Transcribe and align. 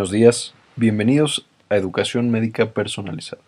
Buenos 0.00 0.12
días, 0.12 0.54
bienvenidos 0.76 1.46
a 1.68 1.76
Educación 1.76 2.30
Médica 2.30 2.70
Personalizada. 2.70 3.42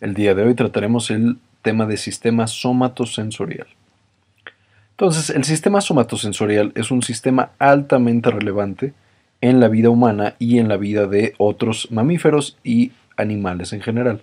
El 0.00 0.14
día 0.14 0.36
de 0.36 0.44
hoy 0.44 0.54
trataremos 0.54 1.10
el 1.10 1.38
tema 1.62 1.84
de 1.84 1.96
sistema 1.96 2.46
somatosensorial. 2.46 3.66
Entonces, 4.92 5.30
el 5.30 5.42
sistema 5.42 5.80
somatosensorial 5.80 6.70
es 6.76 6.92
un 6.92 7.02
sistema 7.02 7.50
altamente 7.58 8.30
relevante 8.30 8.94
en 9.40 9.58
la 9.58 9.66
vida 9.66 9.90
humana 9.90 10.36
y 10.38 10.60
en 10.60 10.68
la 10.68 10.76
vida 10.76 11.08
de 11.08 11.34
otros 11.38 11.90
mamíferos 11.90 12.56
y 12.62 12.92
animales 13.16 13.72
en 13.72 13.80
general. 13.80 14.22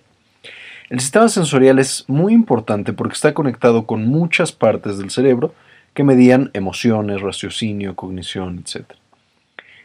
El 0.88 1.00
sistema 1.00 1.28
sensorial 1.28 1.78
es 1.78 2.06
muy 2.08 2.32
importante 2.32 2.94
porque 2.94 3.12
está 3.12 3.34
conectado 3.34 3.84
con 3.84 4.06
muchas 4.06 4.52
partes 4.52 4.96
del 4.96 5.10
cerebro 5.10 5.54
que 5.92 6.02
medían 6.02 6.50
emociones, 6.54 7.20
raciocinio, 7.20 7.94
cognición, 7.94 8.64
etc. 8.64 9.01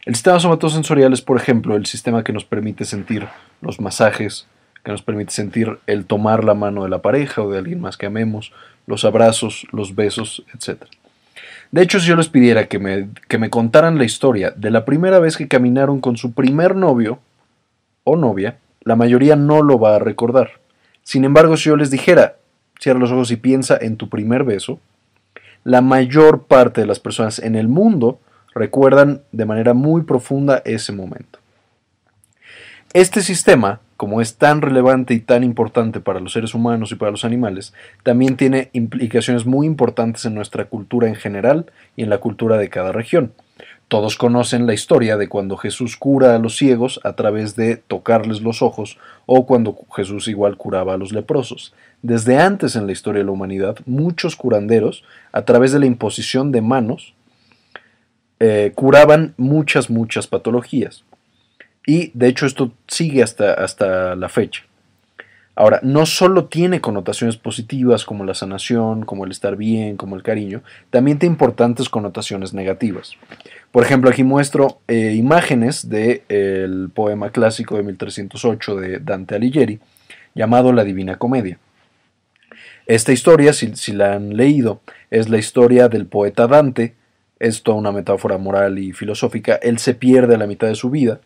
El 0.08 0.14
sistema 0.14 0.40
somatosensorial 0.40 1.12
es, 1.12 1.20
por 1.20 1.36
ejemplo, 1.36 1.76
el 1.76 1.84
sistema 1.84 2.24
que 2.24 2.32
nos 2.32 2.46
permite 2.46 2.86
sentir 2.86 3.28
los 3.60 3.78
masajes, 3.78 4.46
que 4.82 4.90
nos 4.90 5.02
permite 5.02 5.34
sentir 5.34 5.80
el 5.86 6.06
tomar 6.06 6.44
la 6.44 6.54
mano 6.54 6.84
de 6.84 6.88
la 6.88 7.02
pareja 7.02 7.42
o 7.42 7.50
de 7.50 7.58
alguien 7.58 7.82
más 7.82 7.98
que 7.98 8.06
amemos, 8.06 8.54
los 8.86 9.04
abrazos, 9.04 9.66
los 9.70 9.94
besos, 9.94 10.46
etc. 10.54 10.84
De 11.72 11.82
hecho, 11.82 12.00
si 12.00 12.06
yo 12.06 12.16
les 12.16 12.30
pidiera 12.30 12.68
que 12.68 12.78
me, 12.78 13.10
que 13.28 13.36
me 13.36 13.50
contaran 13.50 13.98
la 13.98 14.04
historia 14.04 14.50
de 14.56 14.70
la 14.70 14.86
primera 14.86 15.18
vez 15.18 15.36
que 15.36 15.46
caminaron 15.46 16.00
con 16.00 16.16
su 16.16 16.32
primer 16.32 16.74
novio 16.74 17.18
o 18.04 18.16
novia, 18.16 18.56
la 18.84 18.96
mayoría 18.96 19.36
no 19.36 19.60
lo 19.60 19.78
va 19.78 19.96
a 19.96 19.98
recordar. 19.98 20.52
Sin 21.02 21.26
embargo, 21.26 21.58
si 21.58 21.64
yo 21.64 21.76
les 21.76 21.90
dijera, 21.90 22.36
cierra 22.80 22.98
los 22.98 23.12
ojos 23.12 23.30
y 23.30 23.36
piensa 23.36 23.76
en 23.78 23.98
tu 23.98 24.08
primer 24.08 24.44
beso, 24.44 24.80
la 25.64 25.82
mayor 25.82 26.44
parte 26.44 26.80
de 26.80 26.86
las 26.86 26.98
personas 26.98 27.40
en 27.40 27.56
el 27.56 27.68
mundo 27.68 28.20
recuerdan 28.58 29.22
de 29.32 29.44
manera 29.44 29.74
muy 29.74 30.02
profunda 30.02 30.62
ese 30.64 30.92
momento. 30.92 31.38
Este 32.94 33.20
sistema, 33.22 33.80
como 33.96 34.20
es 34.20 34.36
tan 34.36 34.62
relevante 34.62 35.12
y 35.12 35.20
tan 35.20 35.44
importante 35.44 36.00
para 36.00 36.20
los 36.20 36.32
seres 36.32 36.54
humanos 36.54 36.90
y 36.90 36.94
para 36.94 37.10
los 37.10 37.24
animales, 37.24 37.74
también 38.02 38.36
tiene 38.36 38.70
implicaciones 38.72 39.44
muy 39.44 39.66
importantes 39.66 40.24
en 40.24 40.34
nuestra 40.34 40.64
cultura 40.64 41.06
en 41.06 41.14
general 41.14 41.66
y 41.96 42.02
en 42.02 42.10
la 42.10 42.18
cultura 42.18 42.56
de 42.56 42.70
cada 42.70 42.92
región. 42.92 43.32
Todos 43.88 44.16
conocen 44.16 44.66
la 44.66 44.74
historia 44.74 45.16
de 45.16 45.28
cuando 45.28 45.56
Jesús 45.56 45.96
cura 45.96 46.34
a 46.34 46.38
los 46.38 46.56
ciegos 46.56 47.00
a 47.04 47.14
través 47.14 47.56
de 47.56 47.76
tocarles 47.76 48.42
los 48.42 48.60
ojos 48.60 48.98
o 49.24 49.46
cuando 49.46 49.78
Jesús 49.96 50.28
igual 50.28 50.58
curaba 50.58 50.94
a 50.94 50.98
los 50.98 51.12
leprosos. 51.12 51.74
Desde 52.02 52.38
antes 52.38 52.76
en 52.76 52.86
la 52.86 52.92
historia 52.92 53.20
de 53.20 53.24
la 53.24 53.32
humanidad, 53.32 53.76
muchos 53.86 54.36
curanderos, 54.36 55.04
a 55.32 55.42
través 55.42 55.72
de 55.72 55.78
la 55.78 55.86
imposición 55.86 56.52
de 56.52 56.60
manos, 56.60 57.14
eh, 58.40 58.72
curaban 58.74 59.34
muchas, 59.36 59.90
muchas 59.90 60.26
patologías. 60.26 61.04
Y 61.86 62.10
de 62.14 62.28
hecho 62.28 62.46
esto 62.46 62.72
sigue 62.86 63.22
hasta, 63.22 63.54
hasta 63.54 64.14
la 64.14 64.28
fecha. 64.28 64.62
Ahora, 65.58 65.80
no 65.82 66.06
solo 66.06 66.44
tiene 66.44 66.80
connotaciones 66.80 67.36
positivas 67.36 68.04
como 68.04 68.24
la 68.24 68.34
sanación, 68.34 69.04
como 69.04 69.24
el 69.24 69.32
estar 69.32 69.56
bien, 69.56 69.96
como 69.96 70.14
el 70.14 70.22
cariño, 70.22 70.62
también 70.90 71.18
tiene 71.18 71.32
importantes 71.32 71.88
connotaciones 71.88 72.54
negativas. 72.54 73.16
Por 73.72 73.82
ejemplo, 73.82 74.08
aquí 74.08 74.22
muestro 74.22 74.80
eh, 74.86 75.14
imágenes 75.16 75.88
del 75.88 76.90
poema 76.94 77.30
clásico 77.30 77.76
de 77.76 77.82
1308 77.82 78.76
de 78.76 78.98
Dante 79.00 79.34
Alighieri, 79.34 79.80
llamado 80.32 80.72
La 80.72 80.84
Divina 80.84 81.16
Comedia. 81.16 81.58
Esta 82.86 83.10
historia, 83.10 83.52
si, 83.52 83.74
si 83.74 83.92
la 83.92 84.14
han 84.14 84.36
leído, 84.36 84.80
es 85.10 85.28
la 85.28 85.38
historia 85.38 85.88
del 85.88 86.06
poeta 86.06 86.46
Dante, 86.46 86.94
es 87.40 87.62
toda 87.62 87.78
una 87.78 87.92
metáfora 87.92 88.38
moral 88.38 88.78
y 88.78 88.92
filosófica, 88.92 89.56
él 89.56 89.78
se 89.78 89.94
pierde 89.94 90.34
a 90.34 90.38
la 90.38 90.46
mitad 90.46 90.66
de 90.66 90.74
su 90.74 90.90
vida, 90.90 91.20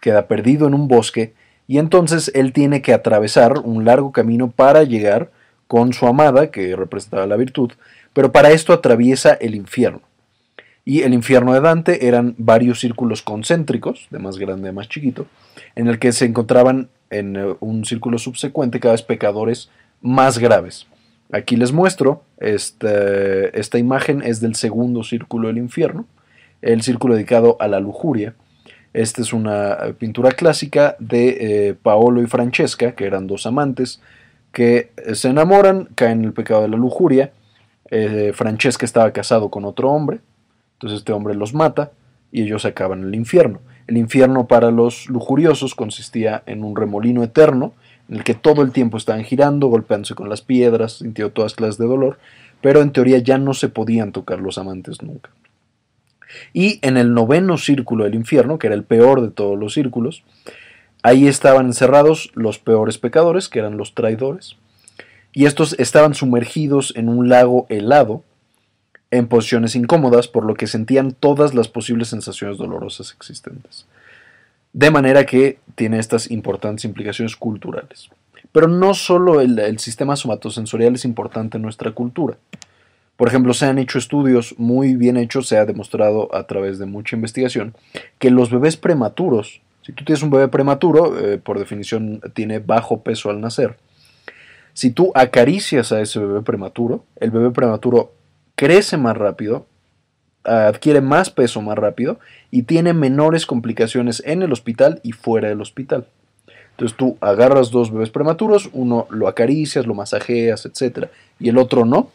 queda 0.00 0.26
perdido 0.26 0.66
en 0.66 0.74
un 0.74 0.88
bosque 0.88 1.34
y 1.66 1.78
entonces 1.78 2.30
él 2.34 2.52
tiene 2.52 2.82
que 2.82 2.92
atravesar 2.92 3.58
un 3.58 3.84
largo 3.84 4.12
camino 4.12 4.50
para 4.50 4.84
llegar 4.84 5.30
con 5.66 5.92
su 5.92 6.06
amada, 6.06 6.50
que 6.50 6.76
representaba 6.76 7.26
la 7.26 7.36
virtud, 7.36 7.72
pero 8.12 8.30
para 8.32 8.50
esto 8.50 8.72
atraviesa 8.72 9.34
el 9.34 9.54
infierno. 9.54 10.00
Y 10.84 11.02
el 11.02 11.14
infierno 11.14 11.52
de 11.52 11.60
Dante 11.60 12.06
eran 12.06 12.36
varios 12.38 12.78
círculos 12.78 13.20
concéntricos, 13.20 14.06
de 14.10 14.20
más 14.20 14.38
grande 14.38 14.68
a 14.68 14.72
más 14.72 14.88
chiquito, 14.88 15.26
en 15.74 15.88
el 15.88 15.98
que 15.98 16.12
se 16.12 16.26
encontraban 16.26 16.88
en 17.10 17.36
eh, 17.36 17.56
un 17.58 17.84
círculo 17.84 18.18
subsecuente 18.18 18.78
cada 18.78 18.92
vez 18.92 19.02
pecadores 19.02 19.68
más 20.00 20.38
graves. 20.38 20.86
Aquí 21.32 21.56
les 21.56 21.72
muestro, 21.72 22.22
esta, 22.38 23.46
esta 23.48 23.78
imagen 23.78 24.22
es 24.22 24.40
del 24.40 24.54
segundo 24.54 25.02
círculo 25.02 25.48
del 25.48 25.58
infierno, 25.58 26.06
el 26.62 26.82
círculo 26.82 27.14
dedicado 27.14 27.56
a 27.60 27.68
la 27.68 27.80
lujuria. 27.80 28.34
Esta 28.92 29.22
es 29.22 29.32
una 29.32 29.94
pintura 29.98 30.30
clásica 30.30 30.96
de 30.98 31.68
eh, 31.68 31.74
Paolo 31.74 32.22
y 32.22 32.26
Francesca, 32.26 32.92
que 32.92 33.06
eran 33.06 33.26
dos 33.26 33.46
amantes, 33.46 34.00
que 34.52 34.92
se 35.12 35.28
enamoran, 35.28 35.88
caen 35.94 36.20
en 36.20 36.24
el 36.26 36.32
pecado 36.32 36.62
de 36.62 36.68
la 36.68 36.76
lujuria. 36.76 37.32
Eh, 37.90 38.32
Francesca 38.34 38.86
estaba 38.86 39.12
casado 39.12 39.50
con 39.50 39.64
otro 39.64 39.90
hombre, 39.90 40.20
entonces 40.74 41.00
este 41.00 41.12
hombre 41.12 41.34
los 41.34 41.52
mata 41.52 41.90
y 42.32 42.42
ellos 42.42 42.64
acaban 42.64 43.02
el 43.02 43.14
infierno. 43.14 43.60
El 43.86 43.96
infierno 43.96 44.46
para 44.46 44.70
los 44.70 45.08
lujuriosos 45.08 45.74
consistía 45.74 46.42
en 46.46 46.64
un 46.64 46.74
remolino 46.74 47.22
eterno 47.22 47.74
en 48.08 48.16
el 48.16 48.24
que 48.24 48.34
todo 48.34 48.62
el 48.62 48.72
tiempo 48.72 48.96
estaban 48.96 49.24
girando, 49.24 49.68
golpeándose 49.68 50.14
con 50.14 50.28
las 50.28 50.42
piedras, 50.42 50.98
sintió 50.98 51.30
todas 51.30 51.54
clases 51.54 51.78
de 51.78 51.86
dolor, 51.86 52.18
pero 52.60 52.80
en 52.80 52.92
teoría 52.92 53.18
ya 53.18 53.38
no 53.38 53.54
se 53.54 53.68
podían 53.68 54.12
tocar 54.12 54.40
los 54.40 54.58
amantes 54.58 55.02
nunca. 55.02 55.30
Y 56.52 56.78
en 56.82 56.96
el 56.96 57.14
noveno 57.14 57.58
círculo 57.58 58.04
del 58.04 58.14
infierno, 58.14 58.58
que 58.58 58.66
era 58.66 58.76
el 58.76 58.84
peor 58.84 59.22
de 59.22 59.30
todos 59.30 59.58
los 59.58 59.74
círculos, 59.74 60.22
ahí 61.02 61.26
estaban 61.26 61.66
encerrados 61.66 62.30
los 62.34 62.58
peores 62.58 62.98
pecadores, 62.98 63.48
que 63.48 63.58
eran 63.60 63.76
los 63.76 63.94
traidores, 63.94 64.56
y 65.32 65.46
estos 65.46 65.74
estaban 65.78 66.14
sumergidos 66.14 66.92
en 66.96 67.08
un 67.08 67.28
lago 67.28 67.66
helado, 67.68 68.22
en 69.10 69.28
posiciones 69.28 69.76
incómodas, 69.76 70.28
por 70.28 70.44
lo 70.44 70.54
que 70.54 70.66
sentían 70.66 71.12
todas 71.12 71.54
las 71.54 71.68
posibles 71.68 72.08
sensaciones 72.08 72.58
dolorosas 72.58 73.12
existentes. 73.12 73.86
De 74.76 74.90
manera 74.90 75.24
que 75.24 75.58
tiene 75.74 75.98
estas 75.98 76.30
importantes 76.30 76.84
implicaciones 76.84 77.34
culturales. 77.34 78.10
Pero 78.52 78.68
no 78.68 78.92
solo 78.92 79.40
el, 79.40 79.78
sistema 79.78 80.16
somatosensorial 80.16 80.96
es 80.96 81.06
importante 81.06 81.56
en 81.56 81.62
nuestra 81.62 81.92
cultura. 81.92 82.36
Por 83.16 83.26
ejemplo, 83.26 83.54
se 83.54 83.64
han 83.64 83.78
hecho 83.78 83.96
estudios 83.96 84.54
muy 84.58 84.94
bien 84.94 85.16
hechos, 85.16 85.48
se 85.48 85.56
ha 85.56 85.64
demostrado 85.64 86.28
a 86.34 86.46
través 86.46 86.78
de 86.78 86.84
mucha 86.84 87.16
investigación, 87.16 87.74
que 88.18 88.30
los 88.30 88.50
bebés 88.50 88.76
prematuros, 88.76 89.62
si 89.80 89.92
tú 89.92 90.04
tienes 90.04 90.22
un 90.22 90.28
bebé 90.28 90.48
prematuro, 90.48 91.18
eh, 91.18 91.38
por 91.38 91.58
definición 91.58 92.20
tiene 92.34 92.58
bajo 92.58 93.00
peso 93.00 93.30
al 93.30 93.40
nacer, 93.40 93.78
si 94.74 94.90
tú 94.90 95.10
acaricias 95.14 95.90
a 95.90 96.02
ese 96.02 96.18
bebé 96.18 96.42
prematuro, 96.42 97.06
el 97.18 97.30
bebé 97.30 97.50
prematuro 97.50 98.12
crece 98.56 98.98
más 98.98 99.16
rápido, 99.16 99.64
adquiere 100.46 101.00
más 101.00 101.30
peso 101.30 101.60
más 101.60 101.76
rápido 101.76 102.18
y 102.50 102.62
tiene 102.62 102.92
menores 102.94 103.46
complicaciones 103.46 104.22
en 104.24 104.42
el 104.42 104.52
hospital 104.52 105.00
y 105.02 105.12
fuera 105.12 105.48
del 105.48 105.60
hospital. 105.60 106.06
Entonces 106.72 106.96
tú 106.96 107.16
agarras 107.20 107.70
dos 107.70 107.90
bebés 107.90 108.10
prematuros, 108.10 108.68
uno 108.72 109.06
lo 109.10 109.28
acaricias, 109.28 109.86
lo 109.86 109.94
masajeas, 109.94 110.66
etc. 110.66 111.06
Y 111.40 111.48
el 111.48 111.58
otro 111.58 111.84
no. 111.84 112.10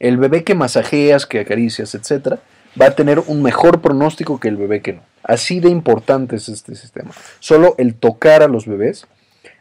El 0.00 0.18
bebé 0.18 0.44
que 0.44 0.54
masajeas, 0.54 1.26
que 1.26 1.40
acaricias, 1.40 1.94
etc. 1.94 2.38
va 2.80 2.86
a 2.86 2.94
tener 2.94 3.20
un 3.20 3.42
mejor 3.42 3.80
pronóstico 3.80 4.38
que 4.38 4.48
el 4.48 4.56
bebé 4.56 4.82
que 4.82 4.94
no. 4.94 5.02
Así 5.22 5.60
de 5.60 5.70
importante 5.70 6.36
es 6.36 6.48
este 6.48 6.74
sistema. 6.74 7.12
Solo 7.40 7.74
el 7.78 7.94
tocar 7.94 8.42
a 8.42 8.48
los 8.48 8.66
bebés 8.66 9.06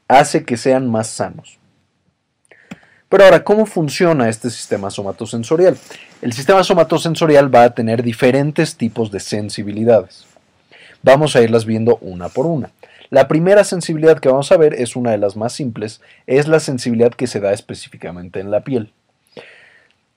hace 0.10 0.44
que 0.44 0.58
sean 0.58 0.90
más 0.90 1.08
sanos. 1.08 1.61
Pero 3.12 3.26
ahora, 3.26 3.44
¿cómo 3.44 3.66
funciona 3.66 4.30
este 4.30 4.50
sistema 4.50 4.90
somatosensorial? 4.90 5.78
El 6.22 6.32
sistema 6.32 6.64
somatosensorial 6.64 7.54
va 7.54 7.66
a 7.66 7.74
tener 7.76 8.04
diferentes 8.04 8.78
tipos 8.78 9.12
de 9.12 9.20
sensibilidades. 9.20 10.26
Vamos 11.04 11.36
a 11.36 11.42
irlas 11.42 11.66
viendo 11.66 11.98
una 12.00 12.30
por 12.30 12.46
una. 12.46 12.72
La 13.10 13.28
primera 13.28 13.66
sensibilidad 13.66 14.20
que 14.20 14.30
vamos 14.30 14.54
a 14.54 14.58
ver 14.58 14.76
es 14.76 14.96
una 14.96 15.12
de 15.12 15.18
las 15.18 15.36
más 15.36 15.52
simples, 15.52 16.00
es 16.26 16.48
la 16.48 16.62
sensibilidad 16.62 17.12
que 17.12 17.28
se 17.28 17.42
da 17.42 17.52
específicamente 17.52 18.40
en 18.40 18.50
la 18.50 18.62
piel. 18.62 18.94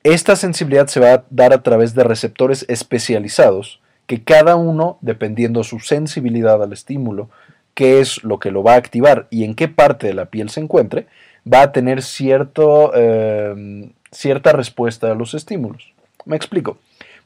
Esta 0.04 0.36
sensibilidad 0.36 0.86
se 0.86 1.00
va 1.00 1.14
a 1.14 1.24
dar 1.30 1.52
a 1.52 1.64
través 1.64 1.96
de 1.96 2.04
receptores 2.04 2.64
especializados 2.68 3.80
que 4.06 4.22
cada 4.22 4.54
uno, 4.54 4.98
dependiendo 5.00 5.64
su 5.64 5.80
sensibilidad 5.80 6.62
al 6.62 6.72
estímulo, 6.72 7.28
qué 7.74 7.98
es 7.98 8.22
lo 8.22 8.38
que 8.38 8.52
lo 8.52 8.62
va 8.62 8.74
a 8.74 8.76
activar 8.76 9.26
y 9.30 9.42
en 9.42 9.56
qué 9.56 9.66
parte 9.66 10.06
de 10.06 10.14
la 10.14 10.26
piel 10.26 10.48
se 10.48 10.60
encuentre, 10.60 11.08
va 11.50 11.62
a 11.62 11.72
tener 11.72 12.02
cierto, 12.02 12.94
em, 12.94 13.92
cierta 14.10 14.52
respuesta 14.52 15.10
a 15.10 15.14
los 15.14 15.34
estímulos. 15.34 15.92
Me 16.24 16.36
explico. 16.36 16.78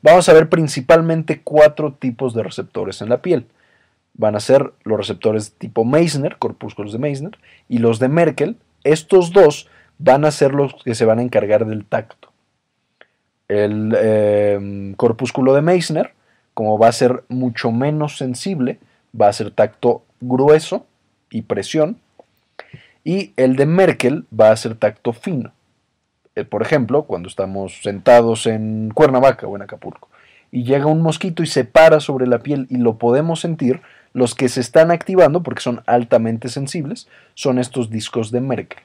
Vamos 0.03 0.29
a 0.29 0.32
ver 0.32 0.49
principalmente 0.49 1.41
cuatro 1.43 1.93
tipos 1.93 2.35
de 2.35 2.43
receptores 2.43 3.03
en 3.03 3.09
la 3.09 3.23
piel. 3.23 3.47
Van 4.15 4.37
a 4.37 4.41
ser 4.41 4.73
los 4.85 4.99
receptores 4.99 5.53
tipo 5.55 5.85
Meissner, 5.85 6.37
corpúsculos 6.38 6.93
de 6.93 6.99
Meissner, 6.99 7.38
y 7.69 7.79
los 7.79 7.99
de 7.99 8.09
Merkel. 8.09 8.56
Estos 8.85 9.32
dos 9.32 9.69
van 9.99 10.25
a 10.25 10.31
ser 10.31 10.55
los 10.55 10.75
que 10.82 10.94
se 10.94 11.05
van 11.05 11.19
a 11.19 11.23
encargar 11.23 11.67
del 11.67 11.85
tacto. 11.85 12.29
El 13.49 13.97
em, 13.99 14.94
corpúsculo 14.94 15.55
de 15.55 15.62
Meissner, 15.62 16.12
como 16.55 16.79
va 16.79 16.88
a 16.88 16.93
ser 16.93 17.25
mucho 17.29 17.73
menos 17.73 18.19
sensible, 18.19 18.79
va 19.19 19.29
a 19.29 19.32
ser 19.32 19.50
tacto 19.50 20.03
grueso 20.21 20.87
y 21.31 21.43
presión, 21.43 21.99
y 23.08 23.32
el 23.38 23.56
de 23.56 23.64
Merkel 23.64 24.26
va 24.38 24.50
a 24.50 24.56
ser 24.56 24.75
tacto 24.75 25.14
fino. 25.14 25.52
Eh, 26.34 26.44
por 26.44 26.60
ejemplo, 26.60 27.05
cuando 27.05 27.26
estamos 27.26 27.81
sentados 27.82 28.46
en 28.46 28.90
Cuernavaca 28.93 29.46
o 29.46 29.56
en 29.56 29.62
Acapulco 29.62 30.10
y 30.52 30.64
llega 30.64 30.84
un 30.84 31.00
mosquito 31.00 31.43
y 31.43 31.46
se 31.46 31.64
para 31.64 32.00
sobre 32.00 32.26
la 32.26 32.40
piel 32.40 32.66
y 32.69 32.76
lo 32.76 32.99
podemos 32.99 33.40
sentir, 33.40 33.81
los 34.12 34.34
que 34.34 34.50
se 34.50 34.60
están 34.60 34.90
activando, 34.90 35.43
porque 35.43 35.62
son 35.62 35.82
altamente 35.87 36.50
sensibles, 36.50 37.08
son 37.32 37.58
estos 37.58 37.88
discos 37.88 38.31
de 38.31 38.43
Merkel. 38.43 38.82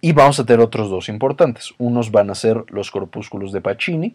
Y 0.00 0.12
vamos 0.12 0.38
a 0.38 0.46
tener 0.46 0.60
otros 0.60 0.88
dos 0.88 1.08
importantes. 1.08 1.74
Unos 1.78 2.12
van 2.12 2.30
a 2.30 2.36
ser 2.36 2.62
los 2.68 2.92
corpúsculos 2.92 3.50
de 3.50 3.60
Pacini, 3.60 4.14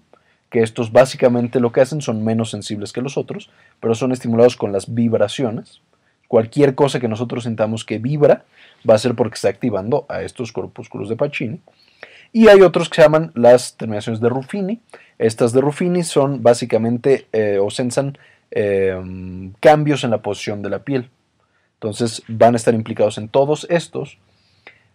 que 0.50 0.62
estos 0.64 0.94
básicamente 0.94 1.60
lo 1.60 1.74
que 1.74 1.82
hacen 1.82 2.02
son 2.02 2.24
menos 2.24 2.52
sensibles 2.52 2.94
que 2.94 3.02
los 3.02 3.18
otros, 3.18 3.50
pero 3.82 3.94
son 3.94 4.14
estimulados 4.14 4.56
con 4.56 4.72
las 4.72 4.94
vibraciones. 4.94 5.82
Cualquier 6.28 6.76
cosa 6.76 7.00
que 7.00 7.08
nosotros 7.08 7.46
sintamos 7.46 7.86
que 7.86 8.00
vibra 8.00 8.46
va 8.88 8.96
a 8.96 9.00
ser 9.00 9.16
porque 9.16 9.36
está 9.36 9.50
activando 9.50 10.06
a 10.10 10.22
estos 10.22 10.52
corpúsculos 10.52 11.10
de 11.10 11.16
Pacini. 11.16 11.62
Y 12.34 12.50
hay 12.50 12.62
otros 12.62 12.90
que 12.90 12.98
se 12.98 13.02
llaman 13.02 13.32
las 13.36 13.78
terminaciones 13.78 14.20
de 14.20 14.30
Ruffini. 14.30 14.82
Estas 15.18 15.54
de 15.54 15.62
Ruffini 15.62 16.04
son 16.04 16.44
básicamente 16.44 17.28
eh, 17.32 17.60
o 17.62 17.70
sensan 17.70 18.18
eh, 18.52 18.96
cambios 19.60 20.04
en 20.04 20.12
la 20.12 20.22
posición 20.22 20.62
de 20.62 20.70
la 20.70 20.80
piel. 20.80 21.10
Entonces 21.76 22.24
van 22.28 22.54
a 22.54 22.58
estar 22.58 22.74
implicados 22.74 23.18
en 23.18 23.30
todos 23.30 23.66
estos 23.70 24.18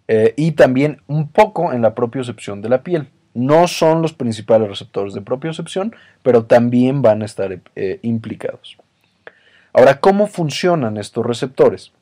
eh, 0.08 0.34
y 0.36 0.52
también 0.52 1.00
un 1.06 1.28
poco 1.28 1.72
en 1.72 1.80
la 1.80 1.94
propiocepción 1.94 2.60
de 2.60 2.68
la 2.68 2.82
piel. 2.82 3.08
No 3.34 3.66
son 3.66 4.02
los 4.02 4.12
principales 4.12 4.68
receptores 4.68 5.14
de 5.14 5.22
propiocepción, 5.22 5.94
pero 6.22 6.44
también 6.44 7.00
van 7.00 7.22
a 7.22 7.24
estar 7.24 7.60
implicados. 8.02 8.76
Ahora, 9.72 10.00
¿cómo 10.00 10.26
funcionan 10.26 10.98
estos 10.98 11.24
receptores? 11.24 11.92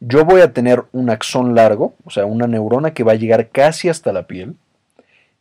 Yo 0.00 0.24
voy 0.24 0.42
a 0.42 0.52
tener 0.52 0.84
un 0.92 1.08
axón 1.08 1.54
largo, 1.54 1.94
o 2.04 2.10
sea, 2.10 2.26
una 2.26 2.46
neurona 2.46 2.92
que 2.92 3.04
va 3.04 3.12
a 3.12 3.16
llegar 3.16 3.48
casi 3.48 3.88
hasta 3.88 4.12
la 4.12 4.26
piel, 4.26 4.56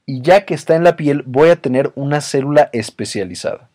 y 0.05 0.21
ya 0.21 0.45
que 0.45 0.53
está 0.53 0.75
en 0.75 0.83
la 0.83 0.95
piel 0.95 1.23
voy 1.25 1.49
a 1.49 1.55
tener 1.55 1.91
una 1.95 2.21
célula 2.21 2.69
especializada. 2.71 3.69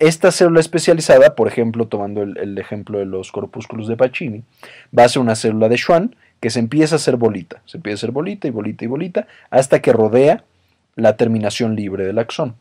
Esta 0.00 0.32
célula 0.32 0.60
especializada, 0.60 1.36
por 1.36 1.46
ejemplo, 1.46 1.86
tomando 1.86 2.22
el, 2.22 2.58
ejemplo 2.58 2.98
de 2.98 3.06
los 3.06 3.30
corpúsculos 3.30 3.86
de 3.86 3.96
Pacini, 3.96 4.42
va 4.96 5.04
a 5.04 5.08
ser 5.08 5.22
una 5.22 5.36
célula 5.36 5.68
de 5.68 5.76
Schwann 5.76 6.16
que 6.40 6.50
se 6.50 6.58
empieza 6.58 6.96
a 6.96 6.96
hacer 6.96 7.16
bolita, 7.16 7.62
se 7.64 7.76
empieza 7.76 7.94
a 7.94 7.98
hacer 7.98 8.10
bolita 8.10 8.48
y 8.48 8.50
bolita 8.50 8.84
y 8.84 8.88
bolita 8.88 9.26
hasta 9.50 9.80
que 9.80 9.92
rodea 9.92 10.44
la 10.96 11.16
terminación 11.16 11.76
libre 11.76 12.04
del 12.04 12.18
axón. 12.18 12.56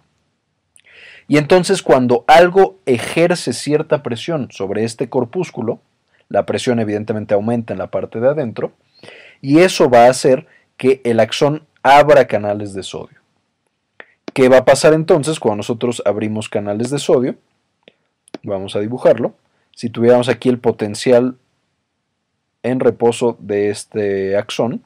Y 1.28 1.38
entonces 1.38 1.82
cuando 1.82 2.24
algo 2.28 2.78
ejerce 2.86 3.54
cierta 3.54 4.02
presión 4.02 4.50
sobre 4.52 4.84
este 4.84 5.10
corpúsculo, 5.10 5.80
la 6.30 6.46
presión 6.46 6.80
evidentemente 6.80 7.34
aumenta 7.34 7.74
en 7.74 7.80
la 7.80 7.92
parte 7.92 8.20
de 8.20 8.30
adentro, 8.30 8.72
y 9.42 9.60
eso 9.60 9.90
va 9.90 10.06
a 10.06 10.10
hacer 10.10 10.48
que 10.78 11.02
el 11.04 11.20
axón 11.20 11.64
abra 11.84 12.28
canales 12.28 12.74
de 12.74 12.84
sodio. 12.84 13.18
¿Qué 14.34 14.50
va 14.50 14.58
a 14.58 14.66
pasar 14.66 14.94
entonces 14.94 15.40
cuando 15.40 15.58
nosotros 15.58 16.02
abrimos 16.06 16.50
canales 16.50 16.90
de 16.90 17.00
sodio? 17.00 17.36
Vamos 18.44 18.76
a 18.76 18.80
dibujarlo. 18.80 19.34
Si 19.76 19.90
tuviéramos 19.90 20.30
aquí 20.30 20.50
el 20.50 20.60
potencial 20.60 21.38
en 22.64 22.80
reposo 22.80 23.38
de 23.40 23.70
este 23.70 24.38
axón, 24.38 24.84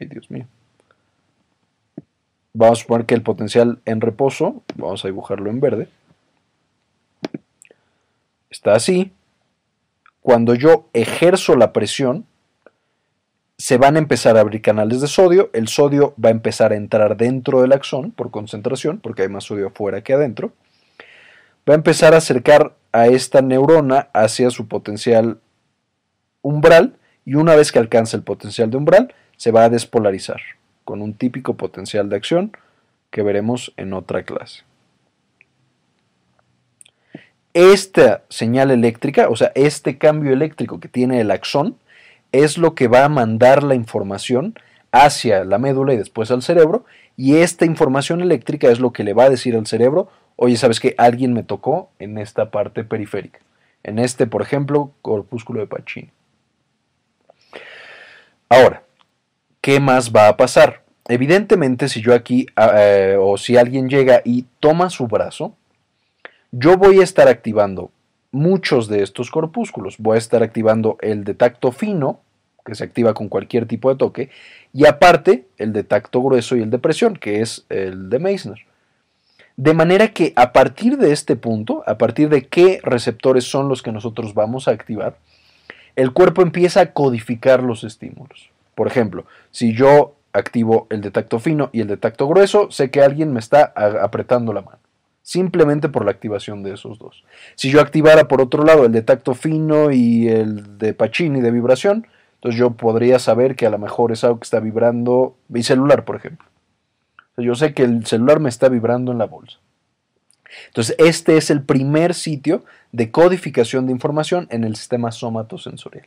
ay 0.00 0.06
Dios 0.06 0.30
mío, 0.30 0.46
vamos 2.52 2.78
a 2.78 2.82
suponer 2.82 3.06
que 3.06 3.14
el 3.14 3.22
potencial 3.22 3.80
en 3.84 4.00
reposo, 4.00 4.62
vamos 4.76 5.04
a 5.04 5.08
dibujarlo 5.08 5.50
en 5.50 5.60
verde, 5.60 5.88
está 8.50 8.74
así. 8.74 9.12
Cuando 10.20 10.54
yo 10.54 10.88
ejerzo 10.92 11.56
la 11.56 11.72
presión, 11.72 12.26
se 13.56 13.76
van 13.76 13.96
a 13.96 13.98
empezar 13.98 14.36
a 14.36 14.40
abrir 14.40 14.62
canales 14.62 15.00
de 15.00 15.06
sodio, 15.06 15.50
el 15.52 15.68
sodio 15.68 16.14
va 16.22 16.28
a 16.28 16.32
empezar 16.32 16.72
a 16.72 16.76
entrar 16.76 17.16
dentro 17.16 17.62
del 17.62 17.72
axón 17.72 18.10
por 18.10 18.30
concentración, 18.30 19.00
porque 19.00 19.22
hay 19.22 19.28
más 19.28 19.44
sodio 19.44 19.68
afuera 19.68 20.02
que 20.02 20.14
adentro, 20.14 20.52
va 21.68 21.74
a 21.74 21.76
empezar 21.76 22.14
a 22.14 22.18
acercar 22.18 22.74
a 22.92 23.06
esta 23.06 23.42
neurona 23.42 24.08
hacia 24.12 24.50
su 24.50 24.66
potencial 24.66 25.38
umbral 26.42 26.96
y 27.24 27.34
una 27.34 27.54
vez 27.54 27.70
que 27.70 27.78
alcanza 27.78 28.16
el 28.16 28.22
potencial 28.22 28.70
de 28.70 28.78
umbral 28.78 29.14
se 29.36 29.52
va 29.52 29.64
a 29.64 29.68
despolarizar 29.68 30.40
con 30.84 31.02
un 31.02 31.14
típico 31.14 31.54
potencial 31.54 32.08
de 32.08 32.16
acción 32.16 32.52
que 33.10 33.22
veremos 33.22 33.72
en 33.76 33.92
otra 33.92 34.22
clase. 34.22 34.62
Esta 37.52 38.22
señal 38.28 38.70
eléctrica, 38.70 39.28
o 39.28 39.36
sea, 39.36 39.50
este 39.54 39.98
cambio 39.98 40.32
eléctrico 40.32 40.78
que 40.78 40.88
tiene 40.88 41.20
el 41.20 41.30
axón, 41.32 41.76
es 42.32 42.58
lo 42.58 42.74
que 42.74 42.86
va 42.86 43.04
a 43.04 43.08
mandar 43.08 43.64
la 43.64 43.74
información 43.74 44.54
hacia 44.92 45.44
la 45.44 45.58
médula 45.58 45.94
y 45.94 45.96
después 45.96 46.30
al 46.30 46.42
cerebro, 46.42 46.84
y 47.16 47.36
esta 47.38 47.64
información 47.64 48.20
eléctrica 48.20 48.68
es 48.68 48.78
lo 48.80 48.92
que 48.92 49.04
le 49.04 49.14
va 49.14 49.24
a 49.24 49.30
decir 49.30 49.56
al 49.56 49.66
cerebro, 49.66 50.08
oye, 50.36 50.56
¿sabes 50.56 50.80
que 50.80 50.94
Alguien 50.96 51.32
me 51.32 51.42
tocó 51.42 51.90
en 51.98 52.18
esta 52.18 52.50
parte 52.50 52.84
periférica, 52.84 53.40
en 53.82 53.98
este, 53.98 54.26
por 54.26 54.42
ejemplo, 54.42 54.92
corpúsculo 55.02 55.60
de 55.60 55.66
Pacini. 55.66 56.10
Ahora, 58.48 58.82
¿qué 59.60 59.80
más 59.80 60.12
va 60.12 60.28
a 60.28 60.36
pasar? 60.36 60.82
Evidentemente, 61.08 61.88
si 61.88 62.00
yo 62.00 62.14
aquí, 62.14 62.46
ah, 62.56 62.72
eh, 62.76 63.16
o 63.18 63.36
si 63.36 63.56
alguien 63.56 63.88
llega 63.88 64.22
y 64.24 64.46
toma 64.60 64.90
su 64.90 65.06
brazo, 65.06 65.54
yo 66.52 66.76
voy 66.76 67.00
a 67.00 67.04
estar 67.04 67.28
activando 67.28 67.90
muchos 68.32 68.88
de 68.88 69.02
estos 69.02 69.30
corpúsculos. 69.30 69.96
Voy 69.98 70.16
a 70.16 70.18
estar 70.18 70.42
activando 70.42 70.98
el 71.00 71.24
de 71.24 71.34
tacto 71.34 71.72
fino, 71.72 72.20
que 72.64 72.74
se 72.74 72.84
activa 72.84 73.14
con 73.14 73.28
cualquier 73.28 73.66
tipo 73.66 73.90
de 73.90 73.96
toque, 73.96 74.30
y 74.72 74.86
aparte 74.86 75.46
el 75.58 75.72
de 75.72 75.84
tacto 75.84 76.22
grueso 76.22 76.56
y 76.56 76.62
el 76.62 76.70
de 76.70 76.78
presión, 76.78 77.16
que 77.16 77.40
es 77.40 77.64
el 77.68 78.08
de 78.08 78.18
Meissner. 78.18 78.58
De 79.56 79.74
manera 79.74 80.08
que 80.08 80.32
a 80.36 80.52
partir 80.52 80.96
de 80.96 81.12
este 81.12 81.36
punto, 81.36 81.82
a 81.86 81.98
partir 81.98 82.28
de 82.28 82.46
qué 82.46 82.80
receptores 82.82 83.44
son 83.44 83.68
los 83.68 83.82
que 83.82 83.92
nosotros 83.92 84.32
vamos 84.32 84.68
a 84.68 84.70
activar, 84.70 85.16
el 85.96 86.12
cuerpo 86.12 86.42
empieza 86.42 86.80
a 86.80 86.92
codificar 86.92 87.62
los 87.62 87.84
estímulos. 87.84 88.49
Por 88.80 88.86
ejemplo, 88.86 89.26
si 89.50 89.74
yo 89.74 90.14
activo 90.32 90.86
el 90.88 91.02
de 91.02 91.10
tacto 91.10 91.38
fino 91.38 91.68
y 91.70 91.82
el 91.82 91.86
de 91.86 91.98
tacto 91.98 92.26
grueso, 92.26 92.70
sé 92.70 92.90
que 92.90 93.02
alguien 93.02 93.30
me 93.30 93.38
está 93.38 93.74
apretando 93.74 94.54
la 94.54 94.62
mano 94.62 94.78
simplemente 95.20 95.90
por 95.90 96.06
la 96.06 96.12
activación 96.12 96.62
de 96.62 96.72
esos 96.72 96.98
dos. 96.98 97.22
Si 97.56 97.70
yo 97.70 97.82
activara 97.82 98.26
por 98.26 98.40
otro 98.40 98.64
lado 98.64 98.86
el 98.86 98.92
de 98.92 99.02
tacto 99.02 99.34
fino 99.34 99.90
y 99.90 100.28
el 100.28 100.78
de 100.78 100.94
Pacini 100.94 101.42
de 101.42 101.50
vibración, 101.50 102.06
entonces 102.36 102.58
yo 102.58 102.70
podría 102.70 103.18
saber 103.18 103.54
que 103.54 103.66
a 103.66 103.70
lo 103.70 103.76
mejor 103.76 104.12
es 104.12 104.24
algo 104.24 104.38
que 104.38 104.44
está 104.44 104.60
vibrando, 104.60 105.36
mi 105.48 105.62
celular 105.62 106.06
por 106.06 106.16
ejemplo. 106.16 106.48
yo 107.36 107.54
sé 107.54 107.74
que 107.74 107.82
el 107.82 108.06
celular 108.06 108.40
me 108.40 108.48
está 108.48 108.70
vibrando 108.70 109.12
en 109.12 109.18
la 109.18 109.26
bolsa. 109.26 109.58
Entonces 110.68 110.96
este 110.98 111.36
es 111.36 111.50
el 111.50 111.60
primer 111.60 112.14
sitio 112.14 112.64
de 112.92 113.10
codificación 113.10 113.84
de 113.84 113.92
información 113.92 114.46
en 114.50 114.64
el 114.64 114.74
sistema 114.74 115.12
somatosensorial. 115.12 116.06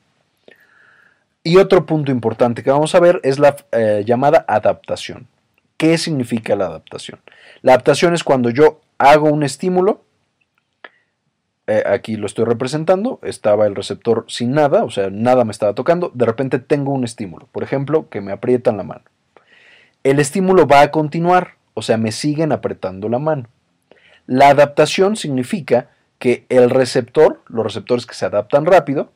Y 1.44 1.58
otro 1.58 1.86
punto 1.86 2.12
importante 2.12 2.64
que 2.64 2.72
vamos 2.72 2.96
a 2.96 3.02
ver 3.02 3.20
es 3.24 3.38
la 3.38 3.58
eh, 3.74 4.04
llamada 4.06 4.46
adaptación. 4.48 5.28
¿Qué 5.76 5.98
significa 5.98 6.56
la 6.56 6.68
adaptación? 6.68 7.20
La 7.62 7.74
adaptación 7.74 8.14
es 8.14 8.24
cuando 8.24 8.50
yo 8.50 8.80
hago 8.98 9.30
un 9.30 9.44
estímulo, 9.44 10.02
eh, 11.68 11.84
aquí 11.86 12.16
lo 12.16 12.28
estoy 12.28 12.46
representando, 12.46 13.20
estaba 13.24 13.68
el 13.68 13.76
receptor 13.76 14.26
sin 14.30 14.52
nada, 14.52 14.86
o 14.86 14.90
sea, 14.90 15.10
nada 15.10 15.44
me 15.44 15.52
estaba 15.52 15.74
tocando, 15.74 16.12
de 16.14 16.26
repente 16.26 16.60
tengo 16.60 16.94
un 16.94 17.04
estímulo, 17.04 17.48
por 17.52 17.64
ejemplo, 17.64 18.08
que 18.10 18.22
me 18.22 18.32
aprietan 18.32 18.78
la 18.78 18.84
mano. 18.84 19.04
El 20.04 20.20
estímulo 20.20 20.68
va 20.68 20.82
a 20.82 20.92
continuar, 20.92 21.56
o 21.74 21.82
sea, 21.82 21.98
me 21.98 22.14
siguen 22.14 22.54
apretando 22.54 23.10
la 23.10 23.20
mano. 23.20 23.50
La 24.28 24.50
adaptación 24.50 25.18
significa 25.18 25.90
que 26.20 26.46
el 26.48 26.70
receptor, 26.70 27.42
los 27.48 27.66
receptores 27.66 28.06
que 28.06 28.16
se 28.16 28.26
adaptan 28.26 28.66
rápido, 28.66 29.12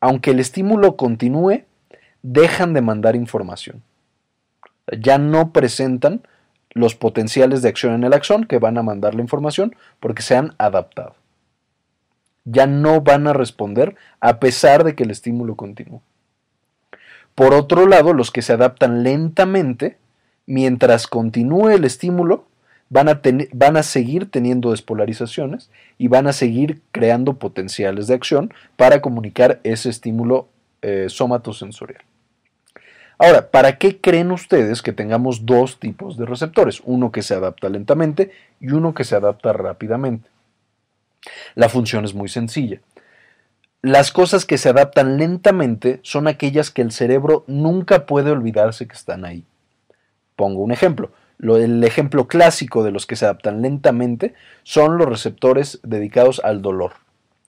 aunque 0.00 0.30
el 0.30 0.40
estímulo 0.40 0.96
continúe, 0.96 1.64
dejan 2.22 2.74
de 2.74 2.80
mandar 2.80 3.16
información. 3.16 3.82
Ya 4.98 5.18
no 5.18 5.52
presentan 5.52 6.22
los 6.70 6.94
potenciales 6.94 7.62
de 7.62 7.68
acción 7.68 7.94
en 7.94 8.04
el 8.04 8.12
axón 8.12 8.44
que 8.44 8.58
van 8.58 8.78
a 8.78 8.82
mandar 8.82 9.14
la 9.14 9.22
información 9.22 9.74
porque 9.98 10.22
se 10.22 10.36
han 10.36 10.54
adaptado. 10.58 11.14
Ya 12.44 12.66
no 12.66 13.00
van 13.00 13.26
a 13.26 13.32
responder 13.32 13.96
a 14.20 14.38
pesar 14.38 14.84
de 14.84 14.94
que 14.94 15.04
el 15.04 15.10
estímulo 15.10 15.56
continúe. 15.56 16.02
Por 17.34 17.54
otro 17.54 17.86
lado, 17.86 18.12
los 18.12 18.30
que 18.30 18.42
se 18.42 18.52
adaptan 18.52 19.02
lentamente, 19.02 19.98
mientras 20.46 21.06
continúe 21.06 21.70
el 21.70 21.84
estímulo, 21.84 22.46
van 22.88 23.08
a, 23.08 23.20
van 23.52 23.76
a 23.76 23.82
seguir 23.82 24.30
teniendo 24.30 24.70
despolarizaciones 24.70 25.70
y 25.98 26.08
van 26.08 26.26
a 26.26 26.32
seguir 26.32 26.82
creando 26.92 27.34
potenciales 27.34 28.06
de 28.06 28.14
acción 28.14 28.52
para 28.76 29.00
comunicar 29.00 29.60
ese 29.64 29.90
estímulo 29.90 30.48
eh, 30.82 31.06
somatosensorial. 31.08 32.02
Ahora, 33.18 33.50
¿para 33.50 33.78
qué 33.78 33.98
creen 34.00 34.30
ustedes 34.30 34.82
que 34.82 34.92
tengamos 34.92 35.46
dos 35.46 35.80
tipos 35.80 36.18
de 36.18 36.26
receptores? 36.26 36.82
Uno 36.84 37.10
que 37.12 37.22
se 37.22 37.34
adapta 37.34 37.68
lentamente 37.68 38.30
y 38.60 38.72
uno 38.72 38.94
que 38.94 39.04
se 39.04 39.16
adapta 39.16 39.54
rápidamente. 39.54 40.28
La 41.54 41.68
función 41.68 42.04
es 42.04 42.14
muy 42.14 42.28
sencilla. 42.28 42.80
las 43.82 44.10
cosas 44.10 44.44
que 44.44 44.58
se 44.58 44.68
adaptan 44.68 45.16
lentamente 45.16 46.00
son 46.02 46.26
aquellas 46.26 46.70
que 46.70 46.82
el 46.82 46.90
cerebro 46.90 47.44
nunca 47.46 48.04
puede 48.04 48.32
olvidarse 48.32 48.88
que 48.88 48.94
están 48.94 49.24
ahí. 49.24 49.44
Pongo 50.34 50.62
un 50.62 50.72
ejemplo. 50.72 51.10
El 51.38 51.84
ejemplo 51.84 52.26
clásico 52.28 52.82
de 52.82 52.90
los 52.90 53.06
que 53.06 53.16
se 53.16 53.24
adaptan 53.24 53.62
lentamente 53.62 54.34
son 54.62 54.98
los 54.98 55.08
receptores 55.08 55.80
dedicados 55.82 56.40
al 56.44 56.62
dolor. 56.62 56.92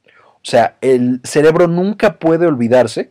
O 0.07 0.51
sea, 0.51 0.77
el 0.81 1.21
cerebro 1.25 1.67
nunca 1.69 2.19
puede 2.19 2.47
olvidarse 2.47 3.11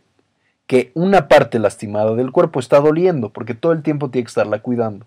que 0.66 0.92
una 0.94 1.28
parte 1.28 1.58
lastimada 1.58 2.14
del 2.14 2.30
cuerpo 2.30 2.60
está 2.60 2.80
doliendo, 2.80 3.30
porque 3.30 3.54
todo 3.54 3.72
el 3.72 3.82
tiempo 3.82 4.10
tiene 4.10 4.24
que 4.24 4.30
estarla 4.30 4.60
cuidando. 4.60 5.06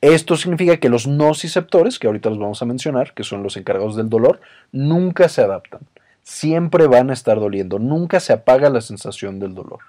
Esto 0.00 0.36
significa 0.36 0.76
que 0.76 0.88
los 0.88 1.06
nociceptores, 1.06 1.98
que 1.98 2.06
ahorita 2.06 2.28
los 2.28 2.38
vamos 2.38 2.62
a 2.62 2.66
mencionar, 2.66 3.14
que 3.14 3.24
son 3.24 3.42
los 3.42 3.56
encargados 3.56 3.96
del 3.96 4.08
dolor, 4.08 4.40
nunca 4.70 5.28
se 5.28 5.42
adaptan. 5.42 5.80
Siempre 6.22 6.86
van 6.86 7.10
a 7.10 7.14
estar 7.14 7.40
doliendo, 7.40 7.78
nunca 7.78 8.20
se 8.20 8.32
apaga 8.32 8.70
la 8.70 8.80
sensación 8.80 9.40
del 9.40 9.54
dolor. 9.54 9.80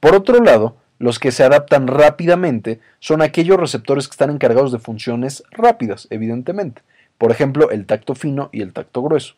Por 0.00 0.14
otro 0.14 0.42
lado, 0.42 0.76
los 0.98 1.18
que 1.18 1.32
se 1.32 1.44
adaptan 1.44 1.86
rápidamente 1.86 2.80
son 3.00 3.22
aquellos 3.22 3.58
receptores 3.58 4.08
que 4.08 4.12
están 4.12 4.30
encargados 4.30 4.72
de 4.72 4.78
funciones 4.78 5.42
rápidas, 5.50 6.06
evidentemente. 6.10 6.82
Por 7.18 7.30
ejemplo, 7.30 7.70
el 7.70 7.86
tacto 7.86 8.14
fino 8.14 8.48
y 8.52 8.62
el 8.62 8.72
tacto 8.72 9.02
grueso. 9.02 9.34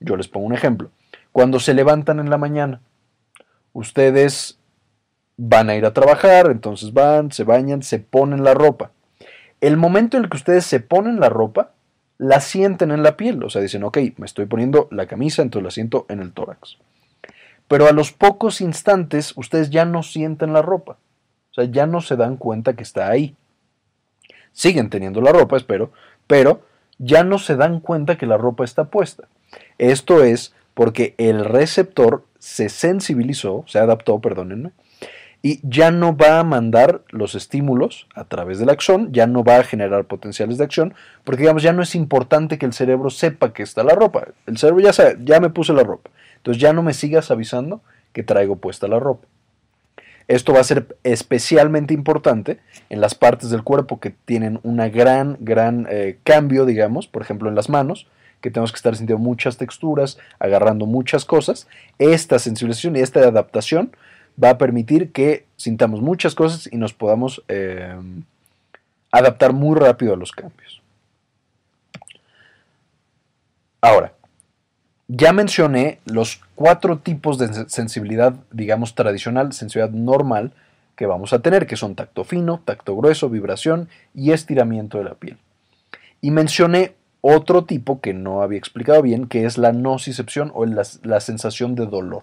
Yo 0.00 0.16
les 0.16 0.28
pongo 0.28 0.46
un 0.46 0.54
ejemplo. 0.54 0.90
Cuando 1.32 1.60
se 1.60 1.74
levantan 1.74 2.18
en 2.18 2.30
la 2.30 2.38
mañana, 2.38 2.80
ustedes 3.72 4.58
van 5.36 5.68
a 5.68 5.76
ir 5.76 5.84
a 5.84 5.92
trabajar, 5.92 6.50
entonces 6.50 6.92
van, 6.92 7.30
se 7.30 7.44
bañan, 7.44 7.82
se 7.82 7.98
ponen 7.98 8.42
la 8.42 8.54
ropa. 8.54 8.90
El 9.60 9.76
momento 9.76 10.16
en 10.16 10.24
el 10.24 10.30
que 10.30 10.36
ustedes 10.36 10.64
se 10.64 10.80
ponen 10.80 11.20
la 11.20 11.28
ropa, 11.28 11.72
la 12.18 12.40
sienten 12.40 12.90
en 12.90 13.02
la 13.02 13.16
piel, 13.16 13.42
o 13.42 13.50
sea, 13.50 13.60
dicen, 13.60 13.84
ok, 13.84 13.98
me 14.16 14.26
estoy 14.26 14.46
poniendo 14.46 14.88
la 14.90 15.06
camisa, 15.06 15.42
entonces 15.42 15.64
la 15.64 15.70
siento 15.70 16.06
en 16.08 16.20
el 16.20 16.32
tórax. 16.32 16.78
Pero 17.68 17.88
a 17.88 17.92
los 17.92 18.12
pocos 18.12 18.60
instantes 18.60 19.32
ustedes 19.36 19.70
ya 19.70 19.84
no 19.84 20.02
sienten 20.02 20.52
la 20.52 20.62
ropa, 20.62 20.92
o 21.50 21.54
sea, 21.54 21.64
ya 21.64 21.86
no 21.86 22.00
se 22.00 22.16
dan 22.16 22.36
cuenta 22.36 22.74
que 22.74 22.82
está 22.82 23.08
ahí. 23.08 23.34
Siguen 24.52 24.88
teniendo 24.88 25.20
la 25.20 25.32
ropa, 25.32 25.56
espero, 25.56 25.90
pero 26.26 26.62
ya 26.98 27.24
no 27.24 27.38
se 27.38 27.56
dan 27.56 27.80
cuenta 27.80 28.16
que 28.16 28.26
la 28.26 28.38
ropa 28.38 28.64
está 28.64 28.84
puesta. 28.84 29.28
Esto 29.78 30.22
es 30.22 30.54
porque 30.74 31.14
el 31.18 31.44
receptor 31.44 32.24
se 32.38 32.68
sensibilizó, 32.68 33.64
se 33.66 33.78
adaptó, 33.78 34.20
perdónenme, 34.20 34.72
y 35.42 35.60
ya 35.62 35.90
no 35.90 36.16
va 36.16 36.40
a 36.40 36.44
mandar 36.44 37.02
los 37.10 37.34
estímulos 37.34 38.08
a 38.14 38.24
través 38.24 38.58
del 38.58 38.70
axón, 38.70 39.12
ya 39.12 39.26
no 39.26 39.44
va 39.44 39.58
a 39.58 39.64
generar 39.64 40.04
potenciales 40.04 40.58
de 40.58 40.64
acción, 40.64 40.94
porque 41.24 41.42
digamos 41.42 41.62
ya 41.62 41.72
no 41.72 41.82
es 41.82 41.94
importante 41.94 42.58
que 42.58 42.66
el 42.66 42.72
cerebro 42.72 43.10
sepa 43.10 43.52
que 43.52 43.62
está 43.62 43.84
la 43.84 43.94
ropa. 43.94 44.28
El 44.46 44.58
cerebro 44.58 44.82
ya 44.82 44.92
sabe, 44.92 45.18
ya 45.24 45.38
me 45.40 45.50
puse 45.50 45.72
la 45.72 45.84
ropa. 45.84 46.10
Entonces 46.46 46.62
ya 46.62 46.72
no 46.72 46.84
me 46.84 46.94
sigas 46.94 47.32
avisando 47.32 47.80
que 48.12 48.22
traigo 48.22 48.54
puesta 48.54 48.86
la 48.86 49.00
ropa. 49.00 49.26
Esto 50.28 50.52
va 50.52 50.60
a 50.60 50.64
ser 50.64 50.96
especialmente 51.02 51.92
importante 51.92 52.60
en 52.88 53.00
las 53.00 53.16
partes 53.16 53.50
del 53.50 53.64
cuerpo 53.64 53.98
que 53.98 54.10
tienen 54.10 54.60
un 54.62 54.76
gran, 54.92 55.38
gran 55.40 55.88
eh, 55.90 56.18
cambio, 56.22 56.64
digamos, 56.64 57.08
por 57.08 57.22
ejemplo 57.22 57.48
en 57.48 57.56
las 57.56 57.68
manos, 57.68 58.06
que 58.40 58.52
tenemos 58.52 58.70
que 58.70 58.76
estar 58.76 58.94
sintiendo 58.94 59.20
muchas 59.20 59.56
texturas, 59.56 60.18
agarrando 60.38 60.86
muchas 60.86 61.24
cosas. 61.24 61.66
Esta 61.98 62.38
sensibilización 62.38 62.94
y 62.94 63.00
esta 63.00 63.18
adaptación 63.26 63.90
va 64.42 64.50
a 64.50 64.58
permitir 64.58 65.10
que 65.10 65.46
sintamos 65.56 66.00
muchas 66.00 66.36
cosas 66.36 66.68
y 66.72 66.76
nos 66.76 66.92
podamos 66.92 67.42
eh, 67.48 67.92
adaptar 69.10 69.52
muy 69.52 69.76
rápido 69.76 70.14
a 70.14 70.16
los 70.16 70.30
cambios. 70.30 70.80
Ahora, 73.80 74.12
ya 75.08 75.32
mencioné 75.32 76.00
los 76.04 76.40
cuatro 76.54 76.98
tipos 76.98 77.38
de 77.38 77.68
sensibilidad, 77.68 78.34
digamos, 78.50 78.94
tradicional, 78.94 79.52
sensibilidad 79.52 79.94
normal 79.94 80.52
que 80.96 81.06
vamos 81.06 81.32
a 81.32 81.40
tener, 81.40 81.66
que 81.66 81.76
son 81.76 81.94
tacto 81.94 82.24
fino, 82.24 82.60
tacto 82.64 82.96
grueso, 82.96 83.28
vibración 83.28 83.88
y 84.14 84.32
estiramiento 84.32 84.98
de 84.98 85.04
la 85.04 85.14
piel. 85.14 85.36
Y 86.20 86.30
mencioné 86.30 86.94
otro 87.20 87.64
tipo 87.64 88.00
que 88.00 88.14
no 88.14 88.42
había 88.42 88.58
explicado 88.58 89.02
bien, 89.02 89.26
que 89.26 89.44
es 89.44 89.58
la 89.58 89.72
nocicepción 89.72 90.50
o 90.54 90.64
la 90.64 91.20
sensación 91.20 91.74
de 91.74 91.86
dolor. 91.86 92.22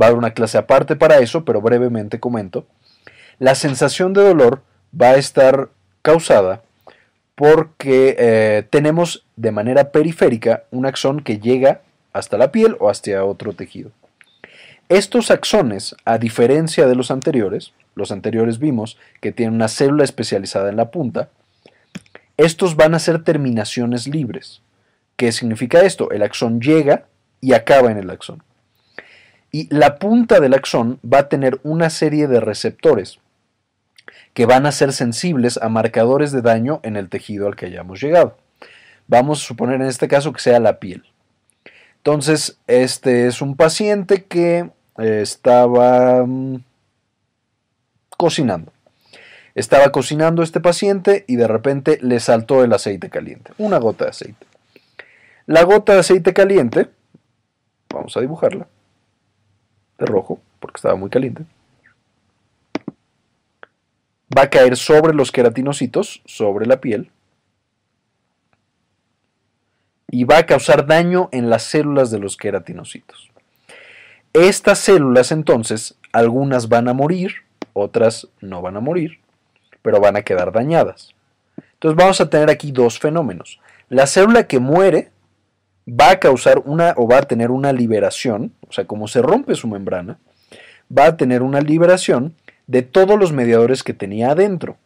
Va 0.00 0.06
a 0.06 0.08
haber 0.08 0.18
una 0.18 0.34
clase 0.34 0.58
aparte 0.58 0.96
para 0.96 1.18
eso, 1.18 1.44
pero 1.44 1.60
brevemente 1.60 2.20
comento. 2.20 2.66
La 3.38 3.54
sensación 3.54 4.12
de 4.12 4.22
dolor 4.22 4.62
va 5.00 5.10
a 5.10 5.16
estar 5.16 5.70
causada 6.02 6.62
porque 7.34 8.16
eh, 8.18 8.64
tenemos 8.70 9.24
de 9.36 9.50
manera 9.50 9.90
periférica 9.90 10.64
un 10.70 10.86
axón 10.86 11.20
que 11.20 11.38
llega 11.38 11.80
hasta 12.12 12.38
la 12.38 12.52
piel 12.52 12.76
o 12.78 12.88
hasta 12.88 13.24
otro 13.24 13.52
tejido. 13.52 13.90
Estos 14.88 15.30
axones, 15.30 15.96
a 16.04 16.18
diferencia 16.18 16.86
de 16.86 16.94
los 16.94 17.10
anteriores, 17.10 17.72
los 17.94 18.12
anteriores 18.12 18.58
vimos 18.58 18.98
que 19.20 19.32
tienen 19.32 19.54
una 19.54 19.68
célula 19.68 20.04
especializada 20.04 20.68
en 20.68 20.76
la 20.76 20.90
punta, 20.90 21.30
estos 22.36 22.76
van 22.76 22.94
a 22.94 22.98
ser 22.98 23.22
terminaciones 23.22 24.06
libres. 24.06 24.60
¿Qué 25.16 25.32
significa 25.32 25.82
esto? 25.82 26.10
El 26.10 26.22
axón 26.22 26.60
llega 26.60 27.06
y 27.40 27.52
acaba 27.52 27.90
en 27.90 27.98
el 27.98 28.10
axón 28.10 28.42
y 29.54 29.72
la 29.72 30.00
punta 30.00 30.40
del 30.40 30.52
axón 30.52 30.98
va 31.04 31.18
a 31.18 31.28
tener 31.28 31.60
una 31.62 31.88
serie 31.88 32.26
de 32.26 32.40
receptores 32.40 33.20
que 34.34 34.46
van 34.46 34.66
a 34.66 34.72
ser 34.72 34.92
sensibles 34.92 35.58
a 35.62 35.68
marcadores 35.68 36.32
de 36.32 36.42
daño 36.42 36.80
en 36.82 36.96
el 36.96 37.08
tejido 37.08 37.46
al 37.46 37.56
que 37.56 37.66
hayamos 37.66 38.00
llegado. 38.00 38.36
Vamos 39.06 39.42
a 39.42 39.46
suponer 39.46 39.80
en 39.80 39.86
este 39.86 40.08
caso 40.08 40.32
que 40.32 40.40
sea 40.40 40.58
la 40.60 40.78
piel. 40.80 41.04
Entonces, 41.98 42.58
este 42.66 43.26
es 43.28 43.40
un 43.40 43.56
paciente 43.56 44.24
que 44.24 44.70
eh, 44.98 45.20
estaba 45.22 46.24
mm, 46.26 46.56
cocinando. 48.16 48.72
Estaba 49.54 49.90
cocinando 49.90 50.42
este 50.42 50.60
paciente 50.60 51.24
y 51.28 51.36
de 51.36 51.46
repente 51.46 51.98
le 52.02 52.18
saltó 52.18 52.64
el 52.64 52.72
aceite 52.72 53.08
caliente, 53.08 53.52
una 53.56 53.78
gota 53.78 54.04
de 54.04 54.10
aceite. 54.10 54.46
La 55.46 55.62
gota 55.62 55.94
de 55.94 56.00
aceite 56.00 56.32
caliente, 56.32 56.88
vamos 57.88 58.16
a 58.16 58.20
dibujarla, 58.20 58.66
de 59.98 60.06
rojo, 60.06 60.40
porque 60.58 60.78
estaba 60.78 60.96
muy 60.96 61.08
caliente, 61.08 61.44
va 64.36 64.42
a 64.42 64.50
caer 64.50 64.76
sobre 64.76 65.14
los 65.14 65.32
queratinocitos, 65.32 66.22
sobre 66.24 66.66
la 66.66 66.80
piel, 66.80 67.10
y 70.10 70.24
va 70.24 70.38
a 70.38 70.46
causar 70.46 70.86
daño 70.86 71.28
en 71.32 71.50
las 71.50 71.64
células 71.64 72.10
de 72.10 72.20
los 72.20 72.36
queratinocitos. 72.36 73.30
Estas 74.32 74.78
células 74.78 75.32
entonces, 75.32 75.96
algunas 76.12 76.68
van 76.68 76.88
a 76.88 76.92
morir, 76.92 77.32
otras 77.72 78.28
no 78.40 78.62
van 78.62 78.76
a 78.76 78.80
morir, 78.80 79.20
pero 79.82 80.00
van 80.00 80.16
a 80.16 80.22
quedar 80.22 80.52
dañadas. 80.52 81.14
Entonces 81.74 81.96
vamos 81.96 82.20
a 82.20 82.30
tener 82.30 82.50
aquí 82.50 82.72
dos 82.72 82.98
fenómenos. 82.98 83.60
La 83.88 84.06
célula 84.06 84.46
que 84.46 84.58
muere 84.58 85.10
va 85.88 86.12
a 86.12 86.20
causar 86.20 86.62
una 86.64 86.94
o 86.96 87.06
va 87.06 87.18
a 87.18 87.22
tener 87.22 87.50
una 87.50 87.72
liberación, 87.72 88.52
o 88.68 88.72
sea, 88.72 88.86
como 88.86 89.08
se 89.08 89.20
rompe 89.20 89.54
su 89.54 89.68
membrana, 89.68 90.18
va 90.96 91.06
a 91.06 91.16
tener 91.16 91.42
una 91.42 91.60
liberación 91.60 92.34
de 92.66 92.82
todos 92.82 93.18
los 93.18 93.32
mediadores 93.32 93.82
que 93.82 93.94
tenía 93.94 94.30
adentro. 94.30 94.76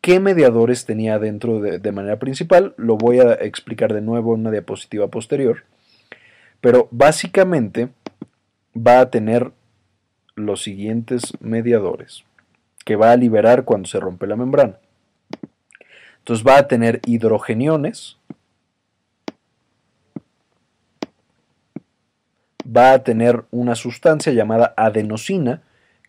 ¿Qué 0.00 0.20
mediadores 0.20 0.84
tenía 0.84 1.14
adentro 1.14 1.60
de, 1.60 1.92
manera 1.92 2.18
principal? 2.18 2.74
Lo 2.76 2.96
voy 2.96 3.18
a 3.20 3.32
explicar 3.34 3.92
de 3.92 4.00
nuevo 4.00 4.34
en 4.34 4.40
una 4.40 4.50
diapositiva 4.50 5.08
posterior. 5.08 5.64
Pero 6.60 6.88
básicamente 6.90 7.88
va 8.76 9.00
a 9.00 9.10
tener 9.10 9.52
los 10.36 10.62
siguientes 10.62 11.32
mediadores 11.40 12.24
que 12.84 12.96
va 12.96 13.10
a 13.10 13.16
liberar 13.16 13.64
cuando 13.64 13.88
se 13.88 13.98
rompe 13.98 14.26
la 14.26 14.36
membrana. 14.36 14.78
Entonces 16.18 16.46
va 16.46 16.58
a 16.58 16.68
tener 16.68 17.00
hidrogeniones, 17.06 18.16
va 22.64 22.92
a 22.92 23.02
tener 23.02 23.44
una 23.50 23.74
sustancia 23.74 24.32
llamada 24.32 24.74
adenosina, 24.76 25.62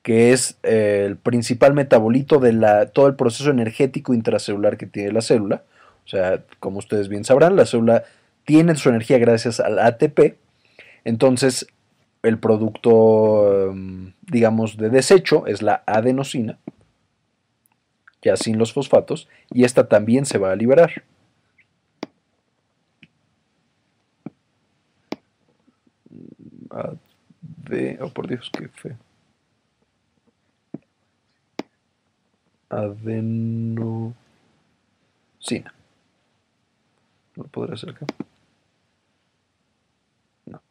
que 0.07 0.31
es 0.31 0.57
eh, 0.63 1.03
el 1.05 1.17
principal 1.17 1.73
metabolito 1.73 2.39
de 2.39 2.53
la, 2.53 2.85
todo 2.85 3.07
el 3.07 3.17
proceso 3.17 3.49
energético 3.49 4.13
intracelular 4.13 4.77
que 4.77 4.85
tiene 4.85 5.11
la 5.11 5.19
célula. 5.19 5.63
O 6.05 6.07
sea, 6.07 6.45
como 6.61 6.79
ustedes 6.79 7.09
bien 7.09 7.25
sabrán, 7.25 7.57
la 7.57 7.65
célula 7.65 8.05
tiene 8.45 8.77
su 8.77 8.87
energía 8.87 9.17
gracias 9.17 9.59
al 9.59 9.79
ATP. 9.79 10.37
Entonces, 11.03 11.67
el 12.23 12.39
producto, 12.39 13.69
em, 13.69 14.13
digamos, 14.21 14.77
de 14.77 14.89
desecho 14.89 15.45
es 15.45 15.61
la 15.61 15.83
adenosina, 15.85 16.57
ya 18.21 18.37
sin 18.37 18.57
los 18.57 18.71
fosfatos, 18.71 19.27
y 19.51 19.65
esta 19.65 19.89
también 19.89 20.25
se 20.25 20.37
va 20.37 20.53
a 20.53 20.55
liberar. 20.55 21.03
de 27.69 27.97
Oh, 27.99 28.07
por 28.07 28.29
Dios, 28.29 28.49
qué 28.57 28.69
fe. 28.69 28.95
adenosina. 32.69 34.15
¿Lo 37.35 37.43
podré 37.45 37.73
hacer 37.73 37.91
acá? 37.91 38.05
No. 40.45 40.61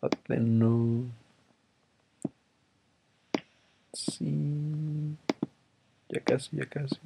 Adenosina. 0.00 1.12
Ya 6.08 6.20
casi, 6.20 6.56
ya 6.56 6.66
casi. 6.66 6.98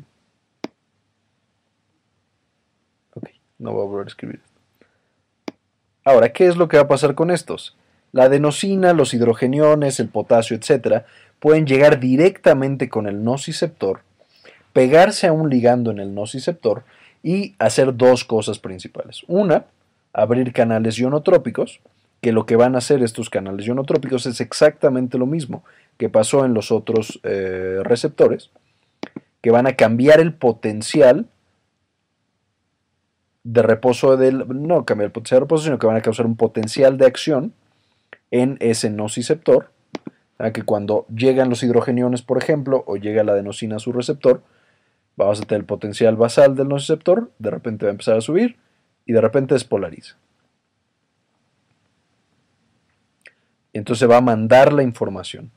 Ok, 3.14 3.28
no 3.58 3.72
voy 3.72 3.82
a 3.82 3.88
volver 3.88 4.06
a 4.06 4.08
escribir 4.08 4.40
esto. 4.44 4.60
Ahora, 6.04 6.32
¿qué 6.32 6.46
es 6.46 6.56
lo 6.56 6.68
que 6.68 6.76
va 6.76 6.84
a 6.84 6.88
pasar 6.88 7.14
con 7.14 7.30
estos? 7.30 7.76
La 8.16 8.24
adenosina, 8.24 8.94
los 8.94 9.12
hidrogeniones, 9.12 10.00
el 10.00 10.08
potasio, 10.08 10.56
etcétera, 10.56 11.04
pueden 11.38 11.66
llegar 11.66 12.00
directamente 12.00 12.88
con 12.88 13.06
el 13.06 13.22
nociceptor, 13.22 14.00
pegarse 14.72 15.26
a 15.26 15.34
un 15.34 15.50
ligando 15.50 15.90
en 15.90 15.98
el 15.98 16.14
nociceptor 16.14 16.84
y 17.22 17.54
hacer 17.58 17.94
dos 17.94 18.24
cosas 18.24 18.58
principales. 18.58 19.22
Una, 19.28 19.66
abrir 20.14 20.54
canales 20.54 20.96
ionotrópicos, 20.96 21.80
que 22.22 22.32
lo 22.32 22.46
que 22.46 22.56
van 22.56 22.74
a 22.74 22.78
hacer 22.78 23.02
estos 23.02 23.28
canales 23.28 23.66
ionotrópicos 23.66 24.24
es 24.24 24.40
exactamente 24.40 25.18
lo 25.18 25.26
mismo 25.26 25.62
que 25.98 26.08
pasó 26.08 26.46
en 26.46 26.54
los 26.54 26.72
otros 26.72 27.20
eh, 27.22 27.80
receptores, 27.82 28.48
que 29.42 29.50
van 29.50 29.66
a 29.66 29.76
cambiar 29.76 30.20
el 30.20 30.32
potencial 30.32 31.26
de 33.44 33.60
reposo 33.60 34.16
del. 34.16 34.46
No 34.48 34.86
cambiar 34.86 35.08
el 35.08 35.12
potencial 35.12 35.40
de 35.40 35.44
reposo, 35.44 35.64
sino 35.64 35.78
que 35.78 35.86
van 35.86 35.96
a 35.96 36.00
causar 36.00 36.24
un 36.24 36.36
potencial 36.36 36.96
de 36.96 37.04
acción 37.04 37.52
en 38.30 38.56
ese 38.60 38.90
nociceptor. 38.90 39.70
Que 40.52 40.62
cuando 40.62 41.06
llegan 41.08 41.48
los 41.48 41.62
hidrogeniones, 41.62 42.22
por 42.22 42.36
ejemplo, 42.36 42.84
o 42.86 42.96
llega 42.96 43.24
la 43.24 43.32
adenosina 43.32 43.76
a 43.76 43.80
su 43.80 43.92
receptor, 43.92 44.42
vamos 45.16 45.40
a 45.40 45.44
tener 45.44 45.60
el 45.60 45.66
potencial 45.66 46.16
basal 46.16 46.54
del 46.54 46.68
nociceptor, 46.68 47.30
de 47.38 47.50
repente 47.50 47.86
va 47.86 47.90
a 47.90 47.92
empezar 47.92 48.18
a 48.18 48.20
subir 48.20 48.56
y 49.06 49.12
de 49.12 49.20
repente 49.20 49.54
despolariza. 49.54 50.16
Entonces 53.72 54.08
va 54.08 54.18
a 54.18 54.22
mandar 54.22 54.72
la 54.72 54.82
información. 54.82 55.50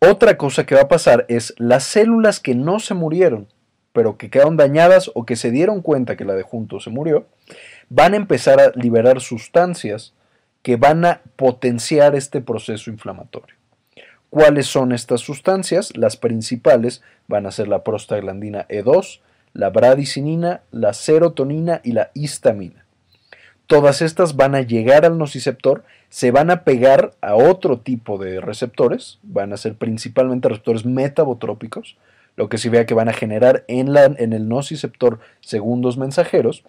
Otra 0.00 0.38
cosa 0.38 0.64
que 0.64 0.74
va 0.74 0.82
a 0.82 0.88
pasar 0.88 1.26
es 1.28 1.54
las 1.58 1.84
células 1.84 2.40
que 2.40 2.54
no 2.54 2.78
se 2.78 2.94
murieron, 2.94 3.48
pero 3.92 4.16
que 4.16 4.30
quedaron 4.30 4.56
dañadas 4.56 5.10
o 5.14 5.26
que 5.26 5.34
se 5.34 5.50
dieron 5.50 5.82
cuenta 5.82 6.16
que 6.16 6.24
la 6.24 6.34
de 6.34 6.42
junto 6.42 6.78
se 6.78 6.90
murió, 6.90 7.26
van 7.88 8.14
a 8.14 8.18
empezar 8.18 8.60
a 8.60 8.70
liberar 8.74 9.20
sustancias 9.20 10.14
que 10.68 10.76
van 10.76 11.02
a 11.06 11.22
potenciar 11.36 12.14
este 12.14 12.42
proceso 12.42 12.90
inflamatorio. 12.90 13.56
¿Cuáles 14.28 14.66
son 14.66 14.92
estas 14.92 15.22
sustancias? 15.22 15.96
Las 15.96 16.18
principales 16.18 17.00
van 17.26 17.46
a 17.46 17.52
ser 17.52 17.68
la 17.68 17.82
prostaglandina 17.82 18.68
E2, 18.68 19.20
la 19.54 19.70
bradicinina, 19.70 20.60
la 20.70 20.92
serotonina 20.92 21.80
y 21.84 21.92
la 21.92 22.10
histamina. 22.12 22.84
Todas 23.66 24.02
estas 24.02 24.36
van 24.36 24.54
a 24.54 24.60
llegar 24.60 25.06
al 25.06 25.16
nociceptor, 25.16 25.84
se 26.10 26.32
van 26.32 26.50
a 26.50 26.64
pegar 26.64 27.14
a 27.22 27.34
otro 27.34 27.78
tipo 27.78 28.18
de 28.18 28.38
receptores, 28.42 29.20
van 29.22 29.54
a 29.54 29.56
ser 29.56 29.74
principalmente 29.74 30.50
receptores 30.50 30.84
metabotrópicos, 30.84 31.96
lo 32.36 32.50
que 32.50 32.58
se 32.58 32.68
vea 32.68 32.84
que 32.84 32.92
van 32.92 33.08
a 33.08 33.14
generar 33.14 33.64
en, 33.68 33.96
en 33.96 34.34
el 34.34 34.50
nociceptor 34.50 35.18
segundos 35.40 35.96
mensajeros 35.96 36.62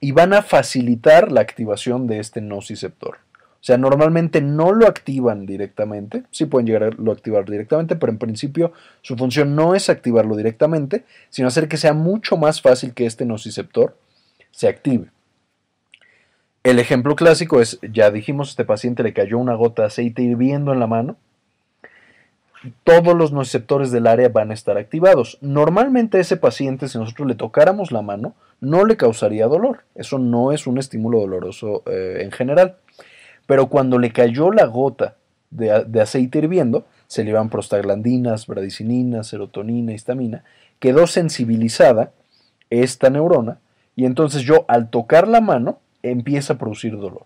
y 0.00 0.12
van 0.12 0.32
a 0.32 0.42
facilitar 0.42 1.32
la 1.32 1.40
activación 1.40 2.06
de 2.06 2.20
este 2.20 2.40
nociceptor. 2.40 3.18
O 3.60 3.64
sea, 3.68 3.76
normalmente 3.76 4.40
no 4.40 4.72
lo 4.72 4.86
activan 4.86 5.44
directamente, 5.44 6.22
sí 6.30 6.46
pueden 6.46 6.66
llegar 6.66 6.84
a 6.84 6.90
lo 6.90 7.10
activar 7.10 7.44
directamente, 7.44 7.96
pero 7.96 8.12
en 8.12 8.18
principio 8.18 8.72
su 9.02 9.16
función 9.16 9.56
no 9.56 9.74
es 9.74 9.90
activarlo 9.90 10.36
directamente, 10.36 11.04
sino 11.28 11.48
hacer 11.48 11.66
que 11.66 11.76
sea 11.76 11.92
mucho 11.92 12.36
más 12.36 12.62
fácil 12.62 12.94
que 12.94 13.04
este 13.04 13.24
nociceptor 13.24 13.96
se 14.52 14.68
active. 14.68 15.10
El 16.62 16.78
ejemplo 16.78 17.16
clásico 17.16 17.60
es, 17.60 17.80
ya 17.82 18.10
dijimos, 18.10 18.50
este 18.50 18.64
paciente 18.64 19.02
le 19.02 19.12
cayó 19.12 19.38
una 19.38 19.54
gota 19.54 19.82
de 19.82 19.88
aceite 19.88 20.22
hirviendo 20.22 20.72
en 20.72 20.80
la 20.80 20.86
mano. 20.86 21.16
Todos 22.84 23.16
los 23.16 23.32
nociceptores 23.32 23.90
del 23.90 24.06
área 24.06 24.28
van 24.28 24.50
a 24.50 24.54
estar 24.54 24.76
activados. 24.76 25.38
Normalmente 25.40 26.20
ese 26.20 26.36
paciente, 26.36 26.88
si 26.88 26.98
nosotros 26.98 27.26
le 27.26 27.34
tocáramos 27.34 27.90
la 27.90 28.02
mano, 28.02 28.34
no 28.60 28.84
le 28.84 28.96
causaría 28.96 29.46
dolor. 29.46 29.84
Eso 29.94 30.18
no 30.18 30.52
es 30.52 30.66
un 30.66 30.78
estímulo 30.78 31.20
doloroso 31.20 31.82
eh, 31.86 32.18
en 32.20 32.30
general. 32.30 32.76
Pero 33.46 33.68
cuando 33.68 33.98
le 33.98 34.12
cayó 34.12 34.50
la 34.50 34.66
gota 34.66 35.16
de, 35.50 35.84
de 35.84 36.00
aceite 36.00 36.38
hirviendo, 36.38 36.84
se 37.06 37.24
le 37.24 37.30
iban 37.30 37.48
prostaglandinas, 37.48 38.46
bradicininas, 38.46 39.28
serotonina, 39.28 39.92
histamina, 39.92 40.44
quedó 40.78 41.06
sensibilizada 41.06 42.12
esta 42.70 43.10
neurona 43.10 43.58
y 43.96 44.04
entonces 44.04 44.42
yo 44.42 44.64
al 44.68 44.90
tocar 44.90 45.26
la 45.26 45.40
mano 45.40 45.80
empieza 46.02 46.54
a 46.54 46.58
producir 46.58 46.96
dolor. 46.96 47.24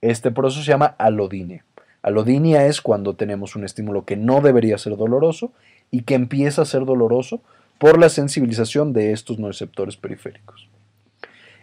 Este 0.00 0.30
proceso 0.30 0.62
se 0.62 0.70
llama 0.70 0.94
alodinia. 0.98 1.64
Alodinia 2.02 2.66
es 2.66 2.80
cuando 2.80 3.14
tenemos 3.14 3.56
un 3.56 3.64
estímulo 3.64 4.04
que 4.04 4.16
no 4.16 4.40
debería 4.40 4.76
ser 4.78 4.96
doloroso 4.96 5.52
y 5.90 6.02
que 6.02 6.14
empieza 6.14 6.62
a 6.62 6.66
ser 6.66 6.84
doloroso 6.84 7.40
por 7.82 7.98
la 7.98 8.08
sensibilización 8.08 8.92
de 8.92 9.10
estos 9.10 9.40
nociceptores 9.40 9.96
periféricos. 9.96 10.68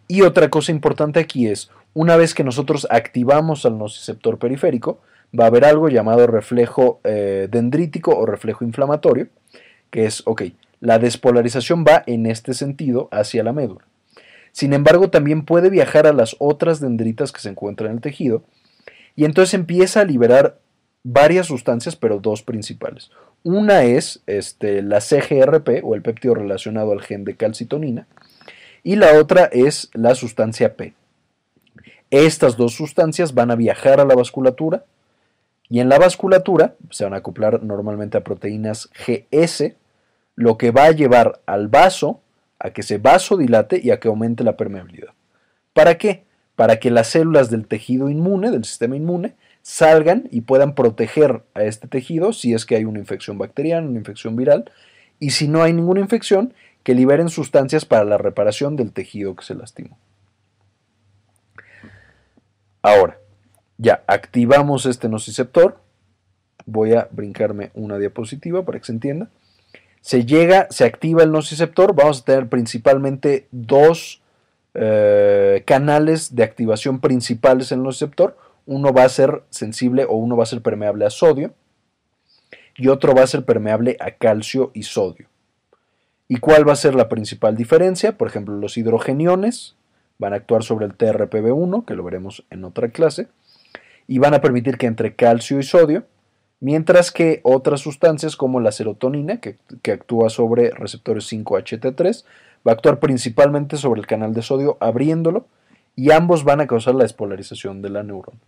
Y 0.05 0.23
otra 0.23 0.49
cosa 0.49 0.73
importante 0.73 1.17
aquí 1.17 1.47
es, 1.47 1.71
una 1.93 2.17
vez 2.17 2.33
que 2.33 2.43
nosotros 2.43 2.85
activamos 2.89 3.65
al 3.65 3.77
nociceptor 3.77 4.37
periférico, 4.37 4.99
va 5.39 5.45
a 5.45 5.47
haber 5.47 5.63
algo 5.63 5.87
llamado 5.87 6.27
reflejo 6.27 6.99
eh, 7.05 7.47
dendrítico 7.49 8.11
o 8.17 8.25
reflejo 8.25 8.65
inflamatorio, 8.65 9.29
que 9.91 10.07
es, 10.07 10.21
ok, 10.25 10.41
la 10.81 10.99
despolarización 10.99 11.85
va 11.87 12.03
en 12.05 12.25
este 12.25 12.53
sentido 12.53 13.07
hacia 13.13 13.41
la 13.41 13.53
médula. 13.53 13.87
Sin 14.51 14.73
embargo, 14.73 15.09
también 15.09 15.45
puede 15.45 15.69
viajar 15.69 16.05
a 16.05 16.11
las 16.11 16.35
otras 16.39 16.81
dendritas 16.81 17.31
que 17.31 17.39
se 17.39 17.47
encuentran 17.47 17.91
en 17.91 17.95
el 17.95 18.01
tejido 18.01 18.43
y 19.15 19.23
entonces 19.23 19.53
empieza 19.53 20.01
a 20.01 20.05
liberar 20.05 20.59
varias 21.01 21.47
sustancias, 21.47 21.95
pero 21.95 22.19
dos 22.19 22.43
principales. 22.43 23.09
Una 23.43 23.83
es 23.83 24.21
este, 24.27 24.81
la 24.81 24.99
CGRP 24.99 25.83
o 25.83 25.95
el 25.95 26.01
péptido 26.01 26.35
relacionado 26.35 26.91
al 26.91 27.01
gen 27.01 27.23
de 27.23 27.35
calcitonina 27.35 28.07
y 28.83 28.95
la 28.95 29.13
otra 29.13 29.45
es 29.45 29.89
la 29.93 30.15
sustancia 30.15 30.75
P. 30.75 30.93
Estas 32.11 32.57
dos 32.57 32.73
sustancias 32.73 33.33
van 33.33 33.51
a 33.51 33.55
viajar 33.55 33.99
a 33.99 34.05
la 34.05 34.15
vasculatura 34.15 34.83
y 35.69 35.79
en 35.79 35.89
la 35.89 35.99
vasculatura 35.99 36.75
se 36.89 37.03
van 37.03 37.13
a 37.13 37.17
acoplar 37.17 37.63
normalmente 37.63 38.17
a 38.17 38.23
proteínas 38.23 38.89
GS, 39.05 39.75
lo 40.35 40.57
que 40.57 40.71
va 40.71 40.85
a 40.85 40.91
llevar 40.91 41.41
al 41.45 41.67
vaso 41.67 42.21
a 42.57 42.71
que 42.71 42.83
se 42.83 42.97
vasodilate 42.97 43.79
y 43.81 43.91
a 43.91 43.99
que 43.99 44.07
aumente 44.07 44.43
la 44.43 44.57
permeabilidad. 44.57 45.13
¿Para 45.73 45.97
qué? 45.97 46.25
Para 46.55 46.79
que 46.79 46.91
las 46.91 47.07
células 47.07 47.49
del 47.49 47.67
tejido 47.67 48.09
inmune, 48.09 48.51
del 48.51 48.65
sistema 48.65 48.95
inmune, 48.95 49.35
salgan 49.61 50.27
y 50.31 50.41
puedan 50.41 50.75
proteger 50.75 51.43
a 51.53 51.63
este 51.63 51.87
tejido 51.87 52.33
si 52.33 52.53
es 52.53 52.65
que 52.65 52.75
hay 52.75 52.85
una 52.85 52.99
infección 52.99 53.37
bacteriana, 53.37 53.87
una 53.87 53.99
infección 53.99 54.35
viral, 54.35 54.71
y 55.19 55.31
si 55.31 55.47
no 55.47 55.63
hay 55.63 55.73
ninguna 55.73 55.99
infección, 55.99 56.53
que 56.83 56.95
liberen 56.95 57.29
sustancias 57.29 57.85
para 57.85 58.05
la 58.05 58.17
reparación 58.17 58.75
del 58.75 58.93
tejido 58.93 59.35
que 59.35 59.43
se 59.43 59.53
lastimó. 59.53 59.97
Ahora, 62.81 63.19
ya 63.77 64.03
activamos 64.07 64.85
este 64.85 65.09
nociceptor. 65.09 65.81
Voy 66.65 66.93
a 66.93 67.09
brincarme 67.11 67.71
una 67.73 67.97
diapositiva 67.97 68.63
para 68.63 68.79
que 68.79 68.85
se 68.85 68.93
entienda 68.93 69.29
se 70.01 70.25
llega, 70.25 70.67
se 70.69 70.85
activa 70.85 71.23
el 71.23 71.31
nociceptor, 71.31 71.93
vamos 71.93 72.21
a 72.21 72.25
tener 72.25 72.47
principalmente 72.47 73.47
dos 73.51 74.21
eh, 74.73 75.63
canales 75.65 76.35
de 76.35 76.43
activación 76.43 76.99
principales 76.99 77.71
en 77.71 77.79
el 77.79 77.83
nociceptor. 77.85 78.37
Uno 78.69 78.93
va 78.93 79.03
a 79.03 79.09
ser 79.09 79.41
sensible 79.49 80.05
o 80.05 80.13
uno 80.13 80.37
va 80.37 80.43
a 80.43 80.47
ser 80.47 80.61
permeable 80.61 81.05
a 81.05 81.09
sodio 81.09 81.53
y 82.75 82.87
otro 82.87 83.15
va 83.15 83.23
a 83.23 83.27
ser 83.27 83.43
permeable 83.43 83.97
a 83.99 84.11
calcio 84.11 84.69
y 84.75 84.83
sodio. 84.83 85.27
¿Y 86.27 86.37
cuál 86.37 86.67
va 86.67 86.73
a 86.73 86.77
ser 86.77 86.93
la 86.93 87.09
principal 87.09 87.57
diferencia? 87.57 88.17
Por 88.17 88.27
ejemplo, 88.27 88.55
los 88.55 88.77
hidrogeniones 88.77 89.75
van 90.19 90.33
a 90.33 90.35
actuar 90.35 90.63
sobre 90.63 90.85
el 90.85 90.95
TRPV1, 90.95 91.85
que 91.85 91.95
lo 91.95 92.03
veremos 92.03 92.45
en 92.51 92.63
otra 92.63 92.89
clase, 92.89 93.27
y 94.05 94.19
van 94.19 94.35
a 94.35 94.41
permitir 94.41 94.77
que 94.77 94.85
entre 94.85 95.15
calcio 95.15 95.57
y 95.57 95.63
sodio 95.63 96.05
mientras 96.59 97.11
que 97.11 97.39
otras 97.43 97.81
sustancias 97.81 98.35
como 98.35 98.59
la 98.59 98.71
serotonina, 98.71 99.39
que, 99.39 99.57
actúa 99.91 100.29
sobre 100.29 100.71
receptores 100.71 101.31
5HT3, 101.31 102.25
va 102.67 102.71
a 102.71 102.75
actuar 102.75 102.99
principalmente 102.99 103.77
sobre 103.77 104.01
el 104.01 104.07
canal 104.07 104.33
de 104.33 104.41
sodio 104.41 104.77
abriéndolo 104.79 105.47
y 105.95 106.11
ambos 106.11 106.43
van 106.43 106.61
a 106.61 106.67
causar 106.67 106.95
la 106.95 107.03
despolarización 107.03 107.81
de 107.81 107.89
la 107.89 108.03
neurona. 108.03 108.39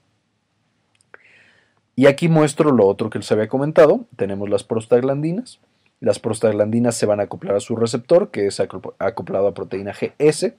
Y 1.95 2.05
aquí 2.07 2.29
muestro 2.29 2.71
lo 2.71 2.87
otro 2.87 3.09
que 3.09 3.19
les 3.19 3.31
había 3.31 3.47
comentado. 3.47 4.05
Tenemos 4.15 4.49
las 4.49 4.63
prostaglandinas. 4.63 5.59
Las 5.99 6.19
prostaglandinas 6.19 6.95
se 6.95 7.05
van 7.05 7.19
a 7.19 7.23
acoplar 7.23 7.55
a 7.55 7.59
su 7.59 7.75
receptor, 7.75 8.31
que 8.31 8.47
es 8.47 8.59
acoplado 8.59 9.47
a 9.47 9.53
proteína 9.53 9.93
GS. 9.93 10.53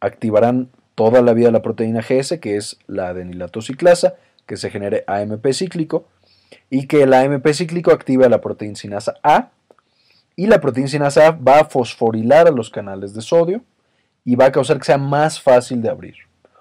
Activarán 0.00 0.68
toda 0.94 1.22
la 1.22 1.32
vida 1.32 1.50
la 1.50 1.62
proteína 1.62 2.02
GS, 2.02 2.40
que 2.40 2.56
es 2.56 2.78
la 2.86 3.08
adenilatociclasa, 3.08 4.16
que 4.46 4.56
se 4.56 4.70
genere 4.70 5.04
AMP 5.06 5.46
cíclico 5.52 6.04
y 6.68 6.86
que 6.86 7.04
el 7.04 7.14
AMP 7.14 7.46
cíclico 7.52 7.92
activa 7.92 8.28
la 8.28 8.40
proteína 8.40 8.74
sinasa 8.74 9.14
A 9.22 9.50
y 10.36 10.46
la 10.46 10.60
proteína 10.60 10.88
sinasa 10.88 11.28
A 11.28 11.30
va 11.30 11.60
a 11.60 11.64
fosforilar 11.64 12.48
a 12.48 12.50
los 12.50 12.68
canales 12.68 13.14
de 13.14 13.22
sodio 13.22 13.62
y 14.24 14.36
va 14.36 14.46
a 14.46 14.52
causar 14.52 14.78
que 14.78 14.84
sea 14.84 14.98
más 14.98 15.40
fácil 15.40 15.80
de 15.82 15.88
abrir. 15.88 16.16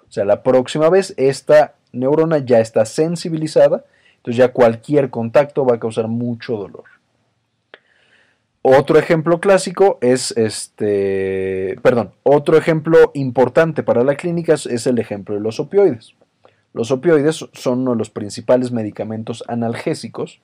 O 0.07 0.11
sea, 0.11 0.23
la 0.23 0.43
próxima 0.43 0.89
vez 0.89 1.13
esta 1.17 1.75
neurona 1.91 2.39
ya 2.39 2.59
está 2.59 2.85
sensibilizada, 2.85 3.85
entonces 4.17 4.37
ya 4.37 4.51
cualquier 4.51 5.09
contacto 5.09 5.65
va 5.65 5.75
a 5.75 5.79
causar 5.79 6.07
mucho 6.07 6.57
dolor. 6.57 6.83
Otro 8.61 8.99
ejemplo 8.99 9.39
clásico 9.39 9.97
es 10.01 10.31
este, 10.31 11.77
perdón, 11.81 12.11
otro 12.23 12.57
ejemplo 12.57 13.11
importante 13.13 13.83
para 13.83 14.03
la 14.03 14.15
clínica 14.15 14.53
es 14.53 14.85
el 14.85 14.99
ejemplo 14.99 15.35
de 15.35 15.41
los 15.41 15.59
opioides. 15.59 16.13
Los 16.73 16.91
opioides 16.91 17.47
son 17.53 17.79
uno 17.79 17.91
de 17.91 17.97
los 17.97 18.09
principales 18.09 18.71
medicamentos 18.71 19.43
analgésicos. 19.47 20.39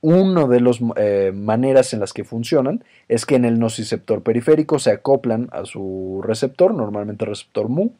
Una 0.00 0.46
de 0.46 0.60
las 0.60 0.78
eh, 0.96 1.32
maneras 1.34 1.92
en 1.92 2.00
las 2.00 2.12
que 2.12 2.24
funcionan 2.24 2.84
es 3.08 3.26
que 3.26 3.34
en 3.34 3.44
el 3.44 3.58
nociceptor 3.58 4.22
periférico 4.22 4.78
se 4.78 4.92
acoplan 4.92 5.48
a 5.52 5.64
su 5.64 6.20
receptor, 6.22 6.74
normalmente 6.74 7.24
receptor 7.24 7.68
MU, 7.68 7.92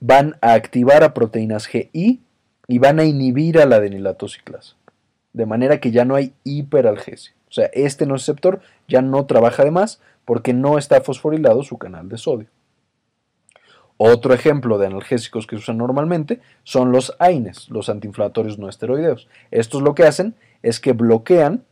van 0.00 0.36
a 0.40 0.52
activar 0.54 1.02
a 1.02 1.14
proteínas 1.14 1.66
GI 1.66 2.20
y 2.66 2.78
van 2.78 3.00
a 3.00 3.04
inhibir 3.04 3.58
a 3.58 3.66
la 3.66 3.76
adenilatociclasa, 3.76 4.76
de 5.32 5.46
manera 5.46 5.80
que 5.80 5.90
ya 5.90 6.04
no 6.04 6.14
hay 6.14 6.34
hiperalgesia. 6.44 7.34
O 7.48 7.52
sea, 7.52 7.66
este 7.72 8.06
nociceptor 8.06 8.60
ya 8.86 9.00
no 9.00 9.24
trabaja 9.26 9.64
de 9.64 9.70
más 9.70 10.00
porque 10.24 10.52
no 10.52 10.76
está 10.76 11.00
fosforilado 11.00 11.62
su 11.62 11.78
canal 11.78 12.08
de 12.08 12.18
sodio. 12.18 12.48
Otro 13.96 14.32
ejemplo 14.32 14.78
de 14.78 14.86
analgésicos 14.86 15.46
que 15.46 15.56
se 15.56 15.62
usan 15.62 15.78
normalmente 15.78 16.40
son 16.62 16.92
los 16.92 17.16
AINES, 17.18 17.68
los 17.68 17.88
antiinflamatorios 17.88 18.58
no 18.58 18.68
esteroideos. 18.68 19.28
Estos 19.50 19.82
lo 19.82 19.94
que 19.94 20.04
hacen 20.04 20.36
es 20.62 20.78
que 20.78 20.92
bloquean 20.92 21.64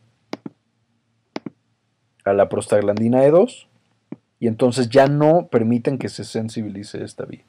a 2.24 2.32
la 2.32 2.48
prostaglandina 2.48 3.24
E2 3.24 3.68
y 4.40 4.48
entonces 4.48 4.88
ya 4.88 5.06
no 5.06 5.46
permiten 5.46 5.98
que 5.98 6.08
se 6.08 6.24
sensibilice 6.24 7.04
esta 7.04 7.26
vía. 7.26 7.44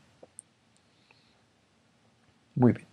Muy 2.58 2.74
bien. 2.74 2.88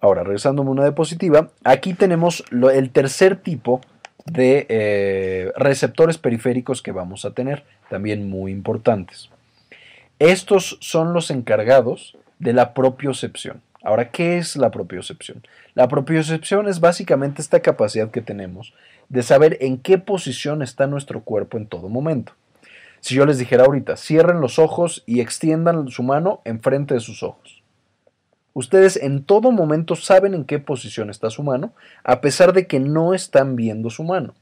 Ahora, 0.00 0.24
regresando 0.24 0.62
a 0.62 0.66
una 0.66 0.82
diapositiva, 0.82 1.50
aquí 1.62 1.94
tenemos 1.94 2.44
el 2.50 2.90
tercer 2.90 3.36
tipo 3.36 3.80
de 4.26 4.66
eh, 4.68 5.52
receptores 5.56 6.18
periféricos 6.18 6.82
que 6.82 6.92
vamos 6.92 7.24
a 7.24 7.32
tener, 7.32 7.64
también 7.88 8.28
muy 8.28 8.50
importantes. 8.50 9.30
Estos 10.18 10.76
son 10.80 11.12
los 11.12 11.30
encargados 11.30 12.16
de 12.40 12.52
la 12.52 12.74
propiocepción. 12.74 13.62
Ahora, 13.82 14.10
¿qué 14.10 14.38
es 14.38 14.56
la 14.56 14.72
propiocepción? 14.72 15.46
La 15.74 15.86
propiocepción 15.86 16.68
es 16.68 16.80
básicamente 16.80 17.42
esta 17.42 17.60
capacidad 17.60 18.10
que 18.10 18.22
tenemos 18.22 18.74
de 19.08 19.22
saber 19.22 19.56
en 19.60 19.78
qué 19.78 19.98
posición 19.98 20.62
está 20.62 20.88
nuestro 20.88 21.22
cuerpo 21.22 21.58
en 21.58 21.66
todo 21.66 21.88
momento. 21.88 22.32
Si 23.00 23.14
yo 23.14 23.26
les 23.26 23.38
dijera 23.38 23.64
ahorita, 23.64 23.96
cierren 23.96 24.40
los 24.40 24.58
ojos 24.58 25.02
y 25.06 25.20
extiendan 25.20 25.88
su 25.88 26.02
mano 26.02 26.40
enfrente 26.44 26.94
de 26.94 27.00
sus 27.00 27.22
ojos. 27.22 27.62
Ustedes 28.54 28.96
en 28.96 29.22
todo 29.22 29.52
momento 29.52 29.94
saben 29.94 30.34
en 30.34 30.44
qué 30.44 30.58
posición 30.58 31.10
está 31.10 31.30
su 31.30 31.42
mano, 31.42 31.72
a 32.02 32.20
pesar 32.20 32.52
de 32.52 32.66
que 32.66 32.80
no 32.80 33.14
están 33.14 33.54
viendo 33.54 33.88
su 33.88 34.02
mano. 34.02 34.34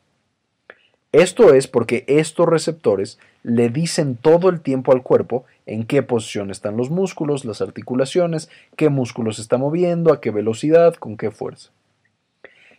Esto 1.12 1.54
es 1.54 1.66
porque 1.66 2.04
estos 2.08 2.46
receptores 2.46 3.18
le 3.42 3.68
dicen 3.68 4.16
todo 4.16 4.48
el 4.48 4.60
tiempo 4.60 4.92
al 4.92 5.02
cuerpo 5.02 5.44
en 5.66 5.84
qué 5.84 6.02
posición 6.02 6.50
están 6.50 6.76
los 6.76 6.90
músculos, 6.90 7.44
las 7.44 7.60
articulaciones, 7.60 8.48
qué 8.76 8.88
músculos 8.88 9.36
se 9.36 9.42
está 9.42 9.56
moviendo, 9.56 10.12
a 10.12 10.20
qué 10.20 10.30
velocidad, 10.30 10.94
con 10.94 11.16
qué 11.16 11.30
fuerza. 11.30 11.70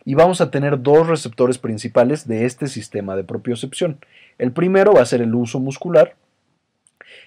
Y 0.07 0.15
vamos 0.15 0.39
a 0.39 0.49
tener 0.49 0.81
dos 0.81 1.05
receptores 1.05 1.57
principales 1.57 2.29
de 2.29 2.45
este 2.45 2.67
sistema 2.67 3.17
de 3.17 3.25
propiocepción. 3.25 3.99
El 4.37 4.53
primero 4.53 4.93
va 4.93 5.01
a 5.01 5.05
ser 5.05 5.21
el 5.21 5.35
uso 5.35 5.59
muscular 5.59 6.15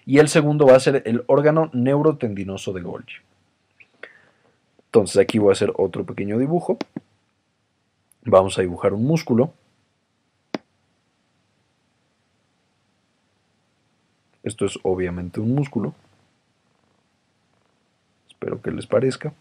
y 0.06 0.16
el 0.16 0.28
segundo 0.28 0.64
va 0.64 0.76
a 0.76 0.80
ser 0.80 1.02
el 1.04 1.22
órgano 1.26 1.68
neurotendinoso 1.74 2.72
de 2.72 2.80
Golgi. 2.80 3.16
Entonces 4.86 5.18
aquí 5.18 5.38
voy 5.38 5.50
a 5.50 5.52
hacer 5.52 5.74
otro 5.76 6.06
pequeño 6.06 6.38
dibujo. 6.38 6.78
Vamos 8.24 8.56
a 8.56 8.62
dibujar 8.62 8.94
un 8.94 9.04
músculo. 9.04 9.52
Esto 14.42 14.64
es 14.64 14.78
obviamente 14.84 15.38
un 15.38 15.54
músculo. 15.54 15.94
Espero 18.30 18.62
que 18.62 18.70
les 18.70 18.86
parezca. 18.86 19.34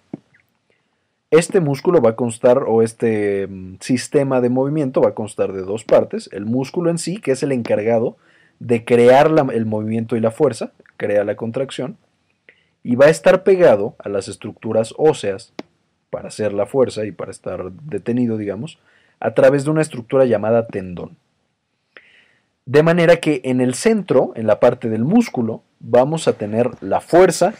Este 1.31 1.59
músculo 1.59 2.01
va 2.01 2.11
a 2.11 2.15
constar, 2.15 2.63
o 2.67 2.81
este 2.81 3.47
mm, 3.47 3.75
sistema 3.81 4.41
de 4.41 4.49
movimiento 4.49 5.01
va 5.01 5.09
a 5.09 5.15
constar 5.15 5.53
de 5.53 5.61
dos 5.61 5.83
partes. 5.83 6.29
El 6.33 6.45
músculo 6.45 6.89
en 6.89 6.97
sí, 6.97 7.17
que 7.17 7.31
es 7.31 7.43
el 7.43 7.51
encargado 7.51 8.17
de 8.59 8.83
crear 8.83 9.31
el 9.53 9.65
movimiento 9.65 10.17
y 10.17 10.19
la 10.19 10.31
fuerza, 10.31 10.71
crea 10.97 11.23
la 11.23 11.35
contracción 11.35 11.97
y 12.83 12.95
va 12.95 13.05
a 13.05 13.09
estar 13.09 13.43
pegado 13.43 13.95
a 13.99 14.09
las 14.09 14.27
estructuras 14.27 14.93
óseas 14.97 15.53
para 16.09 16.29
hacer 16.29 16.53
la 16.53 16.65
fuerza 16.65 17.05
y 17.05 17.11
para 17.11 17.31
estar 17.31 17.71
detenido, 17.71 18.37
digamos, 18.37 18.79
a 19.19 19.33
través 19.33 19.63
de 19.65 19.71
una 19.71 19.81
estructura 19.81 20.25
llamada 20.25 20.67
tendón. 20.67 21.17
De 22.65 22.83
manera 22.83 23.17
que 23.17 23.41
en 23.43 23.61
el 23.61 23.73
centro, 23.73 24.31
en 24.35 24.47
la 24.47 24.59
parte 24.59 24.89
del 24.89 25.03
músculo, 25.03 25.63
vamos 25.79 26.27
a 26.27 26.33
tener 26.33 26.71
la 26.81 27.01
fuerza 27.01 27.53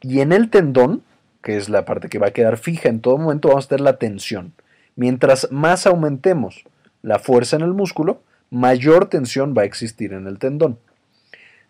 y 0.00 0.20
en 0.20 0.32
el 0.32 0.50
tendón, 0.50 1.02
que 1.42 1.56
es 1.56 1.68
la 1.68 1.84
parte 1.84 2.08
que 2.08 2.18
va 2.18 2.28
a 2.28 2.32
quedar 2.32 2.58
fija 2.58 2.88
en 2.88 3.00
todo 3.00 3.18
momento, 3.18 3.48
vamos 3.48 3.66
a 3.66 3.68
tener 3.68 3.82
la 3.82 3.98
tensión. 3.98 4.52
Mientras 4.96 5.48
más 5.52 5.86
aumentemos 5.86 6.64
la 7.02 7.18
fuerza 7.18 7.56
en 7.56 7.62
el 7.62 7.74
músculo, 7.74 8.22
mayor 8.50 9.06
tensión 9.06 9.54
va 9.56 9.62
a 9.62 9.66
existir 9.66 10.12
en 10.12 10.26
el 10.26 10.38
tendón. 10.38 10.78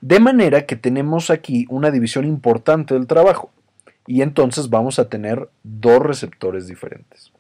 De 0.00 0.20
manera 0.20 0.64
que 0.64 0.76
tenemos 0.76 1.30
aquí 1.30 1.66
una 1.68 1.90
división 1.90 2.24
importante 2.24 2.94
del 2.94 3.06
trabajo 3.06 3.50
y 4.06 4.22
entonces 4.22 4.70
vamos 4.70 4.98
a 4.98 5.08
tener 5.08 5.48
dos 5.62 6.00
receptores 6.00 6.66
diferentes. 6.66 7.32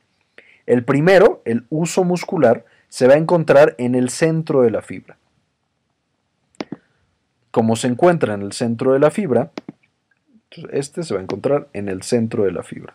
El 0.66 0.84
primero, 0.84 1.40
el 1.46 1.64
uso 1.70 2.04
muscular, 2.04 2.64
se 2.88 3.06
va 3.06 3.14
a 3.14 3.18
encontrar 3.18 3.74
en 3.78 3.94
el 3.94 4.10
centro 4.10 4.62
de 4.62 4.70
la 4.70 4.82
fibra. 4.82 5.16
Como 7.50 7.76
se 7.76 7.88
encuentra 7.88 8.34
en 8.34 8.42
el 8.42 8.52
centro 8.52 8.92
de 8.92 8.98
la 8.98 9.10
fibra, 9.10 9.50
este 10.70 11.02
se 11.02 11.14
va 11.14 11.20
a 11.20 11.22
encontrar 11.22 11.68
en 11.72 11.88
el 11.88 12.02
centro 12.02 12.44
de 12.44 12.52
la 12.52 12.62
fibra. 12.62 12.94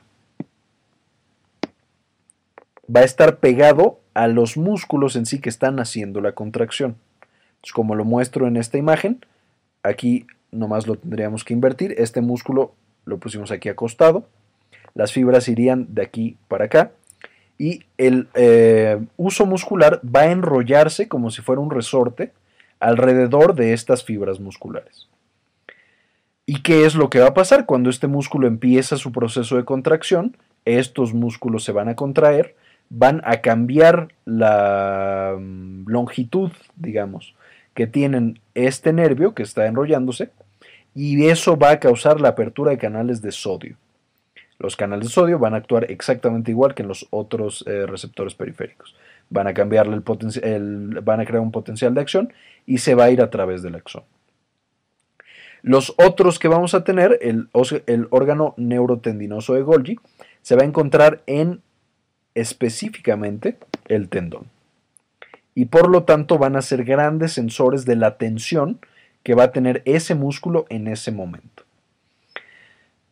Va 2.94 3.02
a 3.02 3.06
estar 3.06 3.38
pegado 3.38 4.00
a 4.14 4.28
los 4.28 4.58
músculos 4.58 5.16
en 5.16 5.26
sí 5.26 5.40
que 5.40 5.50
están 5.50 5.80
haciendo 5.80 6.22
la 6.22 6.34
contracción. 6.34 6.96
como 7.74 7.96
lo 7.96 8.04
muestro 8.04 8.46
en 8.48 8.58
esta 8.58 8.78
imagen, 8.78 9.22
Aquí 9.84 10.26
nomás 10.52 10.88
lo 10.88 10.96
tendríamos 10.96 11.44
que 11.44 11.54
invertir. 11.54 11.94
Este 11.98 12.22
músculo 12.22 12.74
lo 13.06 13.18
pusimos 13.18 13.52
aquí 13.52 13.68
acostado. 13.68 14.26
Las 14.96 15.12
fibras 15.12 15.50
irían 15.50 15.94
de 15.94 16.02
aquí 16.02 16.38
para 16.48 16.66
acá. 16.66 16.92
Y 17.58 17.84
el 17.98 18.30
eh, 18.34 19.00
uso 19.18 19.46
muscular 19.46 20.02
va 20.04 20.22
a 20.22 20.32
enrollarse 20.32 21.08
como 21.08 21.30
si 21.30 21.42
fuera 21.42 21.62
un 21.62 21.70
resorte 21.70 22.32
alrededor 22.80 23.56
de 23.56 23.74
estas 23.74 24.04
fibras 24.04 24.40
musculares. 24.40 25.08
¿Y 26.46 26.62
qué 26.62 26.86
es 26.86 26.96
lo 26.96 27.10
que 27.10 27.20
va 27.20 27.28
a 27.28 27.34
pasar 27.34 27.66
cuando 27.66 27.90
este 27.90 28.08
músculo 28.08 28.48
empieza 28.48 28.98
su 28.98 29.14
proceso 29.14 29.56
de 29.56 29.64
contracción? 29.64 30.36
Estos 30.66 31.14
músculos 31.14 31.64
se 31.64 31.72
van 31.72 31.88
a 31.88 31.96
contraer, 31.96 32.56
van 32.90 33.22
a 33.24 33.38
cambiar 33.38 34.10
la 34.26 35.38
mm, 35.40 35.88
longitud, 35.88 36.52
digamos, 36.76 37.34
que 37.74 37.88
tienen 37.88 38.40
este 38.56 38.92
nervio 38.92 39.34
que 39.34 39.44
está 39.44 39.68
enrollándose 39.68 40.32
y 40.94 41.26
eso 41.28 41.58
va 41.58 41.72
a 41.72 41.80
causar 41.80 42.20
la 42.20 42.30
apertura 42.30 42.72
de 42.72 42.78
canales 42.78 43.22
de 43.22 43.32
sodio. 43.32 43.78
Los 44.60 44.76
canales 44.76 45.08
de 45.08 45.14
sodio 45.14 45.40
van 45.40 45.54
a 45.54 45.58
actuar 45.58 45.90
exactamente 45.90 46.52
igual 46.52 46.76
que 46.76 46.84
en 46.84 46.90
los 46.90 47.08
otros 47.10 47.64
eh, 47.68 47.86
receptores 47.86 48.36
periféricos. 48.36 48.96
Van 49.30 49.48
a 49.48 49.54
cambiarle 49.54 49.96
el, 50.44 51.00
van 51.04 51.20
a 51.22 51.26
crear 51.26 51.42
un 51.42 51.52
potencial 51.52 51.94
de 51.94 52.02
acción 52.02 52.34
y 52.66 52.80
se 52.80 52.96
va 52.96 53.06
a 53.06 53.12
ir 53.12 53.22
a 53.22 53.30
través 53.30 53.64
del 53.64 53.76
axón. 53.76 54.04
Los 55.64 55.94
otros 55.98 56.40
que 56.40 56.50
vamos 56.50 56.74
a 56.74 56.84
tener, 56.84 57.18
el, 57.22 57.48
órgano 58.10 58.54
neurotendinoso 58.58 59.54
de 59.54 59.62
Golgi, 59.62 59.98
se 60.42 60.58
va 60.58 60.64
a 60.64 60.66
encontrar 60.66 61.22
en 61.26 61.62
específicamente 62.36 63.58
el 63.88 64.10
tendón 64.10 64.48
y 65.56 65.66
por 65.66 65.90
lo 65.90 66.04
tanto 66.04 66.38
van 66.38 66.58
a 66.58 66.62
ser 66.62 66.84
grandes 66.84 67.32
sensores 67.32 67.86
de 67.86 67.96
la 67.96 68.18
tensión 68.18 68.80
que 69.24 69.36
va 69.36 69.44
a 69.46 69.52
tener 69.52 69.82
ese 69.86 70.16
músculo 70.16 70.66
en 70.70 70.88
ese 70.88 71.12
momento. 71.12 71.64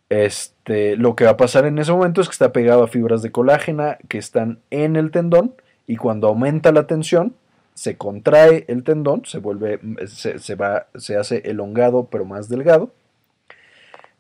Este, 0.09 0.97
lo 0.97 1.15
que 1.15 1.23
va 1.23 1.31
a 1.31 1.37
pasar 1.37 1.65
en 1.65 1.79
ese 1.79 1.93
momento 1.93 2.19
es 2.19 2.27
que 2.27 2.33
está 2.33 2.51
pegado 2.51 2.83
a 2.83 2.89
fibras 2.89 3.21
de 3.21 3.31
colágena 3.31 3.97
que 4.09 4.17
están 4.17 4.59
en 4.71 4.97
el 4.97 5.11
tendón 5.11 5.55
y 5.87 5.95
cuando 5.95 6.27
aumenta 6.27 6.73
la 6.73 6.85
tensión 6.85 7.33
se 7.81 7.97
contrae 7.97 8.63
el 8.67 8.83
tendón, 8.83 9.25
se 9.25 9.39
vuelve, 9.39 9.79
se, 10.05 10.53
va, 10.53 10.85
se 10.93 11.17
hace 11.17 11.37
elongado 11.49 12.09
pero 12.11 12.25
más 12.25 12.47
delgado. 12.47 12.93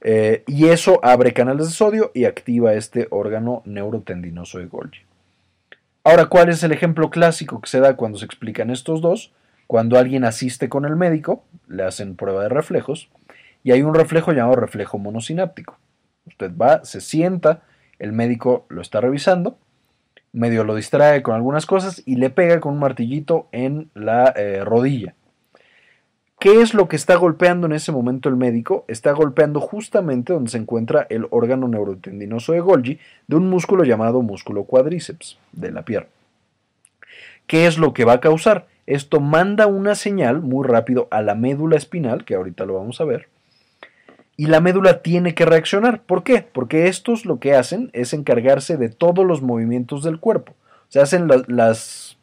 Eh, 0.01 0.43
y 0.47 0.69
eso 0.69 0.99
abre 1.03 1.31
canales 1.33 1.67
de 1.67 1.73
sodio 1.73 2.09
y 2.15 2.25
activa 2.25 2.73
este 2.73 3.07
órgano 3.11 3.61
neurotendinoso 3.65 4.57
de 4.57 4.65
Golgi. 4.65 5.01
Ahora, 6.03 6.25
¿cuál 6.25 6.49
es 6.49 6.63
el 6.63 6.71
ejemplo 6.71 7.11
clásico 7.11 7.61
que 7.61 7.69
se 7.69 7.79
da 7.79 7.95
cuando 7.95 8.17
se 8.17 8.25
explican 8.25 8.71
estos 8.71 8.99
dos? 8.99 9.31
Cuando 9.67 9.99
alguien 9.99 10.25
asiste 10.25 10.67
con 10.67 10.85
el 10.85 10.95
médico, 10.95 11.43
le 11.67 11.83
hacen 11.83 12.15
prueba 12.15 12.41
de 12.41 12.49
reflejos 12.49 13.09
y 13.63 13.73
hay 13.73 13.83
un 13.83 13.93
reflejo 13.93 14.31
llamado 14.31 14.55
reflejo 14.55 14.97
monosináptico. 14.97 15.77
Usted 16.25 16.51
va, 16.59 16.83
se 16.83 16.99
sienta, 16.99 17.61
el 17.99 18.11
médico 18.11 18.65
lo 18.69 18.81
está 18.81 19.01
revisando, 19.01 19.59
medio 20.33 20.63
lo 20.63 20.75
distrae 20.75 21.21
con 21.21 21.35
algunas 21.35 21.65
cosas 21.65 22.01
y 22.05 22.15
le 22.15 22.29
pega 22.29 22.59
con 22.59 22.73
un 22.73 22.79
martillito 22.79 23.47
en 23.51 23.89
la 23.93 24.33
eh, 24.35 24.63
rodilla. 24.63 25.15
¿Qué 26.39 26.61
es 26.61 26.73
lo 26.73 26.87
que 26.87 26.95
está 26.95 27.15
golpeando 27.17 27.67
en 27.67 27.73
ese 27.73 27.91
momento 27.91 28.27
el 28.27 28.35
médico? 28.35 28.83
Está 28.87 29.11
golpeando 29.11 29.59
justamente 29.59 30.33
donde 30.33 30.49
se 30.49 30.57
encuentra 30.57 31.05
el 31.11 31.27
órgano 31.29 31.67
neurotendinoso 31.67 32.53
de 32.53 32.61
Golgi 32.61 32.99
de 33.27 33.35
un 33.35 33.47
músculo 33.47 33.83
llamado 33.83 34.23
músculo 34.23 34.63
cuádriceps 34.63 35.37
de 35.51 35.71
la 35.71 35.85
pierna. 35.85 36.09
¿Qué 37.45 37.67
es 37.67 37.77
lo 37.77 37.93
que 37.93 38.05
va 38.05 38.13
a 38.13 38.21
causar? 38.21 38.65
Esto 38.87 39.19
manda 39.19 39.67
una 39.67 39.93
señal 39.93 40.41
muy 40.41 40.67
rápido 40.67 41.07
a 41.11 41.21
la 41.21 41.35
médula 41.35 41.77
espinal, 41.77 42.25
que 42.25 42.33
ahorita 42.33 42.65
lo 42.65 42.73
vamos 42.73 42.99
a 43.01 43.05
ver, 43.05 43.27
y 44.37 44.47
la 44.47 44.61
médula 44.61 45.01
tiene 45.01 45.35
que 45.35 45.45
reaccionar. 45.45 46.01
¿Por 46.01 46.23
qué? 46.23 46.41
Porque 46.41 46.87
estos 46.87 47.25
lo 47.25 47.39
que 47.39 47.53
hacen 47.53 47.89
es 47.93 48.13
encargarse 48.13 48.77
de 48.77 48.89
todos 48.89 49.25
los 49.25 49.41
movimientos 49.41 50.03
del 50.03 50.19
cuerpo. 50.19 50.53
O 50.53 50.91
sea, 50.91 51.03
hacen 51.03 51.29
las 51.47 52.17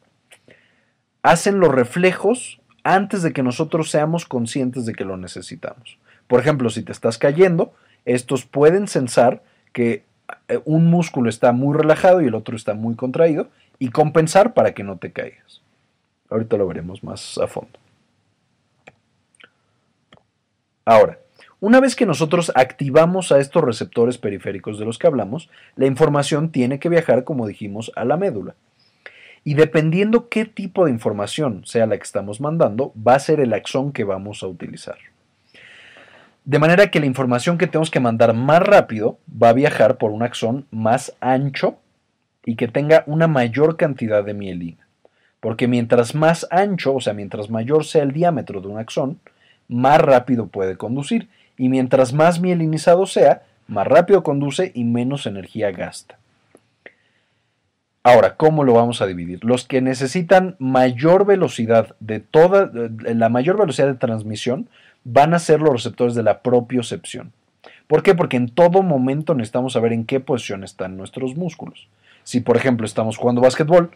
hacen 1.23 1.61
los 1.61 1.75
reflejos 1.75 2.61
antes 2.85 3.23
de 3.23 3.33
que 3.33 3.43
nosotros 3.43 3.91
seamos 3.91 4.25
conscientes 4.25 4.87
de 4.87 4.95
que 4.95 5.05
lo 5.05 5.17
necesitamos. 5.17 5.99
Por 6.27 6.41
ejemplo, 6.41 6.71
si 6.71 6.83
te 6.83 6.93
estás 6.93 7.19
cayendo, 7.19 7.73
estos 8.05 8.45
pueden 8.45 8.89
sensar 8.89 9.43
que 9.73 10.05
eh, 10.49 10.61
un 10.65 10.87
músculo 10.87 11.29
está 11.29 11.53
muy 11.53 11.77
relajado 11.77 12.21
y 12.21 12.27
el 12.27 12.35
otro 12.35 12.57
está 12.57 12.75
muy 12.75 12.95
contraído 12.95 13.49
y 13.79 13.91
compensar 13.91 14.55
para 14.55 14.73
que 14.75 14.85
no 14.85 14.97
te 14.97 15.13
caigas. 15.13 15.63
Ahorita 16.31 16.57
lo 16.57 16.67
veremos 16.67 17.03
más 17.03 17.39
a 17.39 17.47
fondo. 17.47 17.79
Ahora, 20.85 21.19
una 21.61 21.81
vez 21.81 21.97
que 21.97 22.07
nosotros 22.07 22.53
activamos 22.55 23.33
a 23.33 23.41
estos 23.41 23.65
receptores 23.65 24.19
periféricos 24.19 24.79
de 24.79 24.85
los 24.85 24.99
que 24.99 25.09
hablamos, 25.09 25.51
la 25.75 25.87
información 25.87 26.51
tiene 26.51 26.79
que 26.79 26.89
viajar, 26.89 27.25
como 27.25 27.47
dijimos, 27.47 27.91
a 27.97 28.05
la 28.05 28.17
médula. 28.17 28.55
Y 29.45 29.55
dependiendo 29.55 30.29
qué 30.29 30.45
tipo 30.45 30.85
de 30.85 30.91
información 30.91 31.63
sea 31.65 31.87
la 31.87 31.97
que 31.97 32.05
estamos 32.05 32.41
mandando, 32.41 32.93
va 32.95 33.15
a 33.15 33.21
ser 33.21 33.41
el 33.41 33.53
axón 33.55 33.93
que 33.93 34.05
vamos 34.05 34.43
a 34.43 34.47
utilizar. 34.47 34.99
De 36.45 36.59
manera 36.59 36.91
que 36.91 37.01
la 37.01 37.07
información 37.07 37.59
que 37.59 37.67
tenemos 37.67 37.91
que 37.91 38.01
mandar 38.01 38.35
más 38.35 38.63
rápido 38.63 39.19
va 39.31 39.51
a 39.51 39.55
viajar 39.55 39.99
por 39.99 40.13
un 40.13 40.23
axón 40.23 40.67
más 40.71 41.15
ancho 41.21 41.79
y 42.45 42.57
que 42.57 42.69
tenga 42.69 43.05
una 43.07 43.27
mayor 43.27 43.77
cantidad 43.77 44.25
de 44.25 44.33
mielina. 44.33 44.87
Porque 45.41 45.69
mientras 45.69 46.15
más 46.15 46.47
ancho, 46.51 46.95
o 46.95 47.01
sea, 47.01 47.13
mientras 47.13 47.51
mayor 47.51 47.85
sea 47.85 48.03
el 48.03 48.13
diámetro 48.13 48.61
de 48.61 48.69
un 48.69 48.79
axón, 48.79 49.21
más 49.69 50.01
rápido 50.01 50.47
puede 50.47 50.77
conducir. 50.77 51.29
Y 51.59 51.69
mientras 51.69 52.13
más 52.13 52.41
mielinizado 52.41 53.05
sea, 53.07 53.43
más 53.67 53.87
rápido 53.87 54.23
conduce 54.23 54.73
y 54.75 54.85
menos 54.85 55.27
energía 55.27 55.71
gasta. 55.73 56.19
Ahora, 58.03 58.37
¿cómo 58.37 58.65
lo 58.65 58.73
vamos 58.73 59.03
a 59.03 59.07
dividir? 59.07 59.45
Los 59.45 59.67
que 59.67 59.83
necesitan 59.83 60.57
mayor 60.59 61.27
velocidad 61.27 61.95
de 62.01 62.21
toda, 62.21 62.71
la 62.73 63.29
mayor 63.29 63.59
velocidad 63.59 63.89
de 63.89 63.95
transmisión 63.95 64.69
van 65.05 65.35
a 65.35 65.39
ser 65.39 65.61
los 65.61 65.73
receptores 65.73 66.15
de 66.15 66.23
la 66.23 66.41
propiocepción. 66.41 67.33
¿Por 67.87 68.03
qué? 68.03 68.15
Porque 68.15 68.37
en 68.37 68.49
todo 68.49 68.83
momento 68.83 69.35
necesitamos 69.35 69.75
saber 69.75 69.93
en 69.93 70.05
qué 70.05 70.21
posición 70.21 70.65
están 70.65 70.97
nuestros 70.97 71.37
músculos. 71.37 71.89
Si, 72.23 72.41
por 72.41 72.57
ejemplo, 72.57 72.87
estamos 72.87 73.17
jugando 73.17 73.41
básquetbol, 73.41 73.91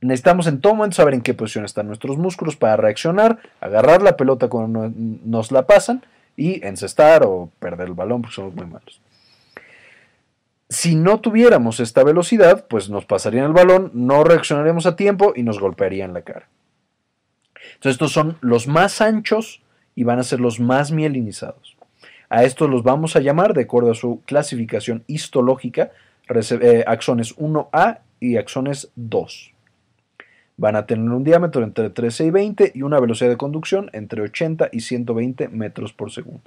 necesitamos 0.00 0.46
en 0.46 0.60
todo 0.60 0.74
momento 0.74 0.96
saber 0.96 1.14
en 1.14 1.20
qué 1.20 1.34
posición 1.34 1.64
están 1.64 1.86
nuestros 1.86 2.16
músculos 2.16 2.56
para 2.56 2.76
reaccionar, 2.76 3.38
agarrar 3.60 4.02
la 4.02 4.16
pelota 4.16 4.48
cuando 4.48 4.92
nos 4.96 5.52
la 5.52 5.66
pasan 5.66 6.02
y 6.40 6.66
encestar 6.66 7.22
o 7.22 7.50
perder 7.58 7.88
el 7.88 7.92
balón 7.92 8.22
porque 8.22 8.36
somos 8.36 8.54
muy 8.54 8.64
malos. 8.64 9.02
Si 10.70 10.94
no 10.94 11.20
tuviéramos 11.20 11.80
esta 11.80 12.02
velocidad, 12.02 12.66
pues 12.66 12.88
nos 12.88 13.04
pasarían 13.04 13.44
el 13.44 13.52
balón, 13.52 13.90
no 13.92 14.24
reaccionaríamos 14.24 14.86
a 14.86 14.96
tiempo 14.96 15.34
y 15.36 15.42
nos 15.42 15.60
golpearían 15.60 16.14
la 16.14 16.22
cara. 16.22 16.48
Entonces 17.74 17.92
estos 17.92 18.12
son 18.12 18.38
los 18.40 18.66
más 18.66 19.02
anchos 19.02 19.60
y 19.94 20.04
van 20.04 20.18
a 20.18 20.22
ser 20.22 20.40
los 20.40 20.60
más 20.60 20.92
mielinizados. 20.92 21.76
A 22.30 22.44
estos 22.44 22.70
los 22.70 22.84
vamos 22.84 23.16
a 23.16 23.20
llamar, 23.20 23.52
de 23.52 23.64
acuerdo 23.64 23.90
a 23.90 23.94
su 23.94 24.22
clasificación 24.24 25.04
histológica, 25.08 25.90
eh, 26.30 26.84
axones 26.86 27.36
1A 27.36 27.98
y 28.18 28.38
axones 28.38 28.90
2. 28.96 29.52
Van 30.60 30.76
a 30.76 30.84
tener 30.84 31.08
un 31.08 31.24
diámetro 31.24 31.64
entre 31.64 31.88
13 31.88 32.26
y 32.26 32.30
20 32.30 32.72
y 32.74 32.82
una 32.82 33.00
velocidad 33.00 33.30
de 33.30 33.38
conducción 33.38 33.88
entre 33.94 34.20
80 34.20 34.68
y 34.72 34.80
120 34.80 35.48
metros 35.48 35.94
por 35.94 36.12
segundo. 36.12 36.42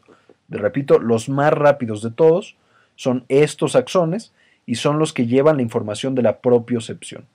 De, 0.47 0.60
repito, 0.60 0.99
los 0.99 1.30
más 1.30 1.52
rápidos 1.52 2.04
de 2.04 2.12
todos 2.12 2.56
son 2.95 3.26
estos 3.28 3.76
axones 3.76 4.32
y 4.67 4.76
son 4.76 4.99
los 4.99 5.13
que 5.13 5.26
llevan 5.26 5.56
la 5.56 5.63
información 5.63 6.13
de 6.13 6.21
la 6.21 6.41
propiocepción. 6.41 7.26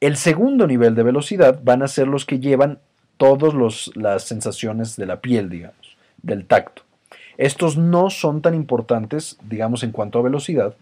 El 0.00 0.16
segundo 0.16 0.66
nivel 0.66 0.96
de 0.96 1.04
velocidad 1.04 1.60
van 1.62 1.84
a 1.84 1.88
ser 1.88 2.08
los 2.08 2.26
que 2.26 2.40
llevan 2.40 2.80
todas 3.16 3.54
las 3.94 4.24
sensaciones 4.24 4.96
de 4.96 5.06
la 5.06 5.20
piel, 5.20 5.48
digamos, 5.48 5.96
del 6.22 6.44
tacto. 6.44 6.82
Estos 7.38 7.76
no 7.76 8.10
son 8.10 8.42
tan 8.42 8.56
importantes, 8.56 9.38
digamos, 9.48 9.84
en 9.84 9.92
cuanto 9.92 10.18
a 10.18 10.22
velocidad, 10.22 10.74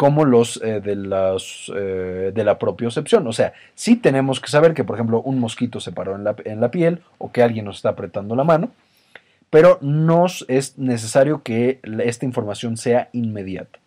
como 0.00 0.24
los 0.24 0.58
eh, 0.62 0.80
de, 0.80 0.96
las, 0.96 1.70
eh, 1.76 2.32
de 2.34 2.42
la 2.42 2.58
propiocepción. 2.58 3.26
O 3.26 3.34
sea, 3.34 3.52
sí 3.74 3.96
tenemos 3.96 4.40
que 4.40 4.48
saber 4.48 4.72
que, 4.72 4.82
por 4.82 4.96
ejemplo, 4.96 5.20
un 5.20 5.38
mosquito 5.38 5.78
se 5.78 5.92
paró 5.92 6.16
en 6.16 6.24
la, 6.24 6.34
en 6.46 6.58
la 6.58 6.70
piel 6.70 7.02
o 7.18 7.32
que 7.32 7.42
alguien 7.42 7.66
nos 7.66 7.76
está 7.76 7.90
apretando 7.90 8.34
la 8.34 8.42
mano, 8.42 8.70
pero 9.50 9.76
no 9.82 10.24
es 10.48 10.78
necesario 10.78 11.42
que 11.42 11.80
esta 12.02 12.24
información 12.24 12.78
sea 12.78 13.10
inmediata. 13.12 13.78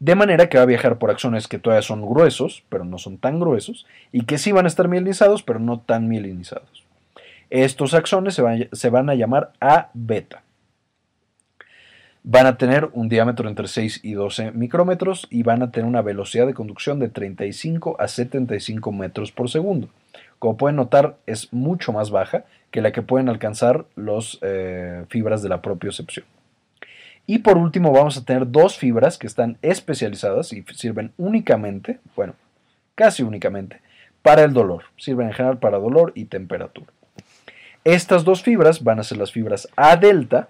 De 0.00 0.16
manera 0.16 0.48
que 0.48 0.56
va 0.56 0.64
a 0.64 0.66
viajar 0.66 0.98
por 0.98 1.12
axones 1.12 1.46
que 1.46 1.60
todavía 1.60 1.82
son 1.82 2.04
gruesos, 2.04 2.64
pero 2.68 2.84
no 2.84 2.98
son 2.98 3.16
tan 3.16 3.38
gruesos, 3.38 3.86
y 4.10 4.24
que 4.24 4.38
sí 4.38 4.50
van 4.50 4.64
a 4.64 4.68
estar 4.68 4.88
mielinizados, 4.88 5.44
pero 5.44 5.60
no 5.60 5.78
tan 5.78 6.08
mielinizados. 6.08 6.84
Estos 7.48 7.94
axones 7.94 8.34
se 8.34 8.42
van, 8.42 8.68
se 8.72 8.90
van 8.90 9.08
a 9.08 9.14
llamar 9.14 9.52
A 9.60 9.90
beta 9.94 10.42
van 12.22 12.46
a 12.46 12.58
tener 12.58 12.88
un 12.92 13.08
diámetro 13.08 13.48
entre 13.48 13.68
6 13.68 14.00
y 14.02 14.14
12 14.14 14.52
micrómetros 14.52 15.26
y 15.30 15.42
van 15.42 15.62
a 15.62 15.70
tener 15.70 15.88
una 15.88 16.02
velocidad 16.02 16.46
de 16.46 16.54
conducción 16.54 16.98
de 16.98 17.08
35 17.08 17.96
a 17.98 18.08
75 18.08 18.92
metros 18.92 19.32
por 19.32 19.48
segundo. 19.50 19.88
Como 20.38 20.56
pueden 20.56 20.76
notar, 20.76 21.16
es 21.26 21.52
mucho 21.52 21.92
más 21.92 22.10
baja 22.10 22.44
que 22.70 22.80
la 22.80 22.92
que 22.92 23.02
pueden 23.02 23.28
alcanzar 23.28 23.86
las 23.96 24.38
eh, 24.42 25.04
fibras 25.08 25.42
de 25.42 25.48
la 25.48 25.62
propiocepción. 25.62 26.26
Y 27.26 27.38
por 27.40 27.58
último 27.58 27.92
vamos 27.92 28.16
a 28.16 28.24
tener 28.24 28.50
dos 28.50 28.78
fibras 28.78 29.18
que 29.18 29.26
están 29.26 29.58
especializadas 29.60 30.52
y 30.52 30.64
sirven 30.74 31.12
únicamente, 31.18 31.98
bueno, 32.16 32.34
casi 32.94 33.22
únicamente, 33.22 33.80
para 34.22 34.44
el 34.44 34.52
dolor. 34.52 34.84
Sirven 34.96 35.28
en 35.28 35.34
general 35.34 35.58
para 35.58 35.78
dolor 35.78 36.12
y 36.14 36.26
temperatura. 36.26 36.90
Estas 37.84 38.24
dos 38.24 38.42
fibras 38.42 38.82
van 38.82 38.98
a 38.98 39.04
ser 39.04 39.18
las 39.18 39.32
fibras 39.32 39.68
A 39.76 39.96
delta, 39.96 40.48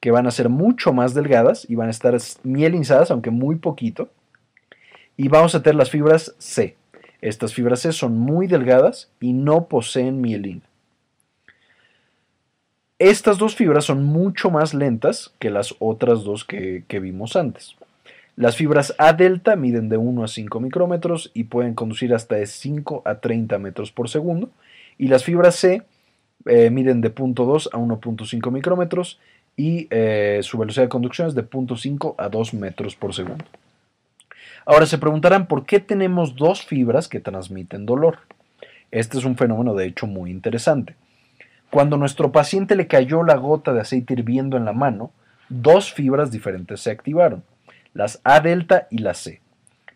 que 0.00 0.10
van 0.10 0.26
a 0.26 0.30
ser 0.30 0.48
mucho 0.48 0.92
más 0.92 1.14
delgadas 1.14 1.68
y 1.68 1.74
van 1.74 1.88
a 1.88 1.90
estar 1.90 2.16
mielinizadas, 2.42 3.10
aunque 3.10 3.30
muy 3.30 3.56
poquito. 3.56 4.10
Y 5.16 5.28
vamos 5.28 5.54
a 5.54 5.62
tener 5.62 5.76
las 5.76 5.90
fibras 5.90 6.34
C. 6.38 6.76
Estas 7.20 7.54
fibras 7.54 7.80
C 7.80 7.92
son 7.92 8.18
muy 8.18 8.46
delgadas 8.46 9.10
y 9.20 9.32
no 9.32 9.66
poseen 9.66 10.20
mielina. 10.20 10.62
Estas 12.98 13.36
dos 13.36 13.54
fibras 13.54 13.84
son 13.84 14.04
mucho 14.04 14.50
más 14.50 14.72
lentas 14.72 15.34
que 15.38 15.50
las 15.50 15.74
otras 15.80 16.24
dos 16.24 16.44
que, 16.44 16.84
vimos 16.88 17.36
antes. 17.36 17.76
Las 18.36 18.56
fibras 18.56 18.94
A 18.96 19.12
delta 19.12 19.54
miden 19.54 19.90
de 19.90 19.98
1 19.98 20.24
a 20.24 20.28
5 20.28 20.60
micrómetros 20.60 21.30
y 21.34 21.44
pueden 21.44 21.74
conducir 21.74 22.14
hasta 22.14 22.36
de 22.36 22.46
5 22.46 23.02
a 23.04 23.16
30 23.16 23.58
metros 23.58 23.92
por 23.92 24.08
segundo. 24.08 24.50
Y 24.96 25.08
las 25.08 25.24
fibras 25.24 25.56
C 25.56 25.82
eh, 26.46 26.70
miden 26.70 27.02
de 27.02 27.14
0.2 27.14 27.68
a 27.72 27.76
1.5 27.76 28.50
micrómetros 28.50 29.18
y 29.56 29.88
eh, 29.90 30.40
su 30.42 30.58
velocidad 30.58 30.84
de 30.84 30.90
conducción 30.90 31.28
es 31.28 31.34
de 31.34 31.48
0.5 31.48 32.14
a 32.18 32.28
2 32.28 32.54
metros 32.54 32.94
por 32.94 33.14
segundo. 33.14 33.44
Ahora 34.66 34.86
se 34.86 34.98
preguntarán 34.98 35.46
por 35.46 35.64
qué 35.64 35.80
tenemos 35.80 36.36
dos 36.36 36.62
fibras 36.62 37.08
que 37.08 37.20
transmiten 37.20 37.86
dolor. 37.86 38.18
Este 38.90 39.16
es 39.16 39.24
un 39.24 39.36
fenómeno 39.36 39.74
de 39.74 39.86
hecho 39.86 40.06
muy 40.06 40.30
interesante. 40.30 40.96
Cuando 41.70 41.96
nuestro 41.96 42.32
paciente 42.32 42.76
le 42.76 42.86
cayó 42.86 43.22
la 43.22 43.36
gota 43.36 43.72
de 43.72 43.80
aceite 43.80 44.14
hirviendo 44.14 44.56
en 44.56 44.64
la 44.64 44.72
mano, 44.72 45.10
dos 45.48 45.92
fibras 45.92 46.30
diferentes 46.30 46.80
se 46.80 46.90
activaron, 46.90 47.44
las 47.94 48.20
A 48.24 48.40
delta 48.40 48.88
y 48.90 48.98
la 48.98 49.14
C. 49.14 49.40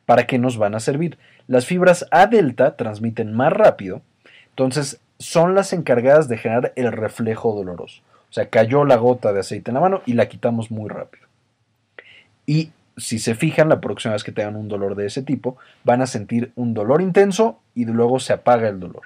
¿Para 0.07 0.27
qué 0.27 0.39
nos 0.39 0.57
van 0.57 0.75
a 0.75 0.81
servir? 0.81 1.19
Las 1.47 1.67
fibras 1.67 2.07
A 2.11 2.27
delta 2.27 2.77
transmiten 2.77 3.35
más 3.35 3.53
rápido, 3.53 4.03
entonces 4.51 5.01
son 5.19 5.55
las 5.55 5.73
encargadas 5.73 6.29
de 6.29 6.39
generar 6.39 6.73
el 6.77 6.93
reflejo 6.93 7.55
doloroso. 7.55 8.03
O 8.31 8.33
sea, 8.33 8.49
cayó 8.49 8.85
la 8.85 8.97
gota 8.97 9.33
de 9.33 9.41
aceite 9.41 9.71
en 9.71 9.75
la 9.75 9.81
mano 9.81 10.03
y 10.07 10.15
la 10.15 10.29
quitamos 10.29 10.71
muy 10.71 10.89
rápido. 10.89 11.27
Y 12.47 12.71
si 12.97 13.19
se 13.19 13.35
fijan, 13.35 13.69
la 13.69 13.81
próxima 13.81 14.15
vez 14.15 14.25
que 14.25 14.33
tengan 14.33 14.57
un 14.57 14.69
dolor 14.69 14.95
de 14.95 15.07
ese 15.07 15.23
tipo, 15.23 15.57
van 15.85 16.03
a 16.03 16.07
sentir 16.07 16.53
un 16.55 16.75
dolor 16.75 17.03
intenso 17.03 17.59
y 17.75 17.87
luego 17.87 18.21
se 18.21 18.33
apaga 18.33 18.69
el 18.69 18.79
dolor. 18.79 19.03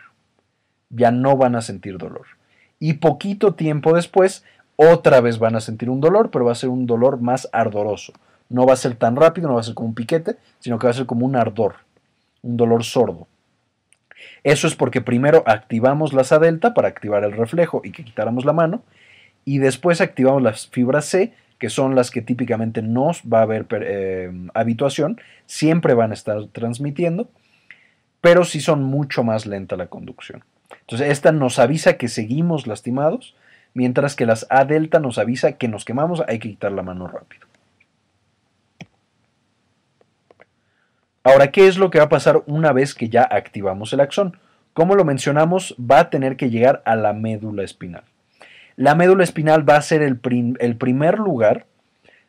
Ya 0.90 1.10
no 1.10 1.36
van 1.36 1.56
a 1.56 1.62
sentir 1.62 1.96
dolor. 1.96 2.26
Y 2.78 2.94
poquito 2.94 3.54
tiempo 3.54 3.94
después, 3.94 4.44
otra 4.76 5.20
vez 5.20 5.38
van 5.38 5.56
a 5.56 5.60
sentir 5.60 5.88
un 5.88 6.00
dolor, 6.00 6.30
pero 6.30 6.44
va 6.44 6.52
a 6.52 6.56
ser 6.56 6.68
un 6.68 6.86
dolor 6.86 7.20
más 7.20 7.48
ardoroso. 7.52 8.12
No 8.48 8.66
va 8.66 8.74
a 8.74 8.76
ser 8.76 8.94
tan 8.96 9.16
rápido, 9.16 9.48
no 9.48 9.54
va 9.54 9.60
a 9.60 9.64
ser 9.64 9.74
como 9.74 9.88
un 9.88 9.94
piquete, 9.94 10.36
sino 10.58 10.78
que 10.78 10.86
va 10.86 10.90
a 10.90 10.94
ser 10.94 11.06
como 11.06 11.24
un 11.24 11.36
ardor, 11.36 11.76
un 12.42 12.56
dolor 12.56 12.84
sordo. 12.84 13.26
Eso 14.42 14.66
es 14.66 14.74
porque 14.74 15.00
primero 15.00 15.42
activamos 15.46 16.12
la 16.12 16.24
A 16.28 16.38
delta 16.38 16.74
para 16.74 16.88
activar 16.88 17.24
el 17.24 17.32
reflejo 17.32 17.80
y 17.84 17.92
que 17.92 18.04
quitáramos 18.04 18.44
la 18.44 18.52
mano, 18.52 18.82
y 19.44 19.58
después 19.58 20.00
activamos 20.00 20.42
las 20.42 20.68
fibras 20.68 21.06
C, 21.06 21.32
que 21.58 21.70
son 21.70 21.94
las 21.94 22.10
que 22.10 22.22
típicamente 22.22 22.82
no 22.82 23.12
va 23.32 23.40
a 23.40 23.42
haber 23.42 23.66
eh, 23.70 24.30
habituación, 24.54 25.20
siempre 25.46 25.94
van 25.94 26.10
a 26.10 26.14
estar 26.14 26.46
transmitiendo, 26.48 27.28
pero 28.20 28.44
sí 28.44 28.60
son 28.60 28.82
mucho 28.82 29.22
más 29.22 29.46
lenta 29.46 29.76
la 29.76 29.86
conducción. 29.86 30.44
Entonces, 30.80 31.10
esta 31.10 31.32
nos 31.32 31.58
avisa 31.58 31.96
que 31.96 32.08
seguimos 32.08 32.66
lastimados, 32.66 33.34
mientras 33.72 34.16
que 34.16 34.26
las 34.26 34.46
A 34.50 34.64
delta 34.64 34.98
nos 35.00 35.18
avisa 35.18 35.52
que 35.52 35.68
nos 35.68 35.84
quemamos, 35.84 36.22
hay 36.26 36.38
que 36.38 36.50
quitar 36.50 36.72
la 36.72 36.82
mano 36.82 37.06
rápido. 37.06 37.46
Ahora, 41.22 41.50
¿qué 41.50 41.66
es 41.66 41.78
lo 41.78 41.90
que 41.90 41.98
va 41.98 42.04
a 42.04 42.10
pasar 42.10 42.42
una 42.46 42.72
vez 42.72 42.94
que 42.94 43.08
ya 43.08 43.22
activamos 43.22 43.92
el 43.94 44.00
axón? 44.00 44.38
Como 44.74 44.94
lo 44.94 45.04
mencionamos, 45.04 45.74
va 45.80 46.00
a 46.00 46.10
tener 46.10 46.36
que 46.36 46.50
llegar 46.50 46.82
a 46.84 46.96
la 46.96 47.14
médula 47.14 47.62
espinal. 47.62 48.04
La 48.76 48.94
médula 48.94 49.24
espinal 49.24 49.68
va 49.68 49.76
a 49.76 49.82
ser 49.82 50.02
el, 50.02 50.18
primer 50.18 51.18
lugar 51.18 51.66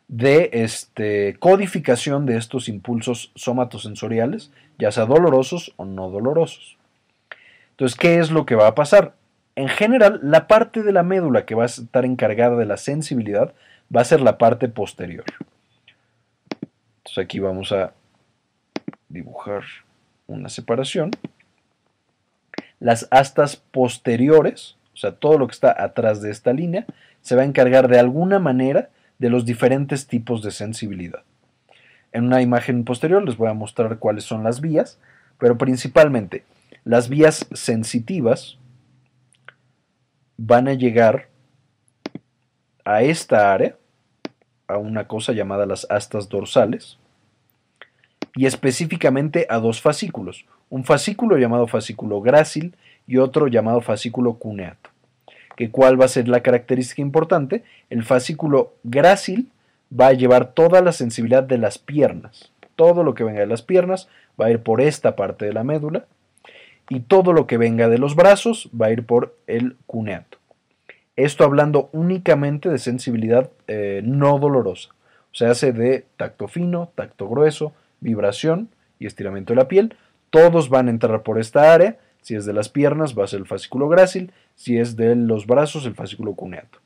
de 0.08 0.50
este, 0.52 1.36
codificación 1.38 2.26
de 2.26 2.36
estos 2.36 2.68
impulsos 2.68 3.32
somatosensoriales, 3.34 4.52
ya 4.78 4.92
sea 4.92 5.06
dolorosos 5.06 5.72
o 5.76 5.84
no 5.84 6.10
dolorosos. 6.10 6.76
Entonces, 7.70 7.98
¿qué 7.98 8.18
es 8.18 8.30
lo 8.30 8.46
que 8.46 8.54
va 8.54 8.68
a 8.68 8.74
pasar? 8.74 9.14
En 9.56 9.68
general, 9.68 10.20
la 10.22 10.46
parte 10.46 10.82
de 10.82 10.92
la 10.92 11.02
médula 11.02 11.46
que 11.46 11.54
va 11.54 11.64
a 11.64 11.66
estar 11.66 12.04
encargada 12.04 12.56
de 12.56 12.66
la 12.66 12.76
sensibilidad 12.76 13.54
va 13.94 14.02
a 14.02 14.04
ser 14.04 14.20
la 14.20 14.38
parte 14.38 14.68
posterior. 14.68 15.24
Entonces 16.98 17.24
aquí 17.24 17.38
vamos 17.38 17.72
a 17.72 17.92
dibujar 19.08 19.62
una 20.26 20.48
separación. 20.48 21.10
Las 22.80 23.08
astas 23.10 23.56
posteriores, 23.56 24.75
o 24.96 24.98
sea, 24.98 25.12
todo 25.12 25.36
lo 25.36 25.46
que 25.46 25.52
está 25.52 25.76
atrás 25.78 26.22
de 26.22 26.30
esta 26.30 26.54
línea, 26.54 26.86
se 27.20 27.36
va 27.36 27.42
a 27.42 27.44
encargar 27.44 27.86
de 27.86 27.98
alguna 27.98 28.38
manera 28.38 28.88
de 29.18 29.28
los 29.28 29.44
diferentes 29.44 30.06
tipos 30.06 30.42
de 30.42 30.50
sensibilidad. 30.50 31.22
En 32.12 32.24
una 32.24 32.40
imagen 32.40 32.82
posterior 32.84 33.22
les 33.22 33.36
voy 33.36 33.50
a 33.50 33.54
mostrar 33.54 33.98
cuáles 33.98 34.24
son 34.24 34.42
las 34.42 34.62
vías, 34.62 34.98
pero 35.38 35.58
principalmente 35.58 36.44
las 36.84 37.10
vías 37.10 37.46
sensitivas 37.52 38.56
van 40.38 40.66
a 40.66 40.72
llegar 40.72 41.28
a 42.86 43.02
esta 43.02 43.52
área, 43.52 43.76
a 44.66 44.78
una 44.78 45.06
cosa 45.06 45.34
llamada 45.34 45.66
las 45.66 45.86
astas 45.90 46.30
dorsales, 46.30 46.98
y 48.34 48.46
específicamente 48.46 49.46
a 49.50 49.58
dos 49.58 49.82
fascículos, 49.82 50.46
un 50.70 50.84
fascículo 50.84 51.36
llamado 51.36 51.66
fascículo 51.66 52.22
grácil 52.22 52.74
y 53.06 53.18
otro 53.18 53.46
llamado 53.48 53.80
fascículo 53.80 54.34
cuneato. 54.34 54.90
¿Que 55.56 55.70
¿Cuál 55.70 56.00
va 56.00 56.04
a 56.04 56.08
ser 56.08 56.28
la 56.28 56.42
característica 56.42 57.00
importante? 57.00 57.64
El 57.88 58.04
fascículo 58.04 58.74
grácil 58.84 59.50
va 59.88 60.08
a 60.08 60.12
llevar 60.12 60.52
toda 60.52 60.82
la 60.82 60.92
sensibilidad 60.92 61.42
de 61.42 61.58
las 61.58 61.78
piernas. 61.78 62.52
Todo 62.74 63.04
lo 63.04 63.14
que 63.14 63.24
venga 63.24 63.40
de 63.40 63.46
las 63.46 63.62
piernas 63.62 64.08
va 64.40 64.46
a 64.46 64.50
ir 64.50 64.60
por 64.60 64.80
esta 64.80 65.16
parte 65.16 65.46
de 65.46 65.52
la 65.52 65.64
médula 65.64 66.04
y 66.88 67.00
todo 67.00 67.32
lo 67.32 67.46
que 67.46 67.56
venga 67.56 67.88
de 67.88 67.98
los 67.98 68.14
brazos 68.14 68.68
va 68.78 68.86
a 68.86 68.92
ir 68.92 69.04
por 69.04 69.34
el 69.46 69.76
cuneato. 69.86 70.38
Esto 71.16 71.44
hablando 71.44 71.88
únicamente 71.92 72.68
de 72.68 72.78
sensibilidad 72.78 73.50
eh, 73.66 74.02
no 74.04 74.38
dolorosa. 74.38 74.90
O 75.32 75.34
sea, 75.34 75.50
hace 75.50 75.72
de 75.72 76.04
tacto 76.16 76.48
fino, 76.48 76.90
tacto 76.94 77.28
grueso, 77.28 77.72
vibración 78.00 78.68
y 78.98 79.06
estiramiento 79.06 79.52
de 79.52 79.56
la 79.56 79.68
piel. 79.68 79.96
Todos 80.30 80.68
van 80.68 80.88
a 80.88 80.90
entrar 80.90 81.22
por 81.22 81.38
esta 81.38 81.72
área. 81.72 81.98
Si 82.26 82.34
es 82.34 82.44
de 82.44 82.52
las 82.52 82.68
piernas 82.68 83.16
va 83.16 83.22
a 83.22 83.28
ser 83.28 83.38
el 83.38 83.46
fascículo 83.46 83.88
grácil, 83.88 84.32
si 84.56 84.78
es 84.78 84.96
de 84.96 85.14
los 85.14 85.46
brazos 85.46 85.86
el 85.86 85.94
fascículo 85.94 86.34
cuneato. 86.34 86.80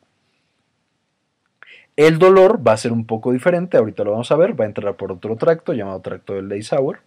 El 1.96 2.18
dolor 2.18 2.61
va 2.61 2.72
a 2.72 2.76
ser 2.76 2.92
un 2.92 3.07
poco 3.07 3.33
diferente, 3.33 3.79
ahorita 3.79 4.05
lo 4.05 4.11
vamos 4.11 4.31
a 4.31 4.37
ver, 4.37 4.61
va 4.61 4.66
a 4.66 4.68
entrar 4.68 4.94
por 4.96 5.11
otro 5.11 5.37
tracto 5.37 5.72
llamado 5.72 5.98
tracto 6.00 6.35
del 6.35 6.48
Leisauer. 6.48 6.98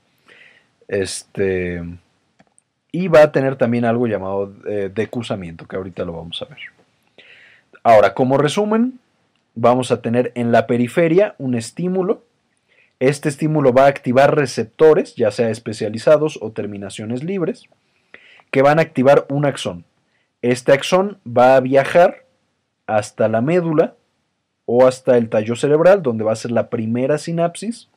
Este, 0.88 1.84
y 2.92 3.08
va 3.08 3.22
a 3.22 3.32
tener 3.32 3.56
también 3.56 3.86
algo 3.86 4.08
llamado 4.08 4.52
eh, 4.66 4.90
decusamiento, 4.92 5.68
que 5.68 5.76
ahorita 5.76 6.04
lo 6.04 6.14
vamos 6.14 6.42
a 6.42 6.46
ver. 6.46 6.58
Ahora, 7.84 8.16
como 8.16 8.40
resumen, 8.40 9.00
vamos 9.54 9.92
a 9.92 10.02
tener 10.02 10.32
en 10.34 10.52
la 10.52 10.66
periferia 10.66 11.36
un 11.38 11.54
estímulo. 11.54 12.24
Este 13.00 13.30
estímulo 13.30 13.74
va 13.74 13.84
a 13.84 13.90
activar 13.90 14.36
receptores, 14.36 15.14
ya 15.14 15.30
sea 15.30 15.52
especializados 15.52 16.40
o 16.42 16.52
terminaciones 16.52 17.24
libres, 17.24 17.70
que 18.54 18.62
van 18.62 18.80
a 18.80 18.84
activar 18.84 19.26
un 19.28 19.46
axón. 19.46 19.84
Este 20.42 20.72
axón 20.72 21.18
va 21.28 21.58
a 21.58 21.60
viajar 21.60 22.24
hasta 22.88 23.28
la 23.28 23.42
médula 23.42 23.96
o 24.66 24.88
hasta 24.88 25.18
el 25.18 25.28
tallo 25.28 25.58
cerebral, 25.58 26.02
donde 26.02 26.24
va 26.24 26.32
a 26.32 26.38
ser 26.38 26.52
la 26.52 26.70
primera 26.70 27.18
sinapsis 27.18 27.90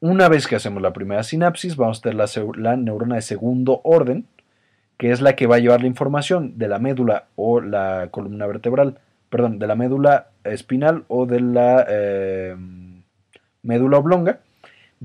una 0.00 0.28
vez 0.28 0.46
que 0.46 0.56
hacemos 0.56 0.82
la 0.82 0.92
primera 0.92 1.22
sinapsis, 1.22 1.76
vamos 1.76 1.98
a 1.98 2.02
tener 2.02 2.28
la, 2.56 2.76
neurona 2.76 3.16
de 3.16 3.22
segundo 3.22 3.80
orden, 3.82 4.26
que 4.98 5.10
es 5.10 5.20
la 5.20 5.36
que 5.36 5.46
va 5.46 5.56
a 5.56 5.58
llevar 5.58 5.80
la 5.80 5.86
información 5.86 6.58
de 6.58 6.68
la 6.68 6.78
médula 6.78 7.26
o 7.34 7.60
la 7.60 8.08
columna 8.10 8.46
vertebral, 8.46 8.98
perdón, 9.30 9.58
de 9.58 9.66
la 9.66 9.74
médula 9.74 10.28
espinal 10.44 11.04
o 11.08 11.26
de 11.26 11.40
la 11.40 11.86
em, 11.88 13.02
médula 13.62 13.98
oblonga. 13.98 14.40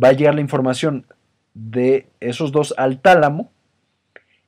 Va 0.01 0.09
a 0.09 0.13
llegar 0.13 0.35
la 0.35 0.41
información 0.41 1.05
de 1.53 2.07
esos 2.19 2.51
dos 2.51 2.73
al 2.77 2.99
tálamo 2.99 3.51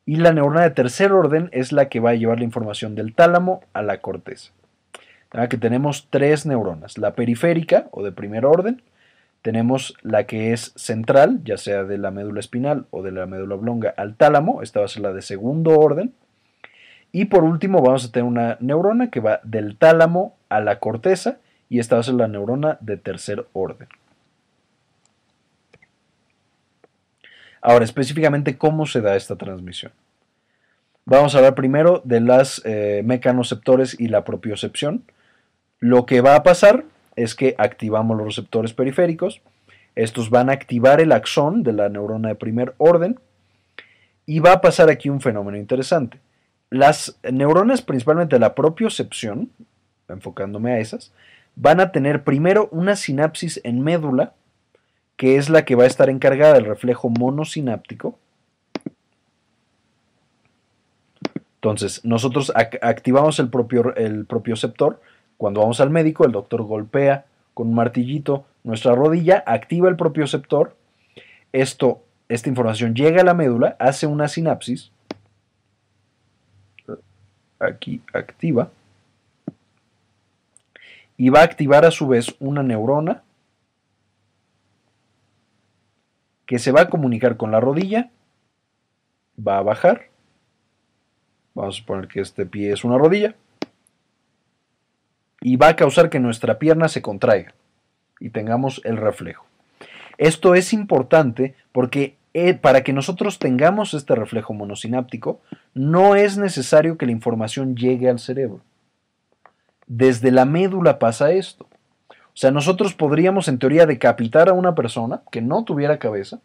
y 0.05 0.17
la 0.17 0.33
neurona 0.33 0.61
de 0.61 0.71
tercer 0.71 1.11
orden 1.11 1.49
es 1.51 1.71
la 1.71 1.89
que 1.89 1.99
va 1.99 2.11
a 2.11 2.15
llevar 2.15 2.39
la 2.39 2.43
información 2.45 2.95
del 2.95 3.13
tálamo 3.13 3.61
a 3.73 3.81
la 3.81 3.99
corteza. 3.99 4.51
Que 5.49 5.57
tenemos 5.57 6.07
tres 6.09 6.45
neuronas, 6.45 6.97
la 6.99 7.15
periférica 7.15 7.87
o 7.91 8.03
de 8.03 8.11
primer 8.11 8.45
orden, 8.45 8.83
tenemos 9.41 9.95
la 10.01 10.25
que 10.25 10.53
es 10.53 10.73
central, 10.75 11.41
ya 11.43 11.57
sea 11.57 11.83
de 11.83 11.97
la 11.97 12.11
médula 12.11 12.39
espinal 12.39 12.85
o 12.91 13.01
de 13.01 13.11
la 13.11 13.25
médula 13.25 13.55
oblonga 13.55 13.93
al 13.97 14.15
tálamo, 14.15 14.61
esta 14.61 14.79
va 14.79 14.85
a 14.85 14.89
ser 14.89 15.01
la 15.01 15.11
de 15.11 15.21
segundo 15.21 15.77
orden. 15.79 16.13
Y 17.11 17.25
por 17.25 17.43
último 17.43 17.81
vamos 17.81 18.05
a 18.05 18.11
tener 18.11 18.25
una 18.25 18.57
neurona 18.59 19.09
que 19.09 19.19
va 19.19 19.41
del 19.43 19.75
tálamo 19.77 20.35
a 20.49 20.61
la 20.61 20.79
corteza 20.79 21.37
y 21.67 21.79
esta 21.79 21.95
va 21.95 22.01
a 22.01 22.03
ser 22.03 22.13
la 22.13 22.27
neurona 22.27 22.77
de 22.79 22.97
tercer 22.97 23.45
orden. 23.53 23.87
Ahora, 27.65 27.85
específicamente, 27.85 28.57
¿cómo 28.57 28.85
se 28.85 28.99
da 28.99 29.15
esta 29.15 29.37
transmisión? 29.37 29.93
Vamos 31.05 31.33
a 31.33 31.37
hablar 31.37 31.55
primero 31.55 32.01
de 32.03 32.19
las 32.19 32.61
eh, 32.65 33.01
mecanoceptores 33.05 33.97
y 33.97 34.09
la 34.09 34.25
propiocepción. 34.25 35.05
Lo 35.79 36.05
que 36.05 36.19
va 36.19 36.35
a 36.35 36.43
pasar 36.43 36.83
es 37.15 37.35
que 37.35 37.55
activamos 37.57 38.17
los 38.17 38.25
receptores 38.25 38.73
periféricos. 38.73 39.41
Estos 39.95 40.29
van 40.29 40.49
a 40.49 40.53
activar 40.53 40.99
el 40.99 41.13
axón 41.13 41.63
de 41.63 41.71
la 41.71 41.87
neurona 41.87 42.27
de 42.27 42.35
primer 42.35 42.75
orden. 42.79 43.17
Y 44.25 44.39
va 44.39 44.51
a 44.51 44.61
pasar 44.61 44.89
aquí 44.89 45.09
un 45.09 45.21
fenómeno 45.21 45.57
interesante. 45.57 46.19
Las 46.69 47.17
neuronas, 47.23 47.81
principalmente 47.81 48.39
la 48.39 48.55
propiocepción, 48.55 49.51
enfocándome 50.09 50.73
a 50.73 50.79
esas, 50.79 51.13
van 51.55 51.79
a 51.79 51.93
tener 51.93 52.25
primero 52.25 52.67
una 52.73 52.97
sinapsis 52.97 53.61
en 53.63 53.81
médula, 53.81 54.33
que 55.17 55.37
es 55.37 55.49
la 55.49 55.65
que 55.65 55.75
va 55.75 55.83
a 55.83 55.87
estar 55.87 56.09
encargada 56.09 56.53
del 56.53 56.65
reflejo 56.65 57.09
monosináptico. 57.09 58.17
Entonces, 61.55 62.03
nosotros 62.03 62.51
activamos 62.55 63.39
el 63.39 63.49
propio, 63.49 63.95
el 63.95 64.27
cuando 65.37 65.61
vamos 65.61 65.79
al 65.79 65.89
médico, 65.89 66.25
el 66.25 66.33
doctor 66.33 66.63
golpea 66.63 67.25
con 67.53 67.67
un 67.67 67.75
martillito 67.75 68.45
nuestra 68.63 68.95
rodilla, 68.95 69.43
activa 69.45 69.89
el 69.89 69.95
propioceptor. 69.95 70.75
Esto, 71.51 72.01
esta 72.29 72.49
información 72.49 72.95
llega 72.95 73.21
a 73.21 73.25
la 73.25 73.33
médula, 73.33 73.75
hace 73.79 74.07
una 74.07 74.27
sinapsis. 74.27 74.91
Aquí 77.59 78.01
activa. 78.13 78.71
Y 81.15 81.29
va 81.29 81.41
a 81.41 81.43
activar 81.43 81.85
a 81.85 81.91
su 81.91 82.07
vez 82.07 82.35
una 82.39 82.63
neurona 82.63 83.21
que 86.45 86.59
se 86.59 86.71
va 86.71 86.81
a 86.81 86.89
comunicar 86.89 87.37
con 87.37 87.51
la 87.51 87.59
rodilla, 87.59 88.11
va 89.35 89.57
a 89.57 89.63
bajar. 89.63 90.09
Vamos 91.53 91.75
a 91.75 91.79
suponer 91.79 92.07
que 92.07 92.21
este 92.21 92.45
pie 92.45 92.71
es 92.71 92.83
una 92.83 92.97
rodilla 92.97 93.35
y 95.41 95.57
va 95.57 95.67
a 95.67 95.75
causar 95.75 96.09
que 96.09 96.19
nuestra 96.19 96.57
pierna 96.57 96.87
se 96.87 97.01
contraiga 97.01 97.53
y 98.19 98.29
tengamos 98.29 98.81
el 98.85 98.97
reflejo. 98.97 99.45
Esto 100.17 100.55
es 100.55 100.73
importante 100.73 101.55
porque 101.71 102.15
eh, 102.33 102.53
para 102.55 102.83
que 102.83 102.93
nosotros 102.93 103.37
tengamos 103.37 103.93
este 103.93 104.15
reflejo 104.15 104.53
monosináptico, 104.53 105.41
no 105.73 106.15
es 106.15 106.37
necesario 106.37 106.97
que 106.97 107.05
la 107.05 107.11
información 107.11 107.75
llegue 107.75 108.09
al 108.09 108.19
cerebro. 108.19 108.61
desde 109.85 110.31
la 110.31 110.45
médula 110.45 110.97
pasa 110.97 111.31
esto. 111.33 111.67
O 112.33 112.37
sea, 112.37 112.51
nosotros 112.51 112.93
podríamos 112.93 113.47
en 113.47 113.59
teoría 113.59 113.85
decapitar 113.85 114.49
a 114.49 114.53
una 114.53 114.73
persona 114.73 115.21
que 115.31 115.41
no 115.41 115.63
tuviera 115.63 115.99
cabeza 115.99 116.39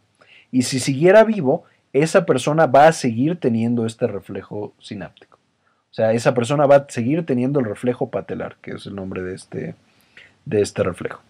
y 0.53 0.63
si 0.63 0.81
siguiera 0.81 1.25
vivo, 1.25 1.65
esa 1.93 2.27
persona 2.27 2.67
va 2.67 2.89
a 2.89 2.93
seguir 2.93 3.41
teniendo 3.41 3.87
este 3.87 4.07
reflejo 4.07 4.75
sináptico. 4.81 5.39
O 5.91 5.95
sea, 5.95 6.13
esa 6.13 6.35
persona 6.35 6.67
va 6.67 6.77
a 6.77 6.87
seguir 6.89 7.25
teniendo 7.25 7.61
el 7.61 7.67
reflejo 7.67 8.11
patelar, 8.11 8.57
que 8.61 8.73
es 8.73 8.87
el 8.87 8.95
nombre 8.95 9.23
de 9.23 9.35
este, 9.35 9.75
de 10.45 10.61
este 10.61 10.83
reflejo. 10.83 11.23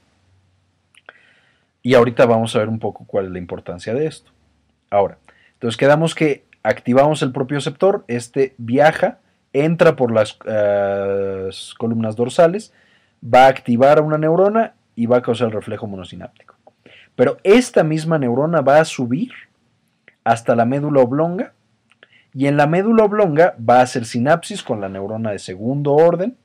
Y 1.82 1.94
ahorita 1.94 2.26
vamos 2.26 2.54
a 2.54 2.58
ver 2.58 2.68
un 2.68 2.80
poco 2.80 3.04
cuál 3.06 3.26
es 3.26 3.30
la 3.30 3.38
importancia 3.38 3.94
de 3.94 4.06
esto. 4.06 4.30
Ahora, 4.90 5.18
entonces 5.54 5.76
quedamos 5.76 6.14
que 6.14 6.44
activamos 6.62 7.22
el 7.22 7.32
propioceptor, 7.32 8.04
este 8.08 8.54
viaja, 8.58 9.18
entra 9.52 9.96
por 9.96 10.12
las 10.12 10.38
eh, 10.44 11.48
columnas 11.78 12.16
dorsales, 12.16 12.72
va 13.22 13.46
a 13.46 13.48
activar 13.48 14.00
una 14.00 14.18
neurona 14.18 14.74
y 14.94 15.06
va 15.06 15.18
a 15.18 15.22
causar 15.22 15.48
el 15.48 15.54
reflejo 15.54 15.86
monosináptico. 15.86 16.56
Pero 17.14 17.38
esta 17.42 17.82
misma 17.82 18.18
neurona 18.18 18.60
va 18.60 18.80
a 18.80 18.84
subir 18.84 19.32
hasta 20.24 20.54
la 20.54 20.64
médula 20.64 21.00
oblonga 21.00 21.52
y 22.34 22.46
en 22.46 22.56
la 22.56 22.66
médula 22.66 23.04
oblonga 23.04 23.56
va 23.58 23.78
a 23.78 23.82
hacer 23.82 24.04
sinapsis 24.04 24.62
con 24.62 24.80
la 24.80 24.88
neurona 24.88 25.32
de 25.32 25.38
segundo 25.38 25.94
orden 25.94 26.36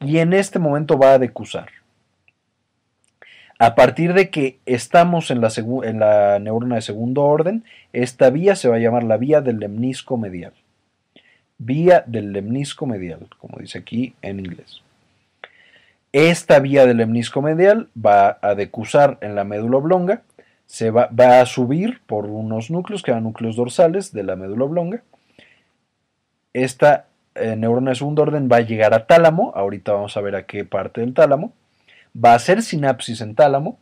y 0.00 0.18
en 0.18 0.32
este 0.32 0.58
momento 0.58 0.98
va 0.98 1.12
a 1.12 1.18
decusar. 1.18 1.68
A 3.58 3.74
partir 3.74 4.12
de 4.12 4.30
que 4.30 4.58
estamos 4.66 5.30
en 5.30 5.40
la, 5.40 5.48
en 5.56 6.00
la, 6.00 6.38
neurona 6.38 6.74
de 6.74 6.82
segundo 6.82 7.22
orden, 7.22 7.64
esta 7.92 8.28
vía 8.28 8.56
se 8.56 8.68
va 8.68 8.76
a 8.76 8.80
llamar 8.80 9.04
la 9.04 9.16
vía 9.16 9.40
del 9.40 9.58
lemnisco 9.58 10.18
medial. 10.18 10.52
Vía 11.56 12.04
del 12.06 12.32
lemnisco 12.32 12.84
medial, 12.84 13.28
como 13.38 13.58
dice 13.58 13.78
aquí 13.78 14.14
en 14.22 14.40
inglés. 14.40 14.83
Esta 16.14 16.60
vía 16.60 16.86
del 16.86 16.98
lemnisco 16.98 17.42
medial 17.42 17.88
va 17.98 18.38
a 18.40 18.54
decusar 18.54 19.18
en 19.20 19.34
la 19.34 19.42
médula 19.42 19.78
oblonga, 19.78 20.22
se 20.64 20.92
va, 20.92 21.08
a 21.10 21.44
subir 21.44 22.02
por 22.06 22.26
unos 22.26 22.70
núcleos 22.70 23.02
que 23.02 23.10
eran 23.10 23.24
núcleos 23.24 23.56
dorsales 23.56 24.12
de 24.12 24.22
la 24.22 24.36
médula 24.36 24.64
oblonga. 24.64 25.02
Esta 26.52 27.06
eh, 27.34 27.56
neurona 27.56 27.90
de 27.90 27.96
segundo 27.96 28.22
orden 28.22 28.48
va 28.48 28.58
a 28.58 28.60
llegar 28.60 28.94
a 28.94 29.08
tálamo, 29.08 29.50
ahorita 29.56 29.90
vamos 29.90 30.16
a 30.16 30.20
ver 30.20 30.36
a 30.36 30.46
qué 30.46 30.64
parte 30.64 31.00
del 31.00 31.14
tálamo 31.14 31.52
va 32.14 32.30
a 32.30 32.36
hacer 32.36 32.62
sinapsis 32.62 33.20
en 33.20 33.34
tálamo 33.34 33.76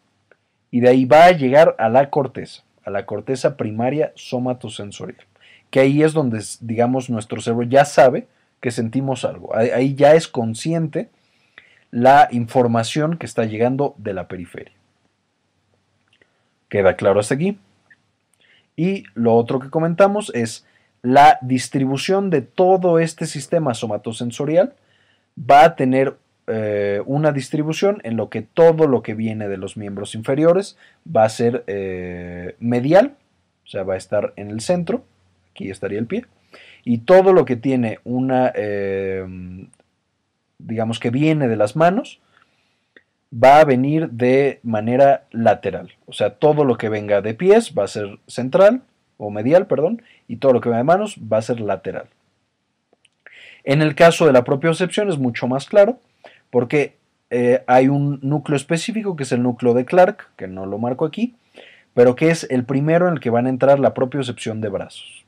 y 0.71 0.81
de 0.81 0.89
ahí 0.89 1.05
va 1.05 1.27
a 1.27 1.33
llegar 1.33 1.77
a 1.79 1.91
la 1.91 2.09
corteza, 2.09 2.63
a 2.83 2.89
la 2.91 3.05
corteza 3.05 3.59
primaria 3.59 4.11
somatosensorial, 4.15 5.21
que 5.69 5.81
ahí 5.81 6.03
es 6.03 6.15
donde, 6.15 6.43
digamos, 6.61 7.11
nuestro 7.11 7.43
cerebro 7.43 7.67
ya 7.67 7.85
sabe 7.85 8.27
que 8.61 8.71
sentimos 8.71 9.27
algo, 9.27 9.55
ahí 9.55 9.95
ya 9.95 10.15
es 10.15 10.29
consciente 10.29 11.11
la 11.93 12.27
información 12.33 13.19
que 13.19 13.27
está 13.27 13.45
llegando 13.45 13.95
de 13.99 14.15
la 14.15 14.27
periferia. 14.27 14.73
¿Queda 16.69 16.97
claro 16.97 17.21
hasta 17.21 17.35
aquí? 17.35 17.59
Y 18.75 19.05
lo 19.15 19.35
otro 19.35 19.61
que 19.61 19.71
comentamos 19.71 20.33
es 20.35 20.67
la 21.03 21.39
distribución 21.43 22.31
de 22.31 22.41
todo 22.41 22.99
este 22.99 23.27
sistema 23.27 23.75
somatosensorial 23.75 24.75
va 25.39 25.65
a 25.65 25.77
tener 25.77 26.17
eh, 26.47 27.03
una 27.07 27.31
distribución 27.31 28.01
en 28.05 28.17
lo 28.17 28.31
que 28.31 28.43
todo 28.43 28.87
lo 28.87 29.03
que 29.03 29.15
viene 29.15 29.49
de 29.49 29.59
los 29.59 29.77
miembros 29.77 30.15
inferiores 30.15 30.77
va 31.05 31.25
a 31.25 31.29
ser 31.29 31.63
eh, 31.67 32.57
medial, 32.59 33.17
o 33.65 33.69
sea, 33.69 33.83
va 33.85 33.95
a 33.95 33.99
estar 33.99 34.33
en 34.37 34.51
el 34.51 34.61
centro, 34.61 35.05
aquí 35.51 35.71
estaría 35.71 35.99
el 35.99 36.07
pie, 36.07 36.25
y 36.85 36.99
todo 36.99 37.33
lo 37.33 37.45
que 37.45 37.57
tiene 37.57 38.01
una, 38.05 38.51
eh, 38.55 39.25
digamos 40.65 40.99
que 40.99 41.11
viene 41.11 41.49
de 41.49 41.57
las 41.57 41.77
manos, 41.77 42.21
va 43.33 43.61
a 43.61 43.65
venir 43.65 44.11
de 44.11 44.61
manera 44.63 45.25
lateral, 45.31 45.93
o 46.07 46.13
sea, 46.13 46.35
todo 46.35 46.65
lo 46.65 46.77
que 46.77 46.89
venga 46.89 47.23
de 47.23 47.35
pies 47.35 47.75
va 47.77 47.85
a 47.85 47.89
ser 47.89 48.19
central, 48.27 48.83
o 49.17 49.31
medial, 49.31 49.67
perdón, 49.67 50.03
y 50.27 50.37
todo 50.37 50.53
lo 50.53 50.61
que 50.61 50.69
venga 50.69 50.79
de 50.79 50.85
manos 50.85 51.17
va 51.33 51.39
a 51.39 51.43
ser 51.43 51.61
lateral. 51.61 52.07
En 53.65 53.81
el 53.81 53.95
caso 53.95 54.27
de 54.27 54.33
la 54.33 54.45
propiocepción 54.45 55.09
es 55.09 55.19
mucho 55.19 55.47
más 55.47 55.67
claro, 55.67 56.01
porque 56.51 56.97
eh, 57.31 57.63
hay 57.67 57.89
un 57.89 58.19
núcleo 58.23 58.57
específico 58.57 59.17
que 59.17 59.23
es 59.23 59.33
el 59.33 59.43
núcleo 59.43 59.75
de 59.75 59.85
Clark, 59.85 60.29
que 60.37 60.49
no 60.49 60.67
lo 60.67 60.79
marco 60.79 61.05
aquí, 61.05 61.37
pero 61.95 62.17
que 62.17 62.31
es 62.31 62.47
el 62.51 62.65
primero 62.65 63.07
en 63.07 63.15
el 63.15 63.21
que 63.21 63.31
van 63.31 63.47
a 63.47 63.51
entrar 63.51 63.79
la 63.79 63.95
propiocepción 63.95 64.61
de 64.61 64.69
brazos. 64.69 65.22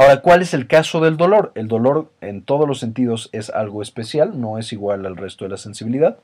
Ahora, 0.00 0.22
¿cuál 0.22 0.40
es 0.40 0.54
el 0.54 0.66
caso 0.66 1.02
del 1.02 1.18
dolor? 1.18 1.52
El 1.54 1.68
dolor 1.68 2.10
en 2.22 2.40
todos 2.40 2.66
los 2.66 2.80
sentidos 2.80 3.28
es 3.32 3.50
algo 3.50 3.82
especial, 3.82 4.40
no 4.40 4.56
es 4.56 4.72
igual 4.72 5.04
al 5.04 5.18
resto 5.18 5.44
de 5.44 5.50
la 5.50 5.58
sensibilidad. 5.58 6.16